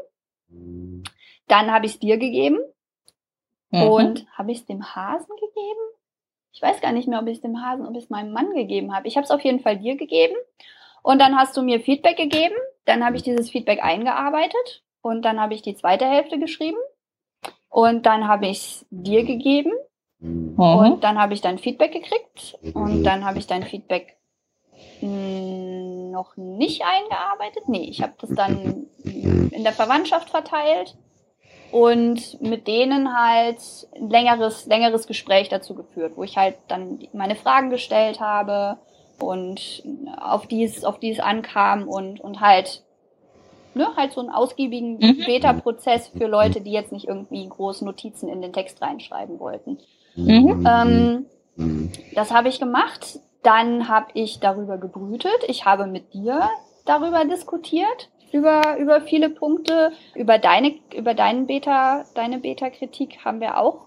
[1.46, 2.58] Dann habe ich es dir gegeben
[3.74, 3.88] Mhm.
[3.88, 5.80] Und habe ich es dem Hasen gegeben?
[6.52, 8.54] Ich weiß gar nicht mehr, ob ich es dem Hasen, ob ich es meinem Mann
[8.54, 9.08] gegeben habe.
[9.08, 10.36] Ich habe es auf jeden Fall dir gegeben.
[11.02, 12.54] Und dann hast du mir Feedback gegeben.
[12.84, 14.84] Dann habe ich dieses Feedback eingearbeitet.
[15.02, 16.78] Und dann habe ich die zweite Hälfte geschrieben.
[17.68, 19.72] Und dann habe ich es dir gegeben.
[20.20, 20.58] Mhm.
[20.58, 22.56] Und dann habe ich dein Feedback gekriegt.
[22.74, 24.16] Und dann habe ich dein Feedback
[25.00, 27.68] noch nicht eingearbeitet.
[27.68, 30.96] Nee, ich habe das dann in der Verwandtschaft verteilt
[31.74, 33.58] und mit denen halt
[33.96, 38.78] ein längeres, längeres Gespräch dazu geführt, wo ich halt dann meine Fragen gestellt habe
[39.18, 39.82] und
[40.20, 42.84] auf die es, auf die es ankam und, und halt,
[43.74, 45.24] ne, halt so einen ausgiebigen mhm.
[45.26, 49.78] Beta-Prozess für Leute, die jetzt nicht irgendwie große Notizen in den Text reinschreiben wollten.
[50.14, 51.26] Mhm.
[51.58, 53.18] Ähm, das habe ich gemacht.
[53.42, 55.40] Dann habe ich darüber gebrütet.
[55.48, 56.48] Ich habe mit dir
[56.84, 59.92] darüber diskutiert über, über viele Punkte.
[60.14, 63.86] Über deine, über deinen Beta, deine Beta-Kritik haben wir auch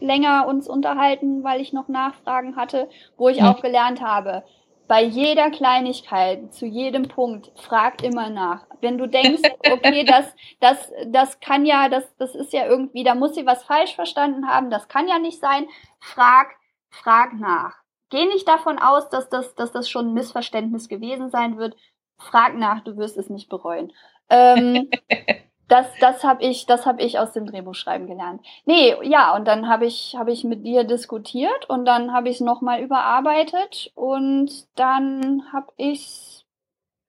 [0.00, 4.44] länger uns unterhalten, weil ich noch Nachfragen hatte, wo ich auch gelernt habe.
[4.86, 8.66] Bei jeder Kleinigkeit, zu jedem Punkt, frag immer nach.
[8.80, 9.42] Wenn du denkst,
[9.72, 10.26] okay, das,
[10.60, 14.46] das, das kann ja, das, das ist ja irgendwie, da muss sie was falsch verstanden
[14.46, 15.66] haben, das kann ja nicht sein,
[15.98, 16.54] frag,
[16.90, 17.74] frag nach.
[18.10, 21.74] Geh nicht davon aus, dass das, dass das schon ein Missverständnis gewesen sein wird
[22.18, 23.92] frag nach, du wirst es nicht bereuen.
[24.30, 24.90] Ähm,
[25.68, 28.44] das das habe ich, das hab ich aus dem Drehbuchschreiben gelernt.
[28.64, 32.36] Nee, ja, und dann habe ich, hab ich mit dir diskutiert und dann habe ich
[32.36, 36.44] es nochmal überarbeitet und dann habe ich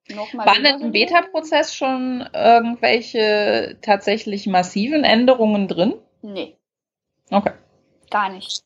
[0.09, 0.45] nochmal.
[0.45, 5.95] Waren denn im Beta-Prozess schon irgendwelche tatsächlich massiven Änderungen drin?
[6.21, 6.57] Nee.
[7.29, 7.51] Okay.
[8.09, 8.63] Gar nicht.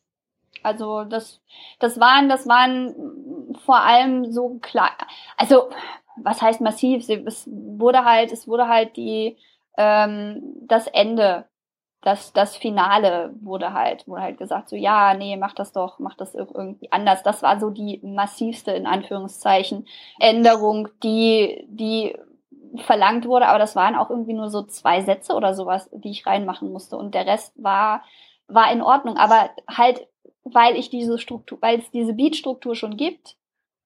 [0.62, 1.40] Also das,
[1.78, 4.90] das waren, das waren vor allem so klar.
[5.36, 5.70] Also
[6.22, 7.08] was heißt massiv?
[7.08, 9.36] Es wurde halt, es wurde halt die
[9.76, 11.46] ähm, das Ende,
[12.02, 16.16] das das Finale wurde halt, wurde halt gesagt so ja, nee, mach das doch, mach
[16.16, 17.22] das irgendwie anders.
[17.22, 19.86] Das war so die massivste in Anführungszeichen
[20.18, 22.16] Änderung, die die
[22.76, 26.26] verlangt wurde, aber das waren auch irgendwie nur so zwei Sätze oder sowas, die ich
[26.26, 26.96] reinmachen musste.
[26.96, 28.04] Und der Rest war,
[28.46, 29.16] war in Ordnung.
[29.16, 30.06] Aber halt,
[30.44, 33.36] weil ich diese Struktur, weil es diese Beatstruktur schon gibt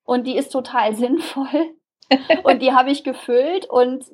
[0.05, 1.75] und die ist total sinnvoll.
[2.45, 4.05] Und die habe ich gefüllt und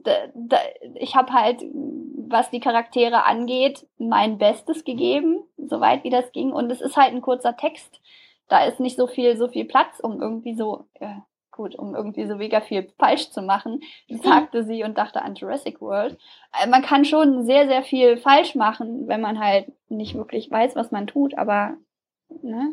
[0.95, 6.53] ich habe halt, was die Charaktere angeht, mein Bestes gegeben, soweit wie das ging.
[6.53, 8.01] Und es ist halt ein kurzer Text.
[8.49, 11.17] Da ist nicht so viel, so viel Platz, um irgendwie so, äh,
[11.51, 15.81] gut, um irgendwie so mega viel falsch zu machen, sagte sie und dachte an Jurassic
[15.81, 16.19] World.
[16.61, 20.77] Äh, man kann schon sehr, sehr viel falsch machen, wenn man halt nicht wirklich weiß,
[20.77, 21.77] was man tut, aber,
[22.43, 22.73] ne?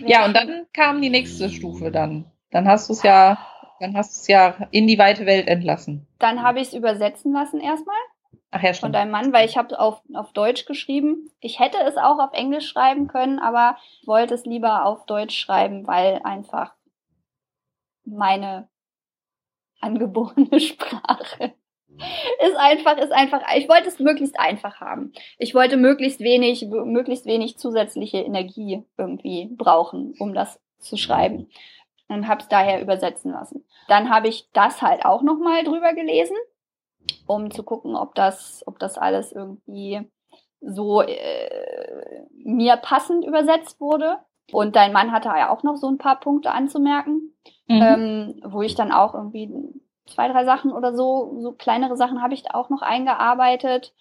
[0.00, 2.30] Ja, und dann kam die nächste Stufe dann.
[2.50, 3.38] Dann hast du es ja,
[3.80, 6.06] dann hast du es ja in die weite Welt entlassen.
[6.18, 7.96] Dann habe ich es übersetzen lassen erstmal.
[8.50, 8.94] Ach ja, Von stimmt.
[8.94, 11.30] deinem Mann, weil ich habe auf, auf Deutsch geschrieben.
[11.40, 13.76] Ich hätte es auch auf Englisch schreiben können, aber
[14.06, 16.72] wollte es lieber auf Deutsch schreiben, weil einfach
[18.04, 18.68] meine
[19.80, 21.54] angeborene Sprache
[22.46, 25.12] ist einfach, ist einfach, ich wollte es möglichst einfach haben.
[25.38, 31.48] Ich wollte möglichst wenig, möglichst wenig zusätzliche Energie irgendwie brauchen, um das zu schreiben.
[32.08, 33.64] Und habe es daher übersetzen lassen.
[33.86, 36.36] Dann habe ich das halt auch nochmal drüber gelesen,
[37.26, 40.08] um zu gucken, ob das, ob das alles irgendwie
[40.60, 44.18] so äh, mir passend übersetzt wurde.
[44.52, 47.34] Und dein Mann hatte ja auch noch so ein paar Punkte anzumerken,
[47.68, 47.82] Mhm.
[47.82, 49.52] ähm, wo ich dann auch irgendwie
[50.06, 53.92] zwei, drei Sachen oder so, so kleinere Sachen habe ich da auch noch eingearbeitet.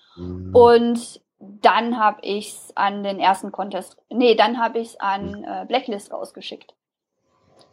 [0.54, 5.44] Und dann habe ich es an den ersten Contest, nee, dann habe ich es an
[5.44, 6.74] äh, Blacklist rausgeschickt.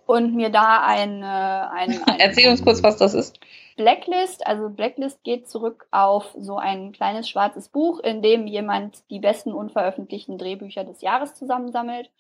[0.07, 3.39] Und mir da ein, äh, ein, ein Erzähl uns kurz, was das ist.
[3.77, 9.19] Blacklist, also Blacklist geht zurück auf so ein kleines schwarzes Buch, in dem jemand die
[9.19, 12.11] besten unveröffentlichten Drehbücher des Jahres zusammensammelt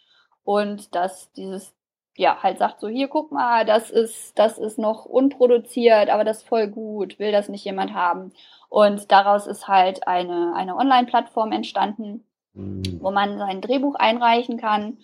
[0.43, 1.73] und dass dieses
[2.17, 6.39] ja halt sagt so hier guck mal, das ist das ist noch unproduziert, aber das
[6.39, 8.33] ist voll gut, will das nicht jemand haben
[8.69, 12.25] und daraus ist halt eine eine Online Plattform entstanden,
[12.55, 14.99] wo man sein Drehbuch einreichen kann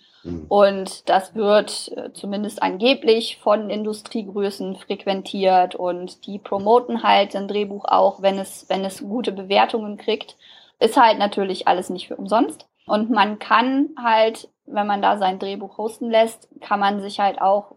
[0.49, 7.85] und das wird äh, zumindest angeblich von Industriegrößen frequentiert und die promoten halt ein Drehbuch
[7.85, 10.37] auch, wenn es, wenn es gute Bewertungen kriegt.
[10.79, 12.67] Ist halt natürlich alles nicht für umsonst.
[12.85, 17.41] Und man kann halt, wenn man da sein Drehbuch hosten lässt, kann man sich halt
[17.41, 17.75] auch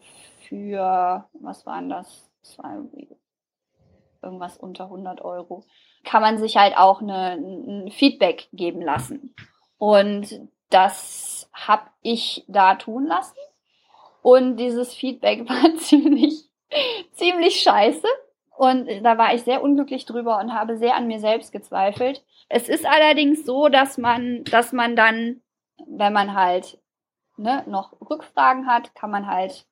[0.49, 2.31] für, was waren das?
[2.43, 2.85] das war
[4.23, 5.65] irgendwas unter 100 Euro,
[6.05, 9.35] kann man sich halt auch eine, ein Feedback geben lassen.
[9.79, 13.37] Und das habe ich da tun lassen.
[14.23, 16.49] Und dieses Feedback war ziemlich,
[17.13, 18.07] ziemlich scheiße.
[18.57, 22.25] Und da war ich sehr unglücklich drüber und habe sehr an mir selbst gezweifelt.
[22.49, 25.41] Es ist allerdings so, dass man, dass man dann,
[25.87, 26.79] wenn man halt
[27.37, 29.67] ne, noch Rückfragen hat, kann man halt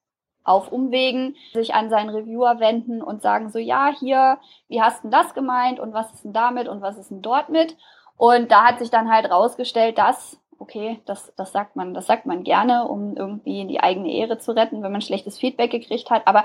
[0.44, 4.38] auf Umwegen sich an seinen Reviewer wenden und sagen so, ja, hier,
[4.68, 7.48] wie hast denn das gemeint und was ist denn damit und was ist denn dort
[7.48, 7.76] mit?
[8.22, 12.24] Und da hat sich dann halt rausgestellt, dass, okay, das, das sagt man, das sagt
[12.24, 16.24] man gerne, um irgendwie die eigene Ehre zu retten, wenn man schlechtes Feedback gekriegt hat,
[16.28, 16.44] aber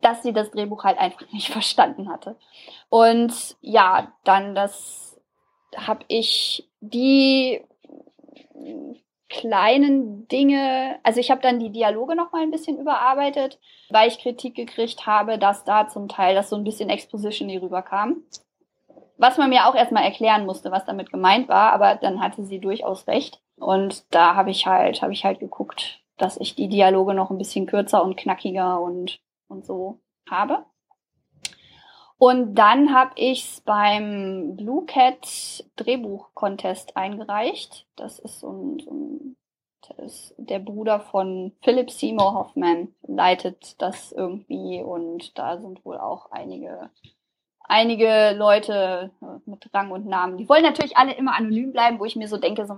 [0.00, 2.36] dass sie das Drehbuch halt einfach nicht verstanden hatte.
[2.88, 5.20] Und ja, dann das
[5.76, 7.60] habe ich die
[9.28, 13.58] kleinen Dinge, also ich habe dann die Dialoge noch mal ein bisschen überarbeitet,
[13.90, 18.22] weil ich Kritik gekriegt habe, dass da zum Teil das so ein bisschen Exposition rüberkam.
[19.18, 22.60] Was man mir auch erstmal erklären musste, was damit gemeint war, aber dann hatte sie
[22.60, 23.40] durchaus recht.
[23.56, 27.38] Und da habe ich halt, habe ich halt geguckt, dass ich die Dialoge noch ein
[27.38, 30.00] bisschen kürzer und knackiger und, und so
[30.30, 30.64] habe.
[32.16, 37.86] Und dann habe ich es beim Blue Cat Drehbuch Contest eingereicht.
[37.96, 39.36] Das ist so ein, so ein
[39.96, 46.30] ist der Bruder von Philip Seymour Hoffman leitet das irgendwie und da sind wohl auch
[46.30, 46.90] einige
[47.68, 49.10] einige Leute
[49.46, 50.38] mit Rang und Namen.
[50.38, 52.76] Die wollen natürlich alle immer anonym bleiben, wo ich mir so denke, so,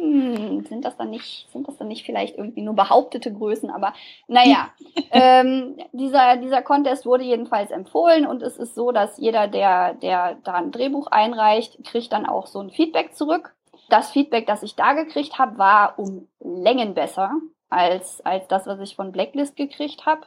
[0.00, 3.92] hm, sind das dann nicht, sind das dann nicht vielleicht irgendwie nur behauptete Größen, aber
[4.26, 4.70] naja,
[5.10, 10.38] ähm, dieser, dieser Contest wurde jedenfalls empfohlen und es ist so, dass jeder, der, der
[10.42, 13.54] da ein Drehbuch einreicht, kriegt dann auch so ein Feedback zurück.
[13.90, 17.32] Das Feedback, das ich da gekriegt habe, war um Längen besser
[17.68, 20.22] als, als das, was ich von Blacklist gekriegt habe.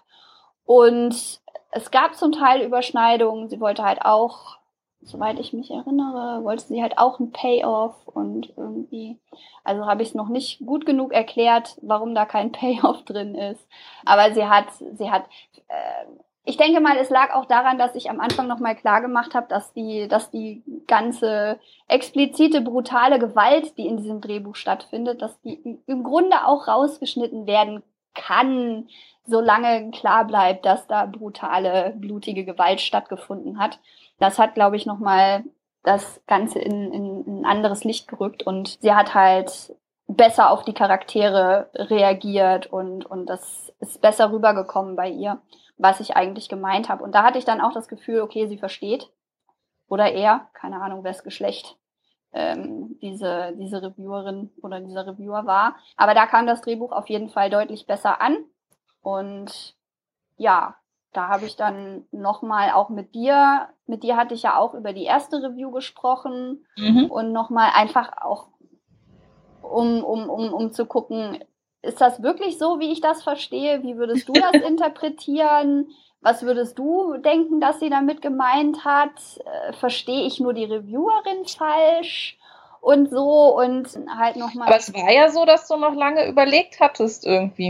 [0.65, 1.41] Und
[1.73, 3.49] es gab zum Teil Überschneidungen.
[3.49, 4.57] Sie wollte halt auch,
[5.01, 9.19] soweit ich mich erinnere, wollte sie halt auch ein Payoff und irgendwie,
[9.63, 13.67] also habe ich es noch nicht gut genug erklärt, warum da kein Payoff drin ist.
[14.05, 15.25] Aber sie hat, sie hat,
[15.67, 16.05] äh,
[16.45, 19.47] ich denke mal, es lag auch daran, dass ich am Anfang nochmal klar gemacht habe,
[19.47, 25.79] dass die, dass die ganze explizite, brutale Gewalt, die in diesem Drehbuch stattfindet, dass die
[25.85, 27.81] im Grunde auch rausgeschnitten werden
[28.13, 28.87] kann,
[29.25, 33.79] solange klar bleibt, dass da brutale, blutige Gewalt stattgefunden hat.
[34.19, 35.43] Das hat, glaube ich, nochmal
[35.83, 39.75] das Ganze in, in, in ein anderes Licht gerückt und sie hat halt
[40.07, 45.41] besser auf die Charaktere reagiert und, und das ist besser rübergekommen bei ihr,
[45.77, 47.03] was ich eigentlich gemeint habe.
[47.03, 49.09] Und da hatte ich dann auch das Gefühl, okay, sie versteht.
[49.87, 51.77] Oder er, keine Ahnung, wes Geschlecht
[52.33, 55.75] ähm, diese, diese Reviewerin oder dieser Reviewer war.
[55.95, 58.37] Aber da kam das Drehbuch auf jeden Fall deutlich besser an.
[59.01, 59.75] Und
[60.37, 60.75] ja,
[61.13, 64.93] da habe ich dann nochmal auch mit dir, mit dir hatte ich ja auch über
[64.93, 67.05] die erste Review gesprochen mhm.
[67.05, 68.47] und nochmal einfach auch,
[69.61, 71.43] um, um, um, um zu gucken,
[71.83, 73.83] ist das wirklich so, wie ich das verstehe?
[73.83, 75.89] Wie würdest du das interpretieren?
[76.23, 79.11] Was würdest du denken, dass sie damit gemeint hat?
[79.45, 82.39] Äh, verstehe ich nur die Reviewerin falsch?
[82.79, 83.87] Und so und
[84.17, 84.67] halt nochmal.
[84.67, 87.69] Aber es war ja so, dass du noch lange überlegt hattest, irgendwie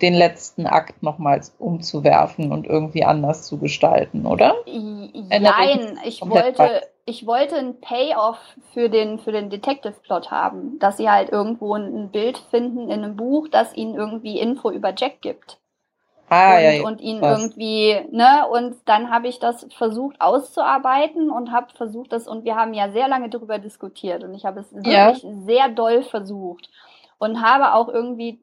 [0.00, 4.54] den letzten Akt nochmals umzuwerfen und irgendwie anders zu gestalten, oder?
[4.66, 8.38] Nein, ich wollte, ich wollte ein Payoff
[8.72, 13.16] für den, für den Detective-Plot haben, dass sie halt irgendwo ein Bild finden in einem
[13.16, 15.58] Buch, das ihnen irgendwie Info über Jack gibt.
[16.28, 16.84] Ah, und, ja, ja.
[16.84, 17.38] und ihn Was.
[17.38, 22.56] irgendwie, ne, und dann habe ich das versucht auszuarbeiten und habe versucht das, und wir
[22.56, 25.08] haben ja sehr lange darüber diskutiert und ich habe es ja.
[25.08, 26.70] wirklich sehr doll versucht
[27.18, 28.40] und habe auch irgendwie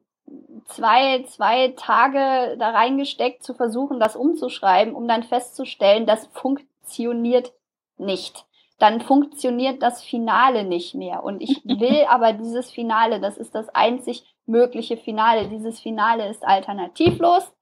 [0.66, 7.52] zwei, zwei Tage da reingesteckt, zu versuchen, das umzuschreiben, um dann festzustellen, das funktioniert
[7.98, 8.44] nicht.
[8.78, 11.22] Dann funktioniert das Finale nicht mehr.
[11.22, 15.48] Und ich will aber dieses Finale, das ist das einzig mögliche Finale.
[15.48, 17.52] Dieses Finale ist alternativlos.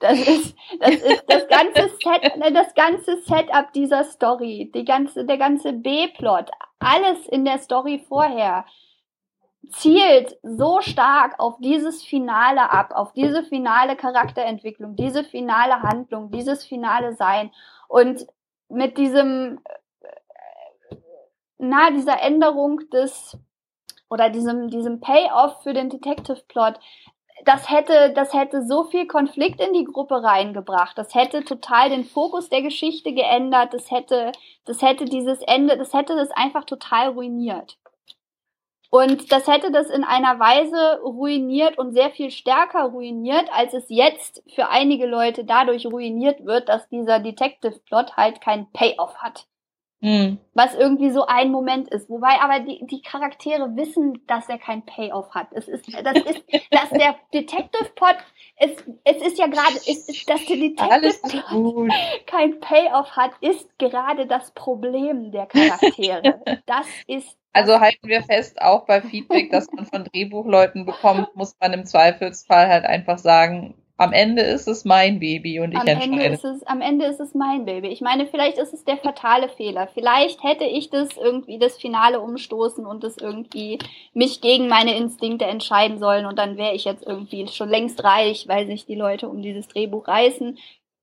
[0.00, 5.38] Das ist, das ist das ganze Set, das ganze Setup dieser Story, die ganze, der
[5.38, 8.64] ganze B-Plot, alles in der Story vorher
[9.70, 16.64] zielt so stark auf dieses Finale ab, auf diese finale Charakterentwicklung, diese finale Handlung, dieses
[16.64, 17.50] finale Sein
[17.88, 18.26] und
[18.68, 19.60] mit diesem,
[21.58, 23.36] na, dieser Änderung des
[24.10, 26.78] oder diesem, diesem Payoff für den Detective Plot,
[27.44, 30.98] das hätte, das hätte so viel Konflikt in die Gruppe reingebracht.
[30.98, 33.72] Das hätte total den Fokus der Geschichte geändert.
[33.72, 34.32] Das hätte,
[34.64, 37.78] das hätte dieses Ende, das hätte das einfach total ruiniert.
[38.90, 43.84] Und das hätte das in einer Weise ruiniert und sehr viel stärker ruiniert, als es
[43.88, 49.46] jetzt für einige Leute dadurch ruiniert wird, dass dieser Detective Plot halt keinen Payoff hat.
[50.00, 50.38] Mhm.
[50.54, 52.08] Was irgendwie so ein Moment ist.
[52.08, 55.48] Wobei aber die, die Charaktere wissen, dass er kein Payoff hat.
[55.52, 58.16] Es ist, das ist, dass der Detective Pot,
[58.56, 58.70] es,
[59.04, 61.90] es ist ja gerade, es ist, dass der Detective Pot
[62.26, 66.40] kein Payoff hat, ist gerade das Problem der Charaktere.
[66.66, 71.56] Das ist also halten wir fest, auch bei Feedback, das man von Drehbuchleuten bekommt, muss
[71.58, 75.86] man im Zweifelsfall halt einfach sagen, am Ende ist es mein Baby und ich am
[75.88, 76.12] entscheide.
[76.12, 77.88] Ende ist es, am Ende ist es mein Baby.
[77.88, 79.88] Ich meine, vielleicht ist es der fatale Fehler.
[79.92, 83.80] Vielleicht hätte ich das irgendwie das Finale umstoßen und das irgendwie
[84.14, 88.46] mich gegen meine Instinkte entscheiden sollen und dann wäre ich jetzt irgendwie schon längst reich,
[88.46, 90.56] weil sich die Leute um dieses Drehbuch reißen.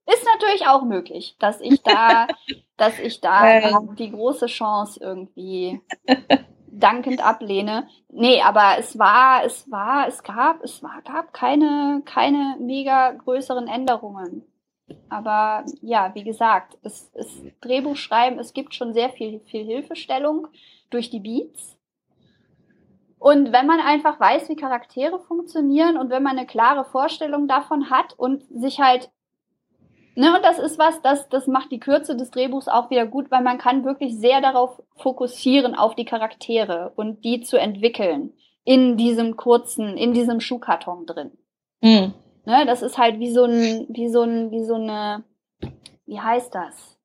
[0.08, 2.28] Ist natürlich auch möglich, dass ich da,
[2.78, 5.82] dass ich da die große Chance irgendwie
[6.80, 7.88] dankend ablehne.
[8.10, 13.68] Nee, aber es war, es war, es gab, es war, gab keine, keine mega größeren
[13.68, 14.44] Änderungen.
[15.10, 20.48] Aber ja, wie gesagt, es, es Drehbuch schreiben, es gibt schon sehr viel, viel Hilfestellung
[20.90, 21.78] durch die Beats.
[23.18, 27.90] Und wenn man einfach weiß, wie Charaktere funktionieren und wenn man eine klare Vorstellung davon
[27.90, 29.10] hat und sich halt
[30.18, 33.30] Ne, und das ist was, das, das macht die Kürze des Drehbuchs auch wieder gut,
[33.32, 38.34] weil man kann wirklich sehr darauf fokussieren, auf die Charaktere und die zu entwickeln
[38.64, 41.32] in diesem kurzen, in diesem Schuhkarton drin.
[41.82, 42.14] Mhm.
[42.46, 45.24] Ne, das ist halt wie so ein, wie so ein, wie so eine,
[46.06, 46.98] wie heißt das?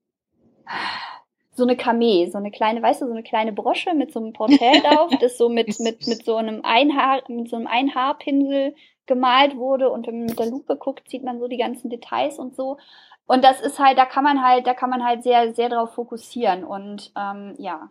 [1.52, 4.32] So eine Kamee, so eine kleine, weißt du, so eine kleine Brosche mit so einem
[4.32, 8.74] Porträt drauf, das so mit, mit, mit so einem Einhaar, mit so einem Einhaarpinsel
[9.10, 12.38] gemalt wurde und wenn man mit der Lupe guckt, sieht man so die ganzen Details
[12.38, 12.78] und so.
[13.26, 15.94] Und das ist halt, da kann man halt, da kann man halt sehr, sehr drauf
[15.94, 17.88] fokussieren und ähm, ja.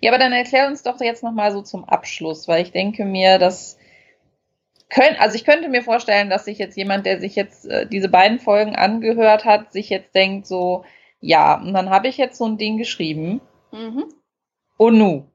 [0.00, 3.38] Ja, aber dann erklär uns doch jetzt nochmal so zum Abschluss, weil ich denke mir,
[3.38, 3.78] dass
[4.88, 8.08] können, also ich könnte mir vorstellen, dass sich jetzt jemand, der sich jetzt äh, diese
[8.08, 10.84] beiden Folgen angehört hat, sich jetzt denkt so,
[11.20, 13.40] ja, und dann habe ich jetzt so ein Ding geschrieben.
[13.72, 14.04] Mhm.
[14.76, 15.26] Und nu,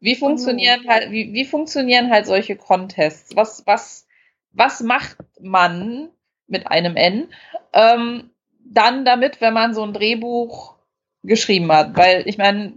[0.00, 0.88] wie funktionieren oh.
[0.88, 3.34] halt, wie, wie funktionieren halt solche Contests?
[3.34, 4.06] Was, was,
[4.52, 6.10] was macht man
[6.46, 7.28] mit einem N
[7.72, 8.30] ähm,
[8.64, 10.76] dann damit, wenn man so ein Drehbuch
[11.22, 11.96] geschrieben hat?
[11.96, 12.74] Weil ich meine,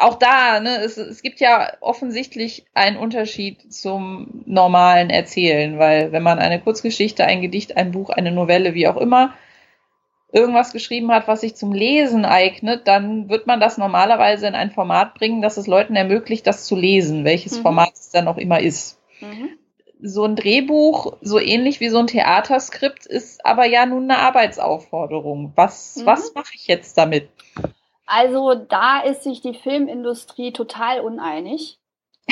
[0.00, 6.22] auch da, ne, es, es gibt ja offensichtlich einen Unterschied zum normalen Erzählen, weil wenn
[6.22, 9.34] man eine Kurzgeschichte, ein Gedicht, ein Buch, eine Novelle, wie auch immer,
[10.32, 14.70] irgendwas geschrieben hat, was sich zum Lesen eignet, dann wird man das normalerweise in ein
[14.70, 17.62] Format bringen, das es Leuten ermöglicht, das zu lesen, welches mhm.
[17.62, 19.00] Format es dann auch immer ist.
[19.20, 19.50] Mhm.
[20.02, 25.52] So ein Drehbuch, so ähnlich wie so ein Theaterskript, ist aber ja nun eine Arbeitsaufforderung.
[25.56, 26.06] Was, mhm.
[26.06, 27.28] was mache ich jetzt damit?
[28.06, 31.79] Also da ist sich die Filmindustrie total uneinig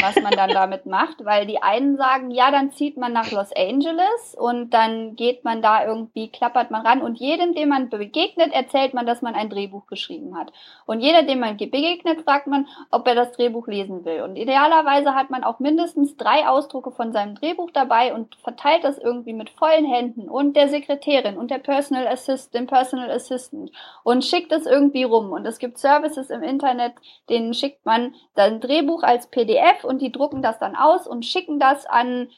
[0.01, 3.51] was man dann damit macht, weil die einen sagen, ja, dann zieht man nach Los
[3.57, 8.53] Angeles und dann geht man da irgendwie, klappert man ran und jedem, dem man begegnet,
[8.53, 10.53] erzählt man, dass man ein Drehbuch geschrieben hat.
[10.87, 14.23] Und jeder, dem man begegnet, fragt man, ob er das Drehbuch lesen will.
[14.23, 18.99] Und idealerweise hat man auch mindestens drei Ausdrucke von seinem Drehbuch dabei und verteilt das
[18.99, 23.71] irgendwie mit vollen Händen und der Sekretärin und der Personal Assist, dem Personal Assistant
[24.05, 25.33] und schickt es irgendwie rum.
[25.33, 26.95] Und es gibt Services im Internet,
[27.29, 31.59] denen schickt man dann Drehbuch als PDF und die drucken das dann aus und schicken
[31.59, 32.29] das an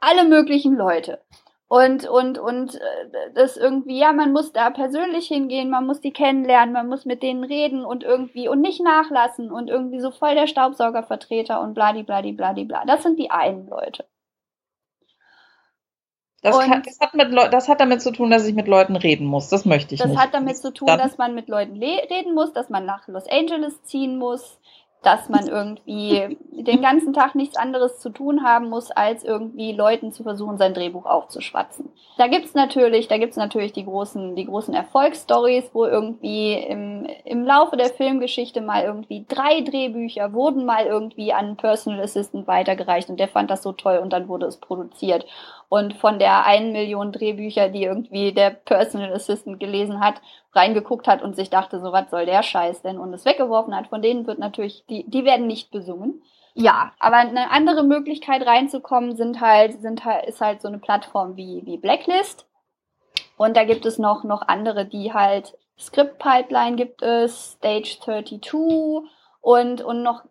[0.00, 1.20] alle möglichen Leute.
[1.68, 6.12] Und, und, und äh, das irgendwie, ja, man muss da persönlich hingehen, man muss die
[6.12, 10.36] kennenlernen, man muss mit denen reden und irgendwie und nicht nachlassen und irgendwie so voll
[10.36, 12.84] der Staubsaugervertreter und bladi bladi bladi bla.
[12.86, 14.04] Das sind die einen Leute.
[16.42, 19.26] Das, kann, das, hat mit, das, hat damit zu tun, dass ich mit Leuten reden
[19.26, 19.48] muss.
[19.48, 20.16] Das möchte ich das nicht.
[20.16, 23.26] Das hat damit zu tun, dass man mit Leuten reden muss, dass man nach Los
[23.28, 24.60] Angeles ziehen muss,
[25.06, 30.12] dass man irgendwie den ganzen Tag nichts anderes zu tun haben muss, als irgendwie Leuten
[30.12, 31.90] zu versuchen, sein Drehbuch aufzuschwatzen.
[32.18, 37.44] Da gibt's natürlich, da gibt's natürlich die großen, die großen Erfolgsstories, wo irgendwie im, im
[37.44, 43.20] Laufe der Filmgeschichte mal irgendwie drei Drehbücher wurden mal irgendwie an Personal Assistant weitergereicht und
[43.20, 45.26] der fand das so toll und dann wurde es produziert.
[45.68, 50.20] Und von der einen Million Drehbücher, die irgendwie der Personal Assistant gelesen hat,
[50.52, 53.88] reingeguckt hat und sich dachte, so was soll der Scheiß denn und es weggeworfen hat,
[53.88, 56.22] von denen wird natürlich, die, die werden nicht besungen.
[56.54, 61.36] Ja, aber eine andere Möglichkeit reinzukommen sind halt, sind halt, ist halt so eine Plattform
[61.36, 62.46] wie, wie Blacklist.
[63.36, 68.40] Und da gibt es noch, noch andere, die halt Script Pipeline gibt es, Stage 32
[69.42, 70.22] und, und noch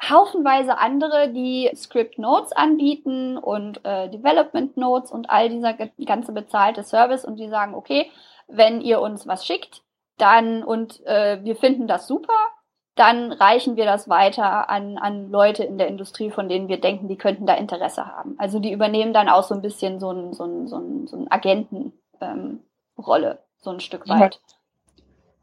[0.00, 6.84] haufenweise andere, die Script Notes anbieten und äh, Development Notes und all dieser ganze bezahlte
[6.84, 8.10] Service und die sagen, okay,
[8.46, 9.82] wenn ihr uns was schickt,
[10.16, 12.34] dann und äh, wir finden das super,
[12.94, 17.06] dann reichen wir das weiter an, an Leute in der Industrie, von denen wir denken,
[17.06, 18.34] die könnten da Interesse haben.
[18.38, 21.16] Also die übernehmen dann auch so ein bisschen so ein, so ein, so ein, so
[21.16, 24.34] ein Agentenrolle, ähm, so ein Stück weit.
[24.34, 24.40] Ja.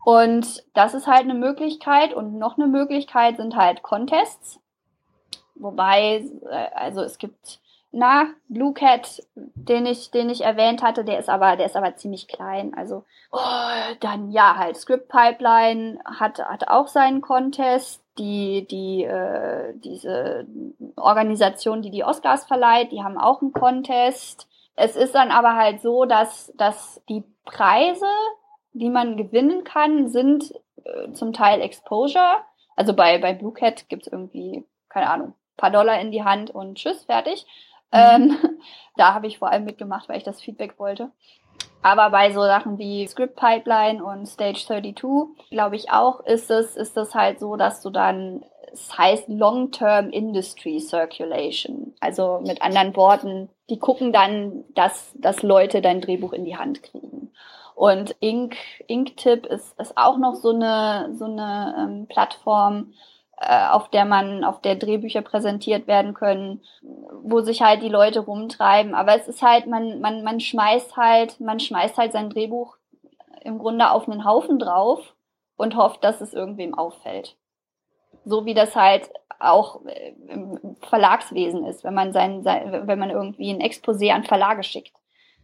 [0.05, 4.59] Und das ist halt eine Möglichkeit und noch eine Möglichkeit sind halt Contests.
[5.55, 7.59] Wobei, äh, also es gibt,
[7.91, 11.95] na, Blue Cat, den ich, den ich erwähnt hatte, der ist aber, der ist aber
[11.95, 12.75] ziemlich klein.
[12.75, 13.39] Also, oh,
[13.99, 18.03] dann ja, halt Script Pipeline hat, hat auch seinen Contest.
[18.19, 20.45] Die, die, äh, diese
[20.97, 24.47] Organisation, die die Oscars verleiht, die haben auch einen Contest.
[24.75, 28.05] Es ist dann aber halt so, dass, dass die Preise
[28.75, 30.53] die man gewinnen kann, sind
[30.83, 32.39] äh, zum Teil Exposure.
[32.75, 36.77] Also bei, bei Blue Cat gibt's irgendwie, keine Ahnung, paar Dollar in die Hand und
[36.77, 37.45] tschüss, fertig.
[37.91, 37.99] Mhm.
[37.99, 38.37] Ähm,
[38.97, 41.11] da habe ich vor allem mitgemacht, weil ich das Feedback wollte.
[41.81, 46.75] Aber bei so Sachen wie Script Pipeline und Stage 32, glaube ich auch, ist es,
[46.75, 48.43] ist es halt so, dass du dann,
[48.73, 51.93] es heißt Long-Term Industry Circulation.
[51.99, 56.83] Also mit anderen Worten, die gucken dann, dass, dass Leute dein Drehbuch in die Hand
[56.83, 57.24] kriegen.
[57.75, 58.55] Und Ink,
[58.87, 62.93] Inktip ist, ist auch noch so eine, so eine ähm, Plattform,
[63.37, 66.61] äh, auf der man, auf der Drehbücher präsentiert werden können,
[67.21, 68.95] wo sich halt die Leute rumtreiben.
[68.95, 72.77] Aber es ist halt, man, man, man schmeißt halt, man schmeißt halt sein Drehbuch
[73.41, 75.13] im Grunde auf einen Haufen drauf
[75.57, 77.35] und hofft, dass es irgendwem auffällt.
[78.23, 79.81] So wie das halt auch
[80.29, 84.93] im Verlagswesen ist, wenn man sein, sein wenn man irgendwie ein Exposé an Verlage schickt.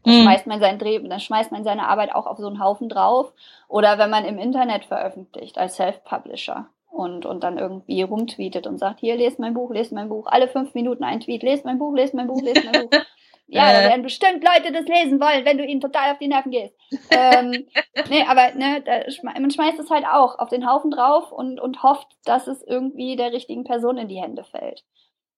[0.04, 0.22] Dann mhm.
[0.24, 3.34] schmeißt man sein Dreh, dann schmeißt man seine Arbeit auch auf so einen Haufen drauf.
[3.68, 9.00] Oder wenn man im Internet veröffentlicht als Self-Publisher und, und dann irgendwie rumtweetet und sagt,
[9.00, 11.94] hier, lest mein Buch, lest mein Buch, alle fünf Minuten ein Tweet, lest mein Buch,
[11.96, 13.00] lest mein Buch, lest mein Buch.
[13.54, 16.52] Ja, da werden bestimmt Leute das lesen wollen, wenn du ihnen total auf die Nerven
[16.52, 16.74] gehst.
[17.10, 17.68] ähm,
[18.10, 21.84] nee, aber ne, da, man schmeißt es halt auch auf den Haufen drauf und, und
[21.84, 24.86] hofft, dass es irgendwie der richtigen Person in die Hände fällt.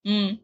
[0.04, 0.42] Mhm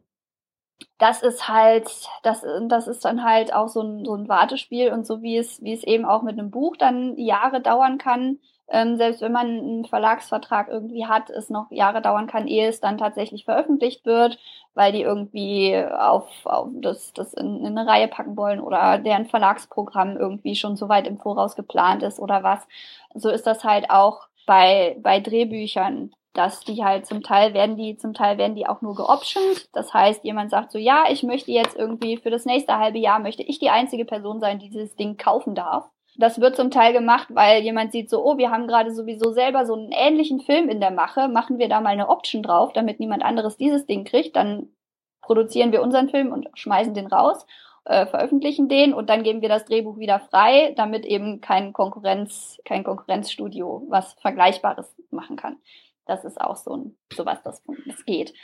[0.98, 1.90] das ist halt,
[2.22, 5.62] das, das ist dann halt auch so ein, so ein Wartespiel und so wie es,
[5.62, 8.38] wie es eben auch mit einem Buch dann Jahre dauern kann,
[8.70, 12.80] ähm, selbst wenn man einen Verlagsvertrag irgendwie hat, es noch Jahre dauern kann, ehe es
[12.80, 14.38] dann tatsächlich veröffentlicht wird,
[14.74, 19.26] weil die irgendwie auf, auf das, das in, in eine Reihe packen wollen oder deren
[19.26, 22.66] Verlagsprogramm irgendwie schon so weit im Voraus geplant ist oder was.
[23.14, 26.12] So ist das halt auch bei, bei Drehbüchern.
[26.32, 29.68] Dass die halt zum Teil werden die, zum Teil werden die auch nur geoptioned.
[29.72, 33.18] Das heißt, jemand sagt so, ja, ich möchte jetzt irgendwie für das nächste halbe Jahr
[33.18, 35.88] möchte ich die einzige Person sein, die dieses Ding kaufen darf.
[36.16, 39.64] Das wird zum Teil gemacht, weil jemand sieht so, oh, wir haben gerade sowieso selber
[39.64, 43.00] so einen ähnlichen Film in der Mache, machen wir da mal eine Option drauf, damit
[43.00, 44.68] niemand anderes dieses Ding kriegt, dann
[45.22, 47.46] produzieren wir unseren Film und schmeißen den raus,
[47.84, 52.58] äh, veröffentlichen den und dann geben wir das Drehbuch wieder frei, damit eben kein Konkurrenz,
[52.64, 55.56] kein Konkurrenzstudio was Vergleichbares machen kann.
[56.10, 58.34] Das ist auch so ein sowas, das, das geht.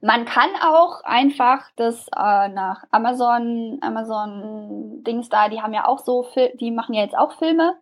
[0.00, 6.00] Man kann auch einfach das äh, nach Amazon, Amazon Dings da, die haben ja auch
[6.00, 7.78] so, die machen ja jetzt auch Filme.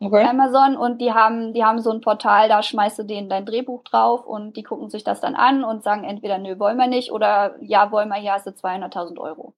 [0.00, 0.24] Okay.
[0.24, 3.84] Amazon und die haben, die haben so ein Portal, da schmeißt du denen dein Drehbuch
[3.84, 7.12] drauf und die gucken sich das dann an und sagen entweder nö, wollen wir nicht
[7.12, 9.54] oder ja, wollen wir, hier hast du 200.000 Euro.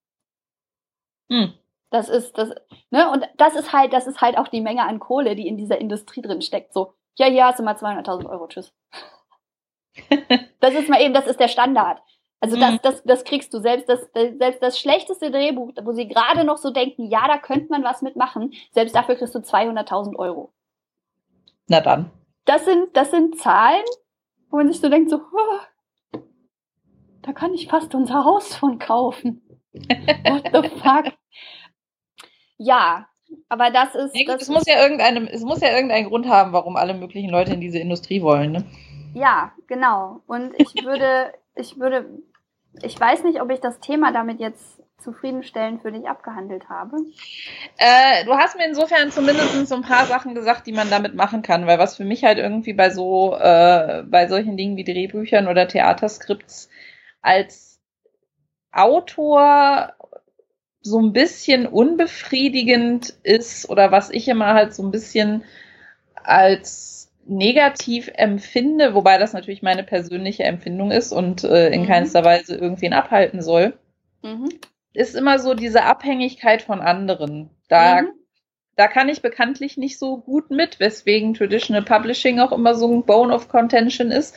[1.31, 1.53] Hm.
[1.89, 2.53] Das ist, das,
[2.91, 5.57] ne, und das ist halt, das ist halt auch die Menge an Kohle, die in
[5.57, 6.73] dieser Industrie drin steckt.
[6.73, 8.73] So, ja, hier hast du mal 200.000 Euro, tschüss.
[10.59, 12.01] das ist mal eben, das ist der Standard.
[12.39, 12.79] Also das, mhm.
[12.83, 16.69] das, das kriegst du selbst das, selbst das schlechteste Drehbuch, wo sie gerade noch so
[16.69, 20.53] denken, ja, da könnte man was mitmachen, selbst dafür kriegst du 200.000 Euro.
[21.67, 22.11] Na dann.
[22.45, 23.83] Das sind, das sind Zahlen,
[24.49, 26.19] wo man sich so denkt, so, oh,
[27.23, 29.41] da kann ich fast unser Haus von kaufen.
[29.73, 31.13] What the fuck?
[32.57, 33.07] Ja,
[33.49, 34.15] aber das ist.
[34.15, 37.29] Ja, das es, muss ja irgendeine, es muss ja irgendeinen Grund haben, warum alle möglichen
[37.29, 38.51] Leute in diese Industrie wollen.
[38.51, 38.65] Ne?
[39.13, 40.21] Ja, genau.
[40.27, 42.05] Und ich würde, ich würde,
[42.81, 46.97] ich weiß nicht, ob ich das Thema damit jetzt zufriedenstellend für dich abgehandelt habe.
[47.77, 51.43] Äh, du hast mir insofern zumindest so ein paar Sachen gesagt, die man damit machen
[51.43, 55.47] kann, weil was für mich halt irgendwie bei so, äh, bei solchen Dingen wie Drehbüchern
[55.47, 56.69] oder Theaterskripts
[57.21, 57.79] als
[58.71, 59.93] Autor
[60.87, 65.43] so ein bisschen unbefriedigend ist oder was ich immer halt so ein bisschen
[66.15, 71.87] als negativ empfinde, wobei das natürlich meine persönliche Empfindung ist und äh, in mhm.
[71.87, 73.77] keinster Weise irgendwen abhalten soll,
[74.23, 74.49] mhm.
[74.93, 77.49] ist immer so diese Abhängigkeit von anderen.
[77.67, 78.11] Da, mhm.
[78.75, 83.03] da kann ich bekanntlich nicht so gut mit, weswegen Traditional Publishing auch immer so ein
[83.03, 84.35] Bone of Contention ist.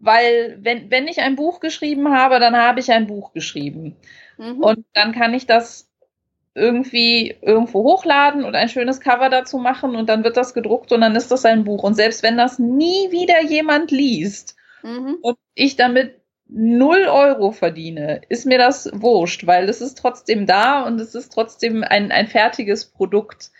[0.00, 3.96] Weil wenn, wenn ich ein Buch geschrieben habe, dann habe ich ein Buch geschrieben.
[4.36, 4.62] Mhm.
[4.62, 5.88] Und dann kann ich das
[6.54, 11.00] irgendwie irgendwo hochladen und ein schönes Cover dazu machen und dann wird das gedruckt und
[11.00, 11.82] dann ist das ein Buch.
[11.82, 15.18] Und selbst wenn das nie wieder jemand liest mhm.
[15.22, 20.82] und ich damit null Euro verdiene, ist mir das wurscht, weil es ist trotzdem da
[20.82, 23.50] und es ist trotzdem ein, ein fertiges Produkt.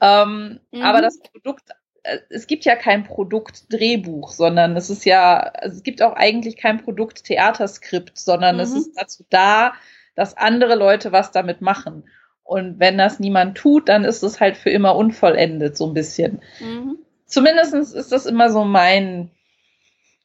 [0.00, 0.82] Ähm, mhm.
[0.82, 1.70] Aber das Produkt,
[2.28, 6.56] es gibt ja kein Produkt Drehbuch, sondern es ist ja, also es gibt auch eigentlich
[6.56, 8.62] kein Produkt Theaterskript, sondern mhm.
[8.62, 9.74] es ist dazu da,
[10.14, 12.04] dass andere Leute was damit machen.
[12.42, 16.40] Und wenn das niemand tut, dann ist es halt für immer unvollendet, so ein bisschen.
[16.58, 16.98] Mhm.
[17.26, 19.30] Zumindest ist das immer so mein.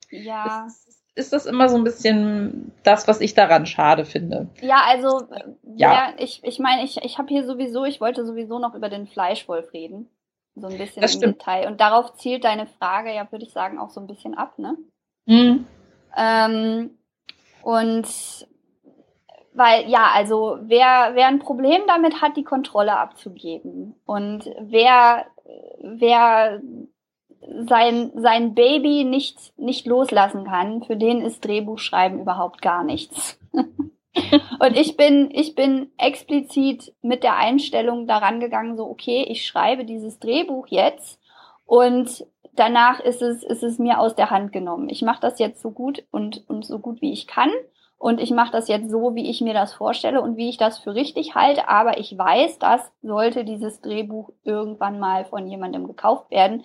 [0.10, 0.66] Ja.
[0.66, 4.50] Ist, ist, das immer so ein bisschen das, was ich daran schade finde.
[4.60, 5.28] Ja, also,
[5.76, 8.90] ja, ja ich, ich meine, ich, ich habe hier sowieso, ich wollte sowieso noch über
[8.90, 10.10] den Fleischwolf reden.
[10.56, 11.42] So ein bisschen das im stimmt.
[11.42, 11.68] Detail.
[11.68, 14.78] Und darauf zielt deine Frage ja, würde ich sagen, auch so ein bisschen ab, ne?
[15.26, 15.68] Mhm.
[16.16, 16.98] Ähm,
[17.62, 18.08] und
[19.54, 25.26] weil ja, also wer, wer ein Problem damit hat, die Kontrolle abzugeben und wer,
[25.82, 26.62] wer
[27.68, 33.40] sein, sein Baby nicht, nicht loslassen kann, für den ist Drehbuchschreiben überhaupt gar nichts.
[34.60, 39.86] und ich bin, ich bin explizit mit der Einstellung daran gegangen, so, okay, ich schreibe
[39.86, 41.20] dieses Drehbuch jetzt
[41.66, 44.90] und danach ist es, ist es mir aus der Hand genommen.
[44.90, 47.52] Ich mache das jetzt so gut und, und so gut wie ich kann.
[47.98, 50.78] Und ich mache das jetzt so, wie ich mir das vorstelle und wie ich das
[50.78, 56.30] für richtig halte, aber ich weiß, dass sollte dieses Drehbuch irgendwann mal von jemandem gekauft
[56.30, 56.64] werden,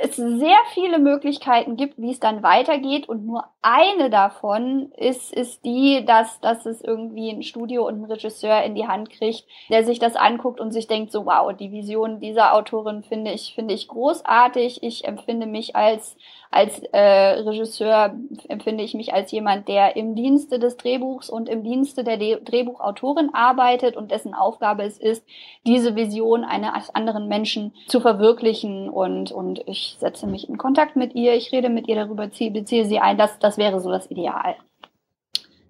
[0.00, 5.64] es sehr viele Möglichkeiten gibt, wie es dann weitergeht und nur eine davon ist, ist
[5.64, 9.84] die, dass, dass es irgendwie ein Studio und ein Regisseur in die Hand kriegt, der
[9.84, 13.74] sich das anguckt und sich denkt, so wow, die Vision dieser Autorin finde ich, finde
[13.74, 14.84] ich großartig.
[14.84, 16.16] Ich empfinde mich als
[16.52, 17.00] als äh,
[17.40, 18.14] Regisseur
[18.48, 22.42] empfinde ich mich als jemand, der im Dienste des Drehbuchs und im Dienste der De
[22.44, 25.24] Drehbuchautorin arbeitet und dessen Aufgabe es ist,
[25.66, 31.14] diese Vision eines anderen Menschen zu verwirklichen und, und ich setze mich in Kontakt mit
[31.14, 34.10] ihr, ich rede mit ihr darüber, ziehe, beziehe sie ein, das, das wäre so das
[34.10, 34.56] Ideal.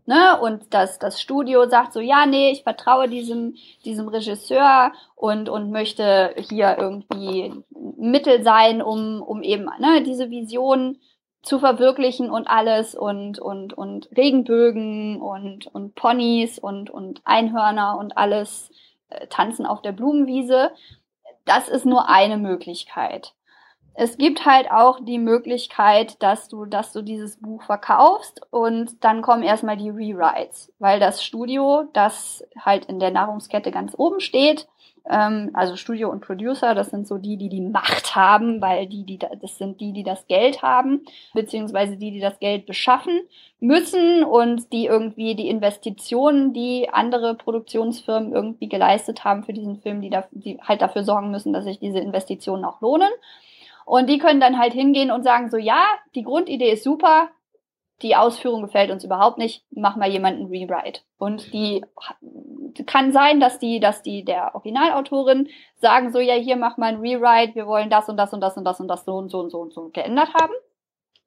[0.05, 0.41] Ne?
[0.41, 3.55] Und das, das Studio sagt so, ja, nee, ich vertraue diesem,
[3.85, 10.99] diesem Regisseur und, und möchte hier irgendwie Mittel sein, um, um eben ne, diese Vision
[11.43, 18.17] zu verwirklichen und alles und, und, und Regenbögen und, und Ponys und, und Einhörner und
[18.17, 18.71] alles
[19.09, 20.71] äh, tanzen auf der Blumenwiese.
[21.45, 23.35] Das ist nur eine Möglichkeit.
[23.95, 29.23] Es gibt halt auch die Möglichkeit, dass du, dass du dieses Buch verkaufst und dann
[29.23, 34.67] kommen erstmal die Rewrites, weil das Studio, das halt in der Nahrungskette ganz oben steht,
[35.11, 39.05] ähm, also Studio und Producer, das sind so die, die die Macht haben, weil die,
[39.05, 41.03] die, das sind die, die das Geld haben,
[41.35, 43.21] beziehungsweise die, die das Geld beschaffen
[43.61, 50.01] müssen und die irgendwie die Investitionen, die andere Produktionsfirmen irgendwie geleistet haben für diesen Film,
[50.01, 53.11] die, da, die halt dafür sorgen müssen, dass sich diese Investitionen auch lohnen.
[53.85, 55.85] Und die können dann halt hingehen und sagen so, ja,
[56.15, 57.31] die Grundidee ist super,
[58.03, 61.03] die Ausführung gefällt uns überhaupt nicht, mach mal jemanden Rewrite.
[61.19, 61.85] Und die
[62.87, 67.01] kann sein, dass die, dass die der Originalautorin sagen so, ja, hier mach mal ein
[67.01, 69.41] Rewrite, wir wollen das und das und das und das und das so und so
[69.41, 70.53] und so und so geändert haben.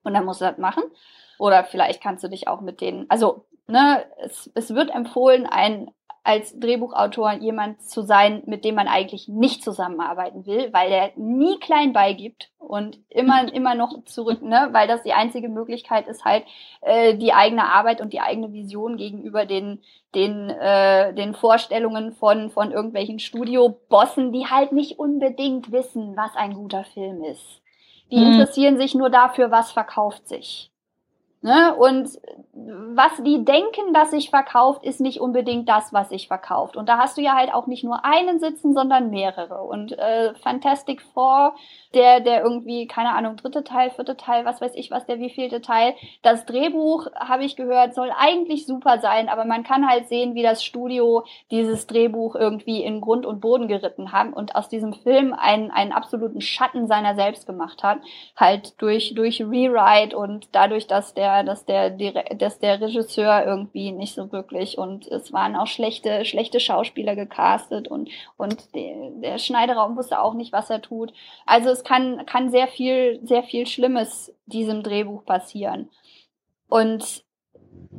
[0.03, 0.83] Und dann musst du das machen.
[1.39, 5.91] Oder vielleicht kannst du dich auch mit denen, also, ne, es, es wird empfohlen, ein
[6.25, 11.59] als Drehbuchautor jemand zu sein, mit dem man eigentlich nicht zusammenarbeiten will, weil der nie
[11.59, 16.43] klein beigibt und immer immer noch zurück, ne, weil das die einzige Möglichkeit ist halt
[16.81, 19.83] äh, die eigene Arbeit und die eigene Vision gegenüber den
[20.15, 26.55] den äh, den Vorstellungen von von irgendwelchen Studiobossen, die halt nicht unbedingt wissen, was ein
[26.55, 27.61] guter Film ist.
[28.11, 28.33] Die mhm.
[28.33, 30.71] interessieren sich nur dafür, was verkauft sich.
[31.41, 31.75] Ne?
[31.75, 32.09] Und
[32.53, 36.77] was die denken, dass sich verkauft, ist nicht unbedingt das, was sich verkauft.
[36.77, 39.61] Und da hast du ja halt auch nicht nur einen sitzen, sondern mehrere.
[39.61, 41.53] Und äh, Fantastic Four,
[41.93, 45.61] der, der irgendwie, keine Ahnung, dritte Teil, vierte Teil, was weiß ich was, der wievielte
[45.61, 45.95] Teil.
[46.21, 50.43] Das Drehbuch, habe ich gehört, soll eigentlich super sein, aber man kann halt sehen, wie
[50.43, 55.33] das Studio dieses Drehbuch irgendwie in Grund und Boden geritten haben und aus diesem Film
[55.33, 57.99] einen, einen absoluten Schatten seiner selbst gemacht hat.
[58.37, 64.15] Halt durch, durch Rewrite und dadurch, dass der dass der, dass der Regisseur irgendwie nicht
[64.15, 69.97] so wirklich und es waren auch schlechte, schlechte Schauspieler gecastet und, und der, der Schneideraum
[69.97, 71.13] wusste auch nicht, was er tut.
[71.45, 75.89] Also es kann, kann sehr viel, sehr viel Schlimmes diesem Drehbuch passieren.
[76.67, 77.23] Und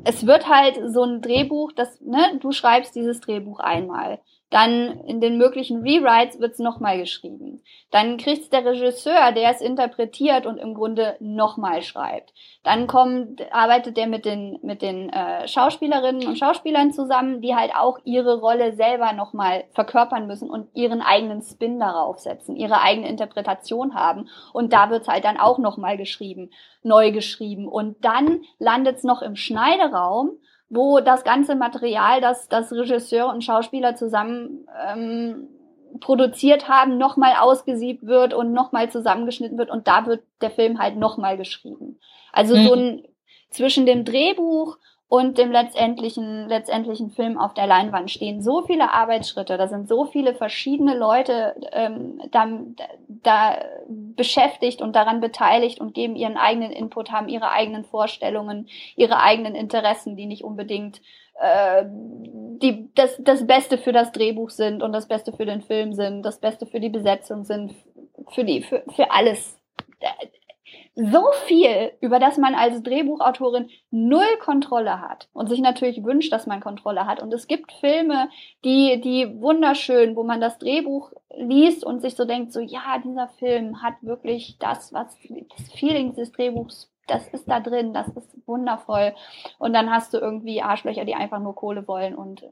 [0.05, 4.21] es wird halt so ein Drehbuch, das, ne, du schreibst dieses Drehbuch einmal.
[4.57, 7.63] Dann in den möglichen Rewrites wird es nochmal geschrieben.
[7.91, 12.33] Dann kriegt der Regisseur, der es interpretiert und im Grunde nochmal schreibt.
[12.63, 17.75] Dann kommt, arbeitet er mit den, mit den äh, Schauspielerinnen und Schauspielern zusammen, die halt
[17.75, 23.11] auch ihre Rolle selber nochmal verkörpern müssen und ihren eigenen Spin darauf setzen, ihre eigene
[23.11, 24.31] Interpretation haben.
[24.55, 26.51] Und da wird es halt dann auch nochmal geschrieben,
[26.83, 27.69] neu geschrieben.
[27.69, 33.45] Und dann landet es noch im Schneideraum wo das ganze Material, das, das Regisseur und
[33.45, 35.49] Schauspieler zusammen ähm,
[36.01, 40.97] produziert haben, nochmal ausgesiebt wird und nochmal zusammengeschnitten wird und da wird der Film halt
[40.97, 41.99] nochmal geschrieben.
[42.33, 42.67] Also mhm.
[42.67, 43.03] so ein
[43.51, 44.77] zwischen dem Drehbuch
[45.09, 50.07] und dem letztendlichen, letztendlichen Film auf der Leinwand stehen so viele Arbeitsschritte, da sind so
[50.07, 52.49] viele verschiedene Leute ähm, da,
[53.07, 53.57] da
[53.89, 59.55] beschäftigt und daran beteiligt und geben ihren eigenen Input, haben ihre eigenen Vorstellungen, ihre eigenen
[59.55, 61.01] Interessen, die nicht unbedingt
[61.41, 65.93] äh, die, das, das Beste für das Drehbuch sind und das Beste für den Film
[65.93, 67.75] sind, das Beste für die Besetzung sind,
[68.31, 69.57] für die, für, für alles
[70.99, 76.47] so viel, über das man als Drehbuchautorin null Kontrolle hat und sich natürlich wünscht, dass
[76.47, 77.23] man Kontrolle hat.
[77.23, 78.31] Und es gibt Filme,
[78.65, 83.29] die, die wunderschön, wo man das Drehbuch liest und sich so denkt, so, ja, dieser
[83.29, 85.19] Film hat wirklich das, was,
[85.57, 89.15] das Feeling des Drehbuchs, das ist da drin, das ist wundervoll.
[89.59, 92.49] Und dann hast du irgendwie Arschlöcher, die einfach nur Kohle wollen und äh,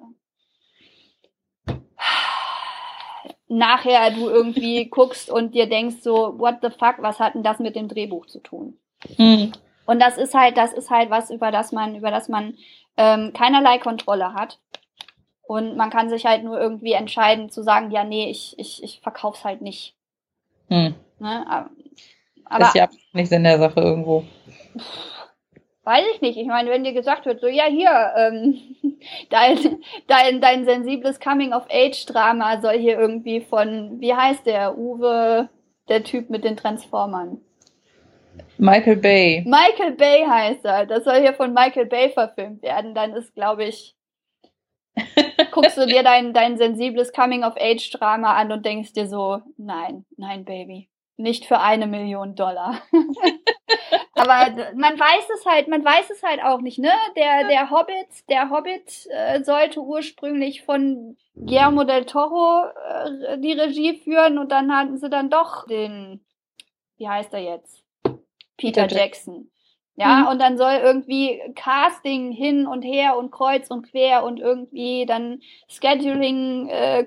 [3.49, 7.59] nachher du irgendwie guckst und dir denkst so, what the fuck, was hat denn das
[7.59, 8.79] mit dem Drehbuch zu tun?
[9.19, 9.53] Mhm.
[9.87, 12.55] Und das ist halt, das ist halt was, über das man, über das man
[12.97, 14.59] ähm, keinerlei Kontrolle hat.
[15.47, 19.01] Und man kann sich halt nur irgendwie entscheiden zu sagen, ja, nee, ich, ich, ich
[19.01, 19.95] verkauf's halt nicht.
[20.69, 20.95] Mhm.
[21.19, 21.45] Ne?
[21.47, 21.71] Aber,
[22.59, 24.25] das ist ja nicht in der Sache irgendwo.
[25.85, 26.39] Weiß ich nicht.
[26.39, 28.59] Ich meine, wenn dir gesagt wird, so, ja, hier, ähm,
[29.31, 35.51] dein, dein, dein sensibles Coming-of-Age-Drama soll hier irgendwie von, wie heißt der, Uwe,
[35.89, 37.41] der Typ mit den Transformern?
[38.57, 39.45] Michael Bay.
[39.47, 40.87] Michael Bay heißt er.
[40.87, 42.95] Das soll hier von Michael Bay verfilmt werden.
[42.95, 43.95] Dann ist, glaube ich,
[45.53, 50.89] guckst du dir dein, dein sensibles Coming-of-Age-Drama an und denkst dir so, nein, nein, Baby.
[51.17, 52.83] Nicht für eine Million Dollar.
[54.15, 56.93] Aber man weiß es halt, man weiß es halt auch nicht, ne?
[57.17, 63.97] Der, der Hobbit, der Hobbit äh, sollte ursprünglich von Guillermo del Toro äh, die Regie
[63.97, 66.25] führen und dann hatten sie dann doch den,
[66.97, 67.83] wie heißt er jetzt?
[68.57, 69.51] Peter, Peter Jackson.
[69.97, 70.27] Ja, mhm.
[70.27, 75.41] und dann soll irgendwie Casting hin und her und kreuz und quer und irgendwie dann
[75.69, 77.07] Scheduling äh,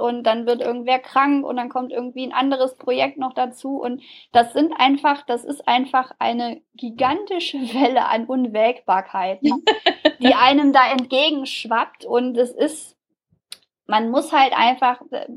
[0.00, 4.02] und dann wird irgendwer krank und dann kommt irgendwie ein anderes Projekt noch dazu und
[4.32, 9.64] das sind einfach, das ist einfach eine gigantische Welle an Unwägbarkeiten,
[10.18, 12.96] die einem da entgegenschwappt und es ist,
[13.86, 15.28] man muss halt einfach, äh,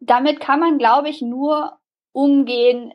[0.00, 1.78] damit kann man, glaube ich, nur
[2.12, 2.92] umgehen,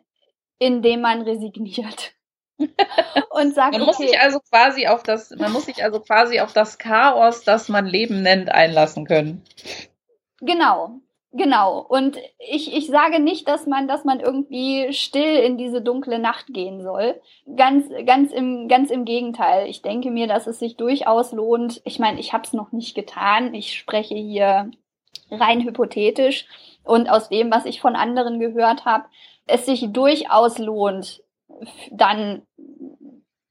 [0.60, 2.16] indem man resigniert.
[3.30, 6.54] Und sagt, man muss sich also quasi auf das, man muss sich also quasi auf
[6.54, 9.44] das Chaos, das man Leben nennt, einlassen können.
[10.42, 11.00] Genau,
[11.32, 11.80] genau.
[11.80, 16.48] Und ich, ich sage nicht, dass man, dass man irgendwie still in diese dunkle Nacht
[16.48, 17.20] gehen soll.
[17.56, 19.68] Ganz, ganz im, ganz im Gegenteil.
[19.68, 21.82] Ich denke mir, dass es sich durchaus lohnt.
[21.84, 23.54] Ich meine, ich habe es noch nicht getan.
[23.54, 24.72] Ich spreche hier
[25.32, 26.48] rein hypothetisch
[26.84, 29.06] und aus dem, was ich von anderen gehört habe,
[29.48, 31.24] es sich durchaus lohnt,
[31.92, 32.44] dann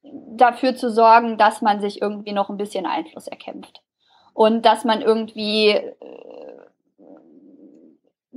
[0.03, 3.81] dafür zu sorgen, dass man sich irgendwie noch ein bisschen Einfluss erkämpft.
[4.33, 5.95] Und dass man irgendwie äh,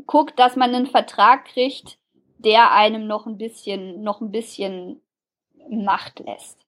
[0.06, 1.98] guckt, dass man einen Vertrag kriegt,
[2.38, 5.02] der einem noch ein bisschen, noch ein bisschen
[5.68, 6.64] Macht lässt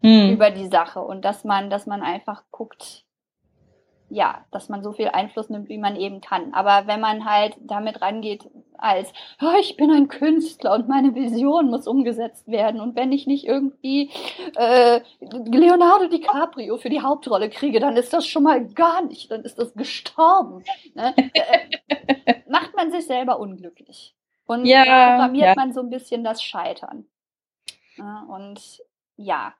[0.00, 0.32] hm.
[0.32, 1.00] über die Sache.
[1.00, 3.01] Und dass man, dass man einfach guckt,
[4.12, 6.52] ja, dass man so viel Einfluss nimmt, wie man eben kann.
[6.52, 9.10] Aber wenn man halt damit rangeht als,
[9.40, 13.46] oh, ich bin ein Künstler und meine Vision muss umgesetzt werden und wenn ich nicht
[13.46, 14.10] irgendwie
[14.56, 19.42] äh, Leonardo DiCaprio für die Hauptrolle kriege, dann ist das schon mal gar nicht, dann
[19.42, 20.62] ist das gestorben.
[20.94, 21.14] Ne?
[21.16, 24.14] äh, macht man sich selber unglücklich.
[24.44, 25.54] Und ja, programmiert ja.
[25.56, 27.06] man so ein bisschen das Scheitern.
[27.96, 28.82] Ja, und
[29.16, 29.54] ja,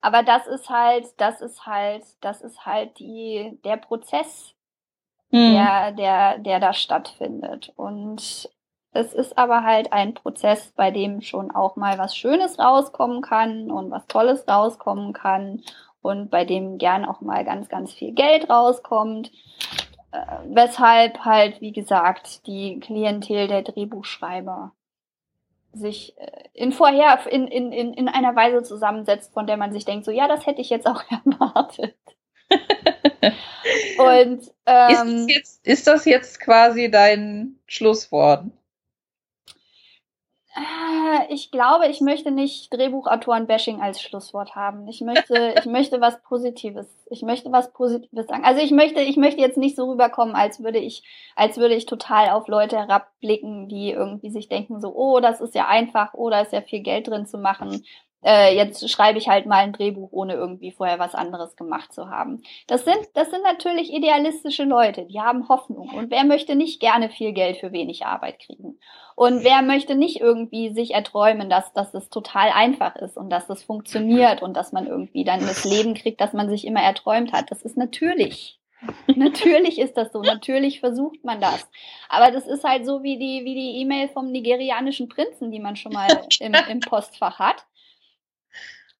[0.00, 4.54] aber das ist halt, das ist halt, das ist halt die, der Prozess,
[5.30, 5.52] mhm.
[5.52, 7.72] der, der, der da stattfindet.
[7.76, 8.50] Und
[8.92, 13.70] es ist aber halt ein Prozess, bei dem schon auch mal was Schönes rauskommen kann
[13.70, 15.62] und was Tolles rauskommen kann
[16.02, 19.30] und bei dem gern auch mal ganz, ganz viel Geld rauskommt.
[20.12, 24.72] Äh, weshalb halt, wie gesagt, die Klientel der Drehbuchschreiber
[25.72, 29.84] sich äh, in vorher in, in, in, in einer Weise zusammensetzt, von der man sich
[29.84, 31.96] denkt, so ja, das hätte ich jetzt auch erwartet.
[33.98, 38.44] Und ähm, ist, das jetzt, ist das jetzt quasi dein Schlusswort?
[40.56, 44.88] Äh, ich glaube, ich möchte nicht Drehbuchautoren-Bashing als Schlusswort haben.
[44.88, 46.86] Ich möchte, ich möchte was Positives.
[47.10, 48.44] Ich möchte was Positives sagen.
[48.44, 51.04] Also ich möchte, ich möchte jetzt nicht so rüberkommen, als würde ich,
[51.36, 55.54] als würde ich total auf Leute herabblicken, die irgendwie sich denken so, oh, das ist
[55.54, 57.84] ja einfach, oh, da ist ja viel Geld drin zu machen
[58.22, 62.10] äh, jetzt schreibe ich halt mal ein Drehbuch, ohne irgendwie vorher was anderes gemacht zu
[62.10, 62.42] haben.
[62.66, 65.88] Das sind, das sind natürlich idealistische Leute, die haben Hoffnung.
[65.90, 68.78] Und wer möchte nicht gerne viel Geld für wenig Arbeit kriegen?
[69.16, 73.48] Und wer möchte nicht irgendwie sich erträumen, dass, dass es total einfach ist und dass
[73.48, 77.32] es funktioniert und dass man irgendwie dann das Leben kriegt, das man sich immer erträumt
[77.32, 77.50] hat?
[77.50, 78.58] Das ist natürlich.
[79.14, 80.22] Natürlich ist das so.
[80.22, 81.68] Natürlich versucht man das.
[82.08, 85.76] Aber das ist halt so wie die, wie die E-Mail vom nigerianischen Prinzen, die man
[85.76, 86.08] schon mal
[86.40, 87.66] im, im Postfach hat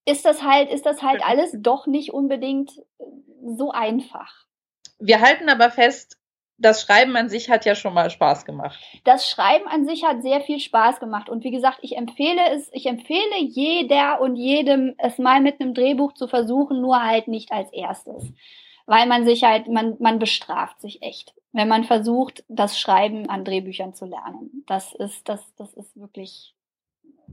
[0.05, 3.05] ist das halt, ist das halt alles doch nicht unbedingt äh,
[3.57, 4.47] so einfach.
[4.99, 6.21] Wir halten aber fest,
[6.61, 8.79] das Schreiben an sich hat ja schon mal Spaß gemacht.
[9.05, 11.31] Das Schreiben an sich hat sehr viel Spaß gemacht.
[11.31, 15.73] Und wie gesagt, ich empfehle es, ich empfehle jeder und jedem, es mal mit einem
[15.73, 18.31] Drehbuch zu versuchen, nur halt nicht als erstes.
[18.85, 23.45] Weil man sich halt, man, man bestraft sich echt, wenn man versucht, das Schreiben an
[23.45, 24.65] Drehbüchern zu lernen.
[24.67, 26.55] Das ist, das, das ist wirklich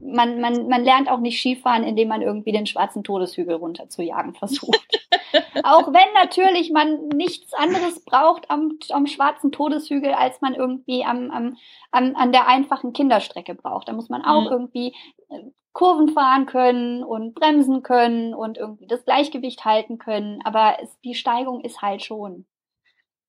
[0.00, 4.02] man, man, man lernt auch nicht Skifahren, indem man irgendwie den schwarzen Todeshügel runter zu
[4.02, 5.08] jagen versucht.
[5.64, 11.30] auch wenn natürlich man nichts anderes braucht am, am schwarzen Todeshügel, als man irgendwie am,
[11.30, 11.56] am,
[11.90, 13.88] am, an der einfachen Kinderstrecke braucht.
[13.88, 14.52] Da muss man auch mhm.
[14.52, 14.94] irgendwie
[15.28, 20.40] äh, Kurven fahren können und bremsen können und irgendwie das Gleichgewicht halten können.
[20.44, 22.46] Aber es, die Steigung ist halt schon,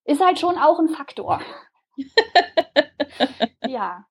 [0.04, 1.40] ist halt schon auch ein Faktor.
[3.66, 4.04] ja.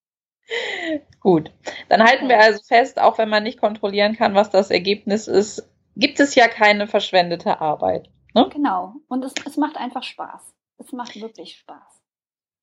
[1.20, 1.52] Gut,
[1.90, 5.70] dann halten wir also fest, auch wenn man nicht kontrollieren kann, was das Ergebnis ist,
[5.96, 8.10] gibt es ja keine verschwendete Arbeit.
[8.34, 8.50] Ne?
[8.52, 10.54] Genau, und es, es macht einfach Spaß.
[10.78, 12.02] Es macht wirklich Spaß.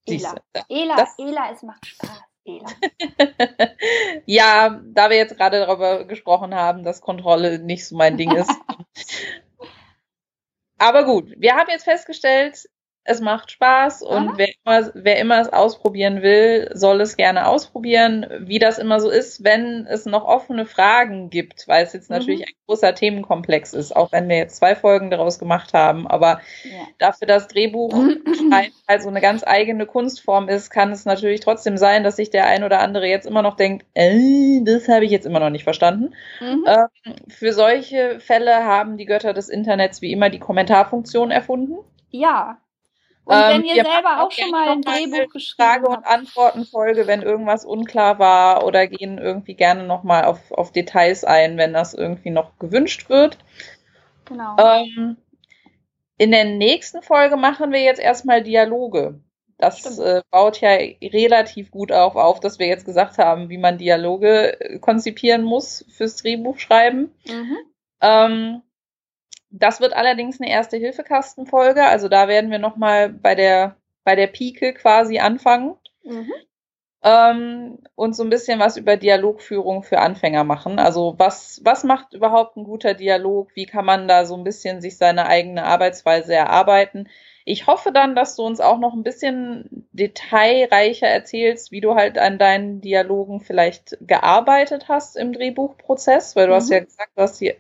[0.07, 0.35] Ela,
[0.69, 1.19] Ela, das...
[1.19, 2.23] Ela, es macht Spaß.
[2.45, 2.69] Ela.
[4.27, 8.51] ja, da wir jetzt gerade darüber gesprochen haben, dass Kontrolle nicht so mein Ding ist.
[10.79, 12.69] Aber gut, wir haben jetzt festgestellt,
[13.07, 18.27] es macht Spaß und wer immer, wer immer es ausprobieren will, soll es gerne ausprobieren.
[18.41, 22.17] Wie das immer so ist, wenn es noch offene Fragen gibt, weil es jetzt mhm.
[22.17, 26.09] natürlich ein großer Themenkomplex ist, auch wenn wir jetzt zwei Folgen daraus gemacht haben.
[26.09, 26.87] Aber ja.
[26.99, 27.95] dafür das Drehbuch
[28.89, 32.47] halt so eine ganz eigene Kunstform ist, kann es natürlich trotzdem sein, dass sich der
[32.47, 35.65] ein oder andere jetzt immer noch denkt, äh, das habe ich jetzt immer noch nicht
[35.65, 36.13] verstanden.
[36.41, 36.65] Mhm.
[36.67, 41.77] Ähm, für solche Fälle haben die Götter des Internets wie immer die Kommentarfunktion erfunden.
[42.11, 42.59] Ja,
[43.27, 47.23] und wenn ähm, ihr selber auch schon mal ein Drehbuch geschrieben Frage- und Antworten-Folge, wenn
[47.23, 52.31] irgendwas unklar war oder gehen irgendwie gerne nochmal auf, auf Details ein, wenn das irgendwie
[52.31, 53.39] noch gewünscht wird.
[54.27, 54.57] Genau.
[54.59, 55.17] Ähm,
[56.19, 59.19] in der nächsten Folge machen wir jetzt erstmal Dialoge.
[59.59, 63.77] Das äh, baut ja relativ gut auf, auf, dass wir jetzt gesagt haben, wie man
[63.77, 67.13] Dialoge äh, konzipieren muss fürs Drehbuchschreiben.
[67.27, 67.57] Mhm.
[68.01, 68.63] Ähm,
[69.59, 71.85] das wird allerdings eine erste Hilfekastenfolge.
[71.85, 75.77] Also da werden wir nochmal bei der, bei der Pike quasi anfangen.
[76.05, 76.33] Mhm.
[77.03, 80.79] Ähm, und so ein bisschen was über Dialogführung für Anfänger machen.
[80.79, 83.51] Also was, was macht überhaupt ein guter Dialog?
[83.55, 87.09] Wie kann man da so ein bisschen sich seine eigene Arbeitsweise erarbeiten?
[87.45, 92.19] Ich hoffe dann, dass du uns auch noch ein bisschen detailreicher erzählst, wie du halt
[92.19, 96.57] an deinen Dialogen vielleicht gearbeitet hast im Drehbuchprozess, weil du mhm.
[96.57, 97.55] hast ja gesagt, du hast hier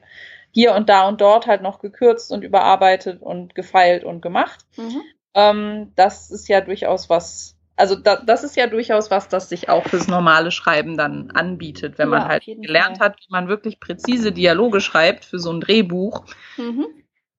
[0.57, 4.65] hier und da und dort halt noch gekürzt und überarbeitet und gefeilt und gemacht.
[4.79, 5.03] Mhm.
[5.35, 9.69] Ähm, das ist ja durchaus was, also da, das ist ja durchaus was, das sich
[9.69, 13.11] auch fürs normale Schreiben dann anbietet, wenn ja, man halt gelernt Fall.
[13.11, 16.25] hat, wie man wirklich präzise Dialoge schreibt für so ein Drehbuch.
[16.57, 16.87] Mhm.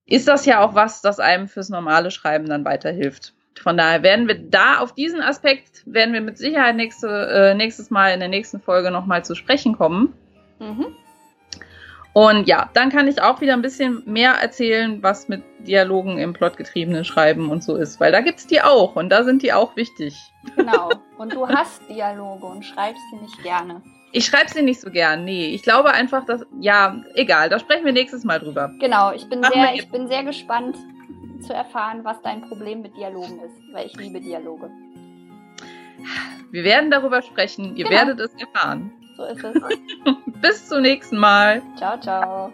[0.06, 3.34] Ist das ja auch was, das einem fürs normale Schreiben dann weiterhilft.
[3.60, 7.90] Von daher werden wir da auf diesen Aspekt werden wir mit Sicherheit nächste, äh, nächstes
[7.90, 10.14] Mal in der nächsten Folge nochmal zu sprechen kommen.
[10.60, 10.96] Mhm.
[12.14, 16.34] Und ja, dann kann ich auch wieder ein bisschen mehr erzählen, was mit Dialogen im
[16.34, 19.54] plotgetriebenen Schreiben und so ist, weil da gibt es die auch und da sind die
[19.54, 20.18] auch wichtig.
[20.56, 20.90] Genau.
[21.18, 23.82] Und du hast Dialoge und schreibst sie nicht gerne.
[24.14, 25.48] Ich schreibe sie nicht so gern, nee.
[25.48, 28.72] Ich glaube einfach, dass, ja, egal, da sprechen wir nächstes Mal drüber.
[28.80, 30.78] Genau, ich bin, sehr, ich bin sehr gespannt
[31.42, 34.72] zu erfahren, was dein Problem mit Dialogen ist, weil ich liebe Dialoge.
[36.52, 37.98] Wir werden darüber sprechen, ihr genau.
[37.98, 38.92] werdet es erfahren.
[39.18, 39.56] So ist es.
[40.42, 41.64] Bis zum nächsten Mal.
[41.76, 42.54] Ciao, ciao.